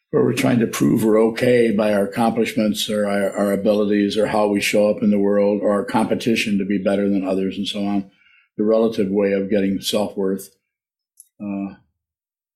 where 0.10 0.24
we're 0.24 0.34
trying 0.34 0.60
to 0.60 0.68
prove 0.68 1.04
we're 1.04 1.22
okay 1.22 1.72
by 1.72 1.94
our 1.94 2.04
accomplishments 2.04 2.90
or 2.90 3.06
our, 3.08 3.32
our, 3.32 3.54
abilities 3.54 4.18
or 4.18 4.28
how 4.28 4.48
we 4.48 4.60
show 4.60 4.90
up 4.90 5.02
in 5.02 5.10
the 5.10 5.18
world 5.18 5.62
or 5.62 5.72
our 5.72 5.86
competition 5.86 6.58
to 6.58 6.66
be 6.66 6.78
better 6.78 7.08
than 7.08 7.26
others 7.26 7.58
and 7.58 7.66
so 7.66 7.86
on. 7.86 8.12
The 8.58 8.66
relative 8.66 9.08
way 9.10 9.32
of 9.32 9.50
getting 9.50 9.80
self 9.82 10.18
worth. 10.18 10.50
Uh, 11.40 11.76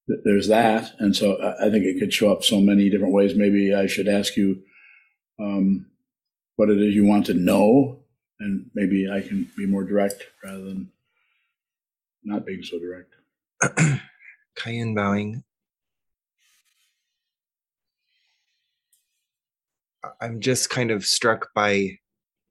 there's 0.07 0.47
that. 0.47 0.91
And 0.99 1.15
so 1.15 1.35
I, 1.35 1.67
I 1.67 1.69
think 1.71 1.85
it 1.85 1.99
could 1.99 2.13
show 2.13 2.31
up 2.31 2.43
so 2.43 2.59
many 2.59 2.89
different 2.89 3.13
ways. 3.13 3.35
Maybe 3.35 3.73
I 3.73 3.87
should 3.87 4.07
ask 4.07 4.35
you 4.37 4.61
um, 5.39 5.87
what 6.55 6.69
it 6.69 6.79
is 6.79 6.95
you 6.95 7.05
want 7.05 7.25
to 7.27 7.33
know, 7.33 7.99
and 8.39 8.69
maybe 8.73 9.09
I 9.11 9.21
can 9.21 9.49
be 9.57 9.65
more 9.65 9.83
direct 9.83 10.23
rather 10.43 10.63
than 10.63 10.91
not 12.23 12.45
being 12.45 12.63
so 12.63 12.79
direct. 12.79 13.13
Kayun 14.57 14.95
Bowing. 14.95 15.43
I'm 20.21 20.39
just 20.39 20.69
kind 20.69 20.91
of 20.91 21.05
struck 21.05 21.49
by 21.53 21.97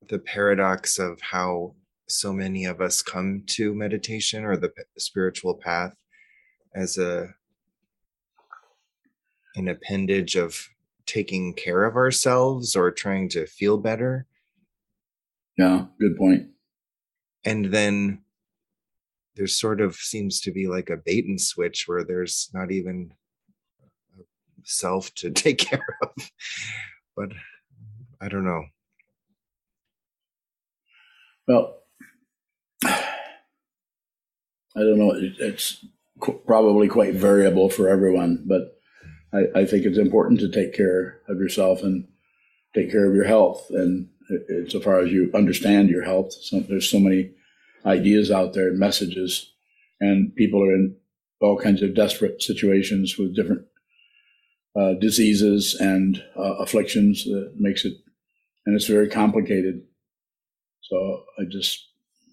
the 0.09 0.19
paradox 0.19 0.99
of 0.99 1.21
how 1.21 1.77
so 2.09 2.33
many 2.33 2.65
of 2.65 2.81
us 2.81 3.01
come 3.01 3.45
to 3.47 3.75
meditation 3.75 4.45
or 4.45 4.57
the 4.57 4.73
spiritual 4.99 5.55
path 5.55 5.95
as 6.75 6.99
a 6.99 7.35
an 9.55 9.69
appendage 9.69 10.37
of 10.37 10.69
taking 11.07 11.55
care 11.55 11.85
of 11.85 11.97
ourselves 11.97 12.75
or 12.75 12.91
trying 12.91 13.29
to 13.31 13.47
feel 13.47 13.79
better 13.79 14.27
Yeah, 15.57 15.87
good 16.01 16.17
point. 16.17 16.49
and 17.45 17.67
then 17.67 18.21
there 19.37 19.47
sort 19.49 19.81
of 19.81 19.97
seems 19.97 20.41
to 20.43 20.53
be 20.53 20.67
like 20.69 20.91
a 20.91 20.97
bait 20.97 21.27
and 21.27 21.41
switch 21.41 21.87
where 21.89 22.05
there's 22.05 22.51
not 22.55 22.71
even 22.71 23.13
a 24.19 24.23
self 24.63 25.13
to 25.15 25.31
take 25.45 25.59
care 25.59 25.85
of 26.03 26.31
but 27.17 27.31
i 28.21 28.29
don't 28.29 28.45
know 28.45 28.65
Well, 31.47 31.77
I 32.85 34.81
don't 34.81 34.99
know. 34.99 35.13
It's 35.15 35.85
probably 36.47 36.89
quite 36.89 37.15
variable 37.15 37.69
for 37.69 37.89
everyone, 37.89 38.43
but 38.47 38.74
I, 39.35 39.61
I 39.61 39.67
think 39.67 39.85
it's 39.85 39.99
important 39.99 40.41
to 40.41 40.51
take 40.51 40.75
care 40.75 41.21
of 41.29 41.39
yourself 41.39 41.83
and 41.83 42.07
take 42.75 42.91
care 42.91 43.09
of 43.09 43.15
your 43.15 43.25
health. 43.25 43.67
And 43.71 44.09
so 44.69 44.81
far 44.81 45.01
as 45.01 45.13
you 45.13 45.31
understand 45.35 45.89
your 45.89 46.05
health, 46.05 46.33
so, 46.33 46.61
there's 46.61 46.89
so 46.89 47.01
many 47.01 47.31
ideas 47.85 48.31
out 48.31 48.55
there 48.55 48.69
and 48.69 48.79
messages, 48.79 49.53
and 50.01 50.35
people 50.35 50.63
are 50.63 50.75
in 50.75 50.97
all 51.41 51.59
kinds 51.59 51.83
of 51.83 51.95
desperate 51.95 52.43
situations 52.43 53.17
with 53.19 53.37
different 53.37 53.67
uh, 54.77 54.95
diseases 54.95 55.75
and 55.75 56.25
uh, 56.37 56.55
afflictions 56.55 57.25
that 57.25 57.53
makes 57.59 57.85
it, 57.85 57.95
and 58.65 58.75
it's 58.75 58.87
very 58.87 59.09
complicated. 59.09 59.83
So 60.83 61.25
I 61.39 61.45
just, 61.51 61.87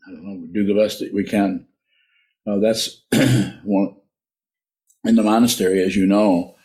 I 0.08 0.12
don't 0.12 0.24
know, 0.24 0.48
do 0.54 0.66
the 0.66 0.80
best 0.80 1.00
that 1.00 1.14
we 1.14 1.24
can. 1.24 1.68
Uh, 2.48 2.60
that's 2.60 3.02
one 3.64 3.96
in 5.04 5.16
the 5.16 5.24
monastery, 5.24 5.82
as 5.84 5.96
you 5.96 6.06
know. 6.06 6.56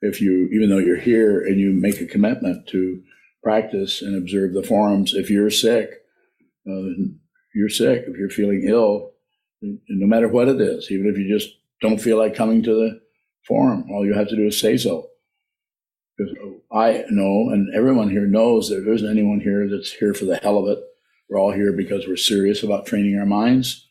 If 0.00 0.20
you, 0.20 0.48
even 0.52 0.70
though 0.70 0.78
you're 0.78 0.96
here 0.96 1.40
and 1.40 1.58
you 1.58 1.72
make 1.72 2.00
a 2.00 2.06
commitment 2.06 2.68
to 2.68 3.02
practice 3.42 4.02
and 4.02 4.16
observe 4.16 4.52
the 4.52 4.62
forms, 4.62 5.14
if 5.14 5.30
you're 5.30 5.50
sick, 5.50 5.90
uh, 6.68 6.92
you're 7.54 7.68
sick. 7.68 8.04
If 8.06 8.16
you're 8.16 8.30
feeling 8.30 8.64
ill, 8.66 9.10
no 9.60 10.06
matter 10.06 10.28
what 10.28 10.48
it 10.48 10.60
is, 10.60 10.90
even 10.90 11.06
if 11.06 11.18
you 11.18 11.28
just 11.28 11.56
don't 11.80 12.00
feel 12.00 12.18
like 12.18 12.34
coming 12.34 12.62
to 12.62 12.74
the 12.74 13.00
forum, 13.46 13.90
all 13.90 14.06
you 14.06 14.14
have 14.14 14.28
to 14.28 14.36
do 14.36 14.46
is 14.46 14.60
say 14.60 14.76
so. 14.76 15.08
Because 16.16 16.34
I 16.72 17.04
know, 17.10 17.50
and 17.50 17.74
everyone 17.74 18.10
here 18.10 18.26
knows 18.26 18.68
that 18.68 18.84
there 18.84 18.94
isn't 18.94 19.10
anyone 19.10 19.40
here 19.40 19.68
that's 19.68 19.92
here 19.92 20.14
for 20.14 20.24
the 20.24 20.36
hell 20.36 20.58
of 20.58 20.68
it. 20.68 20.82
We're 21.28 21.38
all 21.38 21.52
here 21.52 21.72
because 21.72 22.06
we're 22.06 22.16
serious 22.16 22.62
about 22.62 22.86
training 22.86 23.18
our 23.18 23.26
minds, 23.26 23.86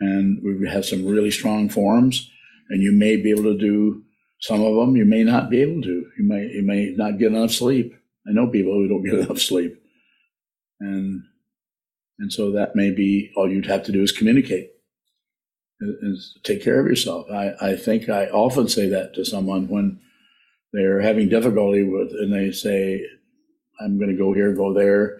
and 0.00 0.40
we 0.42 0.68
have 0.68 0.84
some 0.84 1.06
really 1.06 1.30
strong 1.30 1.68
forms. 1.68 2.30
And 2.68 2.82
you 2.82 2.92
may 2.92 3.16
be 3.16 3.30
able 3.30 3.44
to 3.44 3.58
do 3.58 4.02
some 4.40 4.62
of 4.62 4.74
them. 4.76 4.96
You 4.96 5.04
may 5.04 5.24
not 5.24 5.50
be 5.50 5.62
able 5.62 5.82
to. 5.82 6.04
You 6.18 6.24
may 6.24 6.46
you 6.46 6.62
may 6.62 6.94
not 6.96 7.18
get 7.18 7.32
enough 7.32 7.52
sleep. 7.52 7.94
I 8.28 8.32
know 8.32 8.48
people 8.48 8.72
who 8.72 8.88
don't 8.88 9.04
get 9.04 9.14
enough 9.26 9.40
sleep, 9.40 9.80
and 10.80 11.22
and 12.18 12.32
so 12.32 12.52
that 12.52 12.76
may 12.76 12.90
be 12.90 13.30
all 13.36 13.50
you'd 13.50 13.66
have 13.66 13.84
to 13.84 13.92
do 13.92 14.02
is 14.02 14.12
communicate 14.12 14.70
is 15.80 16.38
take 16.42 16.62
care 16.62 16.80
of 16.80 16.86
yourself. 16.86 17.26
I, 17.30 17.52
I 17.60 17.76
think 17.76 18.08
I 18.08 18.26
often 18.26 18.68
say 18.68 18.88
that 18.88 19.14
to 19.14 19.24
someone 19.24 19.68
when 19.68 20.00
they're 20.72 21.00
having 21.00 21.28
difficulty 21.28 21.82
with, 21.82 22.12
and 22.12 22.32
they 22.32 22.52
say, 22.52 23.04
I'm 23.80 23.98
going 23.98 24.10
to 24.10 24.16
go 24.16 24.32
here, 24.32 24.54
go 24.54 24.72
there, 24.72 25.18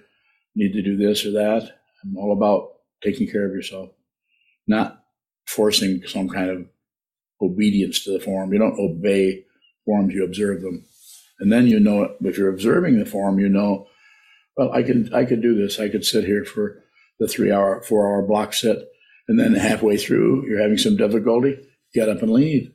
need 0.55 0.73
to 0.73 0.83
do 0.83 0.97
this 0.97 1.25
or 1.27 1.33
that. 1.33 1.71
I'm 2.03 2.17
all 2.17 2.33
about 2.33 2.73
taking 3.03 3.31
care 3.31 3.45
of 3.47 3.53
yourself, 3.53 3.91
not 4.67 5.05
forcing 5.47 6.03
some 6.07 6.29
kind 6.29 6.51
of 6.51 6.67
obedience 7.41 8.05
to 8.05 8.13
the 8.13 8.21
form. 8.21 8.53
You 8.53 8.59
don't 8.59 8.79
obey 8.79 9.45
forms, 9.85 10.15
you 10.15 10.25
observe 10.25 10.63
them. 10.63 10.85
And 11.39 11.53
then 11.53 11.67
you 11.67 11.79
know, 11.79 12.15
if 12.23 12.39
you're 12.39 12.53
observing 12.53 12.99
the 12.99 13.07
form, 13.07 13.39
you 13.39 13.49
know, 13.49 13.87
well, 14.57 14.73
I 14.73 14.83
can, 14.83 15.13
I 15.15 15.25
could 15.25 15.43
do 15.43 15.55
this. 15.55 15.79
I 15.79 15.89
could 15.89 16.05
sit 16.05 16.25
here 16.25 16.45
for 16.45 16.83
the 17.19 17.29
three 17.29 17.53
hour, 17.53 17.83
four 17.83 18.07
hour 18.07 18.23
block 18.23 18.55
sit 18.55 18.89
and 19.29 19.39
then 19.39 19.55
halfway 19.55 19.97
through, 19.97 20.47
you're 20.47 20.63
having 20.63 20.79
some 20.79 20.97
difficulty, 20.97 21.59
get 21.93 22.09
up 22.09 22.23
and 22.23 22.31
leave. 22.31 22.73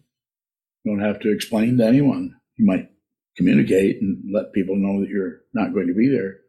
You 0.83 0.91
don't 0.91 1.05
have 1.05 1.19
to 1.21 1.33
explain 1.33 1.77
to 1.77 1.85
anyone. 1.85 2.35
You 2.57 2.65
might 2.65 2.89
communicate 3.37 4.01
and 4.01 4.23
let 4.33 4.53
people 4.53 4.75
know 4.75 5.01
that 5.01 5.09
you're 5.09 5.41
not 5.53 5.73
going 5.73 5.87
to 5.87 5.93
be 5.93 6.09
there. 6.09 6.39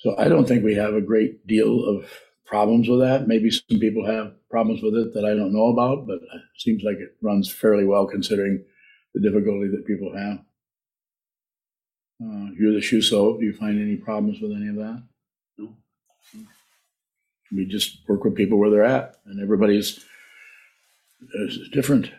So 0.00 0.16
I 0.18 0.28
don't 0.28 0.46
think 0.46 0.64
we 0.64 0.74
have 0.74 0.94
a 0.94 1.00
great 1.00 1.46
deal 1.46 1.84
of 1.84 2.10
problems 2.48 2.88
with 2.88 3.00
that. 3.00 3.28
Maybe 3.28 3.50
some 3.50 3.78
people 3.78 4.06
have 4.06 4.32
problems 4.50 4.82
with 4.82 4.94
it 4.94 5.14
that 5.14 5.24
I 5.24 5.34
don't 5.34 5.52
know 5.52 5.68
about, 5.68 6.06
but 6.06 6.16
it 6.16 6.42
seems 6.56 6.82
like 6.82 6.96
it 6.96 7.16
runs 7.22 7.50
fairly 7.50 7.84
well 7.84 8.06
considering 8.06 8.64
the 9.14 9.20
difficulty 9.20 9.68
that 9.68 9.86
people 9.86 10.16
have. 10.16 10.38
Uh, 12.20 12.50
you're 12.58 12.72
the 12.72 12.80
Shuso. 12.80 13.38
Do 13.38 13.44
you 13.44 13.52
find 13.52 13.80
any 13.80 13.96
problems 13.96 14.40
with 14.40 14.52
any 14.52 14.68
of 14.68 14.76
that? 14.76 15.02
No 15.58 15.76
we 17.52 17.64
just 17.64 17.98
work 18.08 18.24
with 18.24 18.34
people 18.34 18.58
where 18.58 18.70
they're 18.70 18.84
at, 18.84 19.16
and 19.26 19.40
everybody's 19.40 20.04
is 21.34 21.68
different. 21.72 22.10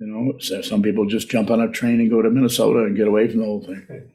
You 0.00 0.06
know, 0.08 0.38
so 0.38 0.60
some 0.60 0.82
people 0.82 1.06
just 1.06 1.30
jump 1.30 1.50
on 1.50 1.60
a 1.60 1.70
train 1.70 2.00
and 2.00 2.10
go 2.10 2.20
to 2.20 2.30
Minnesota 2.30 2.80
and 2.80 2.96
get 2.96 3.06
away 3.06 3.28
from 3.28 3.40
the 3.40 3.46
whole 3.46 3.62
thing. 3.62 3.86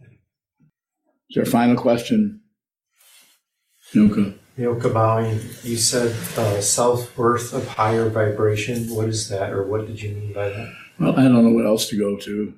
Is 1.29 1.35
there 1.35 1.43
a 1.43 1.47
final 1.47 1.75
question? 1.75 2.41
Yoka. 3.93 4.33
Yoka 4.59 4.89
bowing. 4.89 5.39
You 5.63 5.77
said 5.77 6.11
uh, 6.37 6.59
self 6.59 7.17
worth 7.17 7.53
of 7.53 7.65
higher 7.65 8.09
vibration. 8.09 8.93
What 8.93 9.07
is 9.07 9.29
that, 9.29 9.53
or 9.53 9.65
what 9.65 9.87
did 9.87 10.01
you 10.01 10.13
mean 10.13 10.33
by 10.33 10.49
that? 10.49 10.73
Well, 10.99 11.17
I 11.17 11.23
don't 11.23 11.45
know 11.45 11.53
what 11.53 11.65
else 11.65 11.87
to 11.89 11.97
go 11.97 12.17
to. 12.17 12.53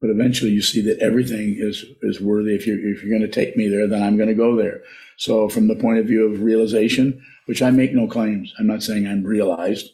But 0.00 0.10
eventually 0.10 0.50
you 0.50 0.62
see 0.62 0.80
that 0.82 0.98
everything 0.98 1.56
is, 1.58 1.84
is 2.02 2.20
worthy. 2.20 2.54
If 2.54 2.66
you're, 2.66 2.78
if 2.78 3.02
you're 3.02 3.16
going 3.16 3.30
to 3.30 3.32
take 3.32 3.56
me 3.56 3.68
there, 3.68 3.86
then 3.86 4.02
I'm 4.02 4.16
going 4.16 4.28
to 4.28 4.34
go 4.34 4.56
there. 4.56 4.80
So 5.18 5.48
from 5.48 5.68
the 5.68 5.76
point 5.76 5.98
of 5.98 6.06
view 6.06 6.26
of 6.26 6.42
realization, 6.42 7.22
which 7.46 7.62
I 7.62 7.70
make 7.70 7.92
no 7.92 8.08
claims, 8.08 8.52
I'm 8.58 8.66
not 8.66 8.82
saying 8.82 9.06
I'm 9.06 9.22
realized. 9.22 9.86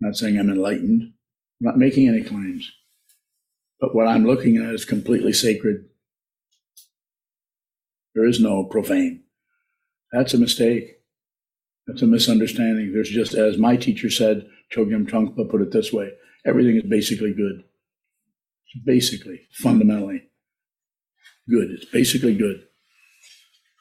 I'm 0.00 0.10
not 0.10 0.16
saying 0.16 0.38
I'm 0.38 0.50
enlightened. 0.50 1.02
I'm 1.02 1.66
not 1.66 1.78
making 1.78 2.06
any 2.06 2.22
claims. 2.22 2.70
But 3.80 3.94
what 3.94 4.06
I'm 4.06 4.26
looking 4.26 4.58
at 4.58 4.74
is 4.74 4.84
completely 4.84 5.32
sacred. 5.32 5.86
There 8.14 8.26
is 8.26 8.40
no 8.40 8.64
profane. 8.64 9.22
That's 10.12 10.34
a 10.34 10.38
mistake. 10.38 10.98
That's 11.86 12.02
a 12.02 12.06
misunderstanding. 12.06 12.92
There's 12.92 13.10
just, 13.10 13.34
as 13.34 13.58
my 13.58 13.76
teacher 13.76 14.10
said, 14.10 14.48
Chogyam 14.72 15.08
Trungpa 15.08 15.50
put 15.50 15.62
it 15.62 15.72
this 15.72 15.92
way 15.92 16.12
everything 16.46 16.76
is 16.76 16.84
basically 16.84 17.34
good 17.34 17.62
basically, 18.84 19.40
fundamentally 19.52 20.22
good. 21.48 21.70
It's 21.70 21.86
basically 21.86 22.34
good. 22.36 22.66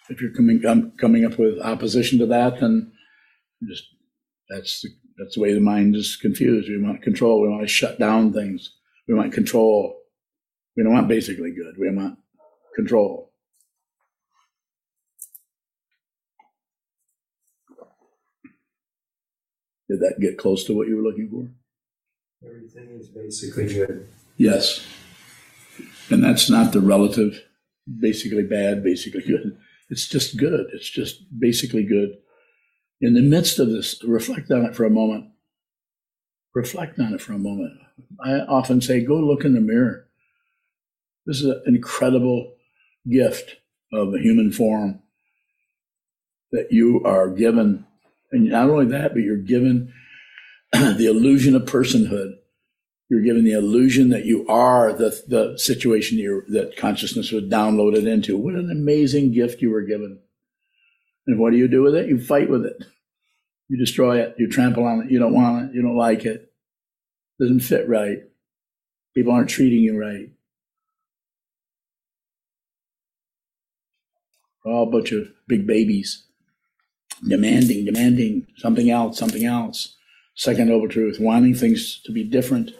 If 0.10 0.22
you're 0.22 0.34
coming 0.34 0.66
um, 0.66 0.92
coming 0.98 1.26
up 1.26 1.38
with 1.38 1.60
opposition 1.60 2.18
to 2.20 2.26
that, 2.28 2.60
then 2.60 2.92
just 3.68 3.84
that's 4.50 4.82
the, 4.82 4.90
that's 5.18 5.36
the 5.36 5.42
way 5.42 5.54
the 5.54 5.60
mind 5.60 5.96
is 5.96 6.16
confused. 6.16 6.68
We 6.68 6.82
want 6.82 7.04
control. 7.04 7.42
We 7.42 7.50
want 7.50 7.62
to 7.62 7.68
shut 7.68 8.00
down 8.00 8.34
things. 8.34 8.72
We 9.08 9.14
want 9.14 9.34
control. 9.34 9.96
We 10.76 10.84
don't 10.84 10.94
want 10.94 11.08
basically 11.08 11.52
good. 11.52 11.76
We 11.78 11.94
want 11.96 12.18
control. 12.76 13.29
Did 19.90 20.02
that 20.02 20.20
get 20.20 20.38
close 20.38 20.64
to 20.66 20.74
what 20.74 20.88
you 20.88 20.98
were 20.98 21.04
looking 21.04 21.30
for? 21.30 21.48
Everything 22.48 22.90
is 23.00 23.08
basically 23.08 23.74
good. 23.74 24.08
Yes. 24.38 24.86
And 26.10 26.24
that's 26.24 26.50
not 26.50 26.72
the 26.72 26.80
relative, 26.80 27.44
basically 28.00 28.44
bad, 28.44 28.84
basically 28.84 29.22
good. 29.22 29.58
It's 29.90 30.08
just 30.08 30.38
good. 30.38 30.68
It's 30.74 30.90
just 30.90 31.24
basically 31.40 31.84
good. 31.84 32.18
In 33.02 33.14
the 33.14 33.22
midst 33.22 33.60
of 33.60 33.70
this, 33.70 34.02
reflect 34.04 34.52
on 34.52 34.66
it 34.66 34.76
for 34.76 34.86
a 34.86 34.90
moment. 34.90 35.26
Reflect 36.54 37.00
on 37.00 37.14
it 37.14 37.22
for 37.22 37.34
a 37.34 37.40
moment. 37.40 37.74
I 38.24 38.40
often 38.42 38.82
say, 38.82 39.04
go 39.04 39.16
look 39.16 39.44
in 39.44 39.54
the 39.54 39.62
mirror. 39.62 40.08
This 41.26 41.42
is 41.42 41.46
an 41.46 41.64
incredible 41.66 42.54
gift 43.10 43.58
of 43.92 44.14
a 44.14 44.20
human 44.20 44.52
form 44.52 45.02
that 46.52 46.72
you 46.72 47.04
are 47.04 47.30
given. 47.30 47.86
And 48.32 48.46
not 48.50 48.70
only 48.70 48.86
that, 48.88 49.14
but 49.14 49.24
you're 49.24 49.38
given 49.38 49.94
the 50.72 51.08
illusion 51.08 51.56
of 51.56 51.64
personhood 51.64 52.34
you're 53.10 53.22
given 53.22 53.44
the 53.44 53.54
illusion 53.54 54.10
that 54.10 54.26
you 54.26 54.48
are 54.48 54.94
the, 54.94 55.20
the 55.28 55.58
situation 55.58 56.20
that 56.50 56.78
consciousness 56.78 57.32
was 57.32 57.44
downloaded 57.46 58.08
into. 58.08 58.38
What 58.38 58.54
an 58.54 58.70
amazing 58.70 59.34
gift 59.34 59.62
you 59.64 59.72
were 59.72 59.82
given. 59.82 60.20
And 61.26 61.40
what 61.40 61.52
do 61.52 61.58
you 61.58 61.68
do 61.68 61.82
with 61.82 61.96
it? 61.96 62.08
You 62.08 62.20
fight 62.20 62.50
with 62.50 62.66
it. 62.66 62.78
You 63.68 63.78
destroy 63.78 64.22
it. 64.22 64.36
You 64.38 64.48
trample 64.48 64.86
on 64.86 65.02
it. 65.02 65.12
You 65.12 65.18
don't 65.18 65.34
want 65.34 65.70
it. 65.70 65.76
You 65.76 65.82
don't 65.82 65.98
like 65.98 66.24
it. 66.24 66.52
it 67.40 67.44
doesn't 67.44 67.62
fit 67.62 67.90
right. 67.90 68.20
People 69.16 69.34
aren't 69.34 69.50
treating 69.50 69.80
you 69.80 70.00
right. 70.00 70.30
All 74.64 74.84
a 74.84 74.92
bunch 74.92 75.12
of 75.14 75.32
big 75.48 75.66
babies 75.66 76.28
demanding, 77.28 77.86
demanding 77.86 78.48
something 78.58 78.90
else, 78.90 79.18
something 79.18 79.46
else. 79.46 79.96
Second 80.36 80.70
noble 80.70 80.88
truth, 80.88 81.20
wanting 81.20 81.54
things 81.54 82.02
to 82.06 82.12
be 82.12 82.24
different 82.24 82.72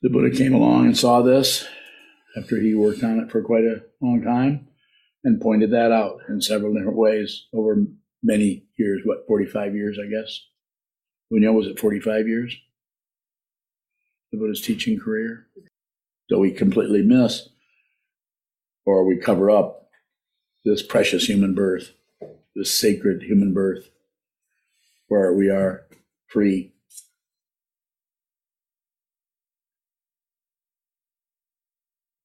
the 0.00 0.08
Buddha 0.08 0.30
came 0.30 0.54
along 0.54 0.86
and 0.86 0.96
saw 0.96 1.22
this 1.22 1.66
after 2.36 2.60
he 2.60 2.74
worked 2.74 3.02
on 3.02 3.18
it 3.18 3.30
for 3.30 3.42
quite 3.42 3.64
a 3.64 3.82
long 4.00 4.22
time 4.22 4.68
and 5.24 5.40
pointed 5.40 5.72
that 5.72 5.90
out 5.90 6.20
in 6.28 6.40
several 6.40 6.72
different 6.72 6.96
ways 6.96 7.46
over 7.52 7.84
many 8.22 8.64
years. 8.76 9.00
What, 9.04 9.26
45 9.26 9.74
years, 9.74 9.98
I 10.00 10.08
guess? 10.08 10.40
Know, 11.30 11.52
was 11.52 11.66
it 11.66 11.80
45 11.80 12.28
years? 12.28 12.56
The 14.30 14.38
Buddha's 14.38 14.60
teaching 14.60 15.00
career? 15.00 15.46
So 16.30 16.38
we 16.38 16.52
completely 16.52 17.02
miss 17.02 17.48
or 18.86 19.04
we 19.04 19.16
cover 19.16 19.50
up 19.50 19.88
this 20.64 20.82
precious 20.82 21.26
human 21.26 21.54
birth, 21.54 21.92
this 22.58 22.72
sacred 22.72 23.22
human 23.22 23.54
birth, 23.54 23.88
where 25.06 25.32
we 25.32 25.48
are 25.48 25.86
free 26.26 26.72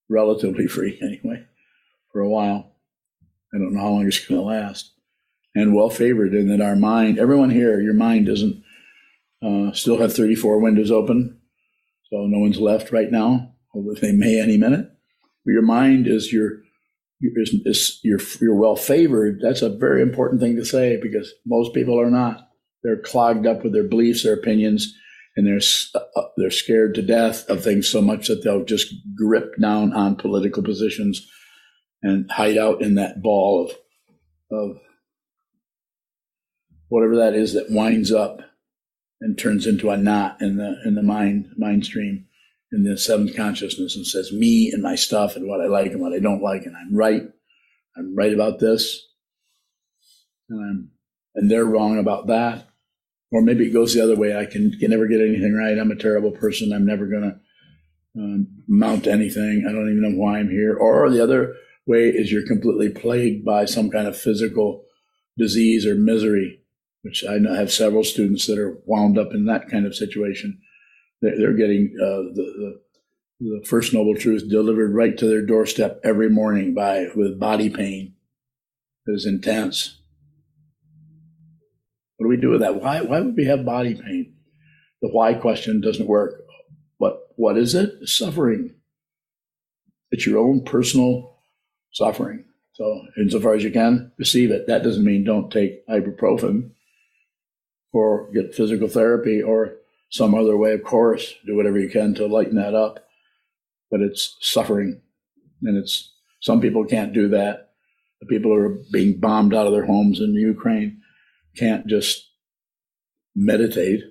relatively 0.10 0.68
free 0.68 1.00
anyway, 1.02 1.46
for 2.12 2.22
a 2.22 2.30
while. 2.30 2.76
I 3.54 3.58
don't 3.58 3.74
know 3.74 3.82
how 3.82 3.90
long 3.90 4.08
it's 4.08 4.26
going 4.26 4.40
to 4.40 4.46
last. 4.46 4.92
And 5.56 5.76
well 5.76 5.90
favored 5.90 6.34
in 6.34 6.48
that 6.50 6.62
our 6.62 6.76
mind, 6.76 7.20
everyone 7.20 7.52
here, 7.52 7.80
your 7.80 7.94
mind 7.94 8.26
doesn't 8.26 8.64
uh, 9.44 9.72
still 9.74 10.00
have 10.00 10.14
34 10.14 10.60
windows 10.60 10.90
open. 10.90 11.40
So 12.10 12.26
no 12.26 12.40
one's 12.40 12.60
left 12.60 12.92
right 12.92 13.12
now, 13.12 13.54
although 13.74 13.94
they 13.94 14.12
may 14.12 14.40
any 14.40 14.58
minute. 14.58 14.90
But 15.46 15.52
your 15.52 15.62
mind 15.62 16.08
is 16.08 16.34
your 16.34 16.64
is, 17.36 17.56
is 17.66 18.00
you're, 18.04 18.20
you're 18.42 18.56
well 18.56 18.76
favored. 18.76 19.40
That's 19.42 19.62
a 19.62 19.70
very 19.70 20.02
important 20.02 20.42
thing 20.42 20.56
to 20.58 20.66
say 20.66 21.00
because 21.02 21.34
most 21.46 21.74
people 21.74 22.00
are 22.00 22.12
not. 22.12 22.50
They're 22.84 23.02
clogged 23.02 23.48
up 23.48 23.64
with 23.64 23.74
their 23.74 23.88
beliefs, 23.88 24.24
their 24.24 24.34
opinions, 24.34 24.94
and 25.36 25.48
they're 25.48 25.62
uh, 25.96 26.20
uh, 26.20 26.28
they're 26.38 26.52
scared 26.52 26.96
to 26.96 27.02
death 27.02 27.50
of 27.50 27.64
things 27.64 27.88
so 27.88 28.02
much 28.02 28.28
that 28.28 28.44
they'll 28.44 28.66
just 28.66 28.94
grip 29.16 29.54
down 29.60 29.94
on 29.94 30.16
political 30.16 30.64
positions 30.64 31.28
and 32.02 32.30
hide 32.30 32.58
out 32.58 32.82
in 32.82 32.96
that 32.96 33.22
ball 33.22 33.66
of 33.66 33.78
of 34.52 34.78
whatever 36.90 37.16
that 37.16 37.34
is 37.34 37.54
that 37.54 37.72
winds 37.72 38.12
up 38.12 38.42
and 39.22 39.38
turns 39.38 39.66
into 39.66 39.90
a 39.90 39.98
knot 39.98 40.42
in 40.42 40.58
the 40.58 40.76
in 40.86 40.96
the 40.96 41.04
mind 41.04 41.50
mind 41.58 41.86
stream 41.86 42.28
in 42.74 42.84
the 42.84 42.98
seventh 42.98 43.36
consciousness 43.36 43.96
and 43.96 44.06
says 44.06 44.34
me 44.34 44.72
and 44.74 44.84
my 44.84 44.96
stuff 44.96 45.36
and 45.38 45.48
what 45.48 45.62
I 45.62 45.68
like 45.68 45.92
and 45.92 46.02
what 46.02 46.14
I 46.14 46.20
don't 46.20 46.44
like 46.44 46.64
and 46.66 46.76
I'm 46.76 46.94
right 46.94 47.24
I'm 47.96 48.16
right 48.16 48.34
about 48.34 48.60
this 48.60 49.08
and 50.50 50.60
I'm 50.60 50.90
and 51.36 51.50
they're 51.50 51.66
wrong 51.66 51.98
about 51.98 52.28
that 52.28 52.68
or 53.34 53.42
maybe 53.42 53.66
it 53.66 53.74
goes 53.74 53.94
the 53.94 54.04
other 54.04 54.16
way. 54.16 54.38
I 54.38 54.46
can, 54.46 54.72
can 54.80 54.92
never 54.92 55.08
get 55.08 55.20
anything 55.20 55.56
right. 55.56 55.78
I'm 55.78 55.90
a 55.90 55.96
terrible 55.96 56.32
person. 56.32 56.72
I'm 56.72 56.86
never 56.86 57.08
going 57.08 57.24
to 57.24 58.22
um, 58.22 58.48
mount 58.68 59.08
anything. 59.08 59.66
I 59.68 59.72
don't 59.72 59.90
even 59.90 60.04
know 60.04 60.22
why 60.22 60.38
I'm 60.38 60.52
here. 60.52 60.78
Or 60.78 61.10
the 61.10 61.24
other 61.24 61.56
way 61.88 62.10
is 62.10 62.32
you're 62.32 62.48
completely 62.48 62.90
plagued 62.90 63.44
by 63.44 63.66
some 63.66 63.90
kind 63.90 64.08
of 64.08 64.16
physical 64.16 64.86
disease 65.36 65.84
or 65.84 65.96
misery, 65.96 66.62
which 67.02 67.26
I 67.26 67.40
have 67.58 67.72
several 67.72 68.04
students 68.04 68.46
that 68.46 68.60
are 68.60 68.78
wound 68.86 69.18
up 69.18 69.34
in 69.34 69.46
that 69.46 69.68
kind 69.68 69.88
of 69.88 69.96
situation. 69.96 70.62
They're, 71.24 71.54
getting 71.54 71.96
uh, 72.02 72.36
the, 72.36 72.80
the, 73.40 73.60
the 73.62 73.66
first 73.66 73.94
noble 73.94 74.16
truth 74.16 74.50
delivered 74.50 74.94
right 74.94 75.18
to 75.18 75.26
their 75.26 75.46
doorstep 75.46 76.02
every 76.04 76.30
morning 76.30 76.74
by 76.74 77.08
with 77.16 77.40
body 77.40 77.70
pain. 77.70 78.16
It 79.08 79.14
is 79.14 79.26
intense. 79.26 80.02
What 82.18 82.26
do 82.26 82.30
we 82.30 82.38
do 82.38 82.50
with 82.50 82.60
that? 82.60 82.82
Why, 82.82 83.02
why 83.02 83.22
would 83.22 83.38
we 83.38 83.46
have 83.46 83.64
body 83.64 83.96
pain? 83.96 84.36
The 85.02 85.08
why 85.10 85.34
question 85.34 85.80
doesn't 85.80 86.08
work. 86.08 86.44
What, 86.98 87.20
what 87.38 87.58
is 87.58 87.74
it? 87.74 88.08
Suffering. 88.08 88.76
It's 90.12 90.26
your 90.26 90.40
own 90.40 90.66
personal 90.66 91.38
suffering. 91.94 92.44
So, 92.74 93.02
insofar 93.18 93.54
as 93.54 93.64
you 93.64 93.72
can, 93.72 94.12
receive 94.18 94.52
it. 94.52 94.68
That 94.68 94.84
doesn't 94.84 95.06
mean 95.06 95.24
don't 95.24 95.52
take 95.52 95.88
ibuprofen 95.88 96.72
or 97.94 98.30
get 98.34 98.56
physical 98.56 98.90
therapy 98.90 99.42
or 99.42 99.76
some 100.14 100.36
other 100.36 100.56
way, 100.56 100.74
of 100.74 100.84
course. 100.84 101.34
Do 101.44 101.56
whatever 101.56 101.80
you 101.80 101.90
can 101.90 102.14
to 102.16 102.28
lighten 102.28 102.56
that 102.56 102.76
up. 102.76 103.04
But 103.90 104.02
it's 104.02 104.38
suffering. 104.42 105.02
And 105.64 105.76
it's 105.76 106.14
some 106.40 106.62
people 106.62 106.86
can't 106.86 107.14
do 107.14 107.30
that. 107.30 107.72
The 108.22 108.28
people 108.28 108.52
who 108.52 108.58
are 108.58 108.78
being 108.92 109.20
bombed 109.20 109.56
out 109.56 109.66
of 109.66 109.74
their 109.74 109.88
homes 109.88 110.20
in 110.20 110.36
Ukraine 110.36 111.02
can't 111.58 111.88
just 111.88 112.30
meditate. 113.36 114.02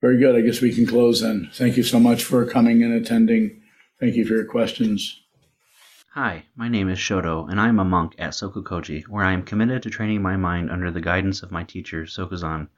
Very 0.00 0.18
good. 0.18 0.36
I 0.36 0.40
guess 0.40 0.62
we 0.62 0.74
can 0.74 0.86
close 0.86 1.20
then. 1.20 1.50
Thank 1.52 1.76
you 1.76 1.82
so 1.82 2.00
much 2.00 2.24
for 2.24 2.46
coming 2.46 2.82
and 2.82 2.94
attending. 2.94 3.60
Thank 4.00 4.16
you 4.16 4.24
for 4.24 4.32
your 4.32 4.46
questions. 4.46 5.20
Hi, 6.14 6.44
my 6.56 6.68
name 6.68 6.88
is 6.88 6.98
Shoto, 6.98 7.50
and 7.50 7.60
I 7.60 7.68
am 7.68 7.78
a 7.78 7.84
monk 7.84 8.14
at 8.18 8.30
Sokukoji, 8.30 9.06
where 9.08 9.24
I 9.24 9.32
am 9.32 9.42
committed 9.42 9.82
to 9.82 9.90
training 9.90 10.22
my 10.22 10.36
mind 10.36 10.70
under 10.70 10.90
the 10.90 11.00
guidance 11.00 11.42
of 11.42 11.52
my 11.52 11.62
teacher, 11.62 12.04
Sokuzan. 12.04 12.68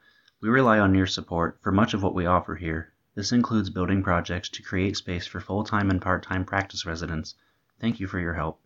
We 0.45 0.51
rely 0.51 0.79
on 0.79 0.95
your 0.95 1.07
support 1.07 1.59
for 1.63 1.73
much 1.73 1.95
of 1.95 2.03
what 2.03 2.15
we 2.15 2.27
offer 2.27 2.55
here. 2.55 2.93
This 3.15 3.33
includes 3.33 3.71
building 3.71 4.03
projects 4.03 4.51
to 4.51 4.63
create 4.63 4.95
space 4.95 5.27
for 5.27 5.41
full 5.41 5.65
time 5.65 5.89
and 5.89 6.03
part 6.03 6.23
time 6.23 6.45
practice 6.45 6.85
residents. 6.85 7.35
Thank 7.81 7.99
you 7.99 8.07
for 8.07 8.19
your 8.19 8.35
help. 8.35 8.61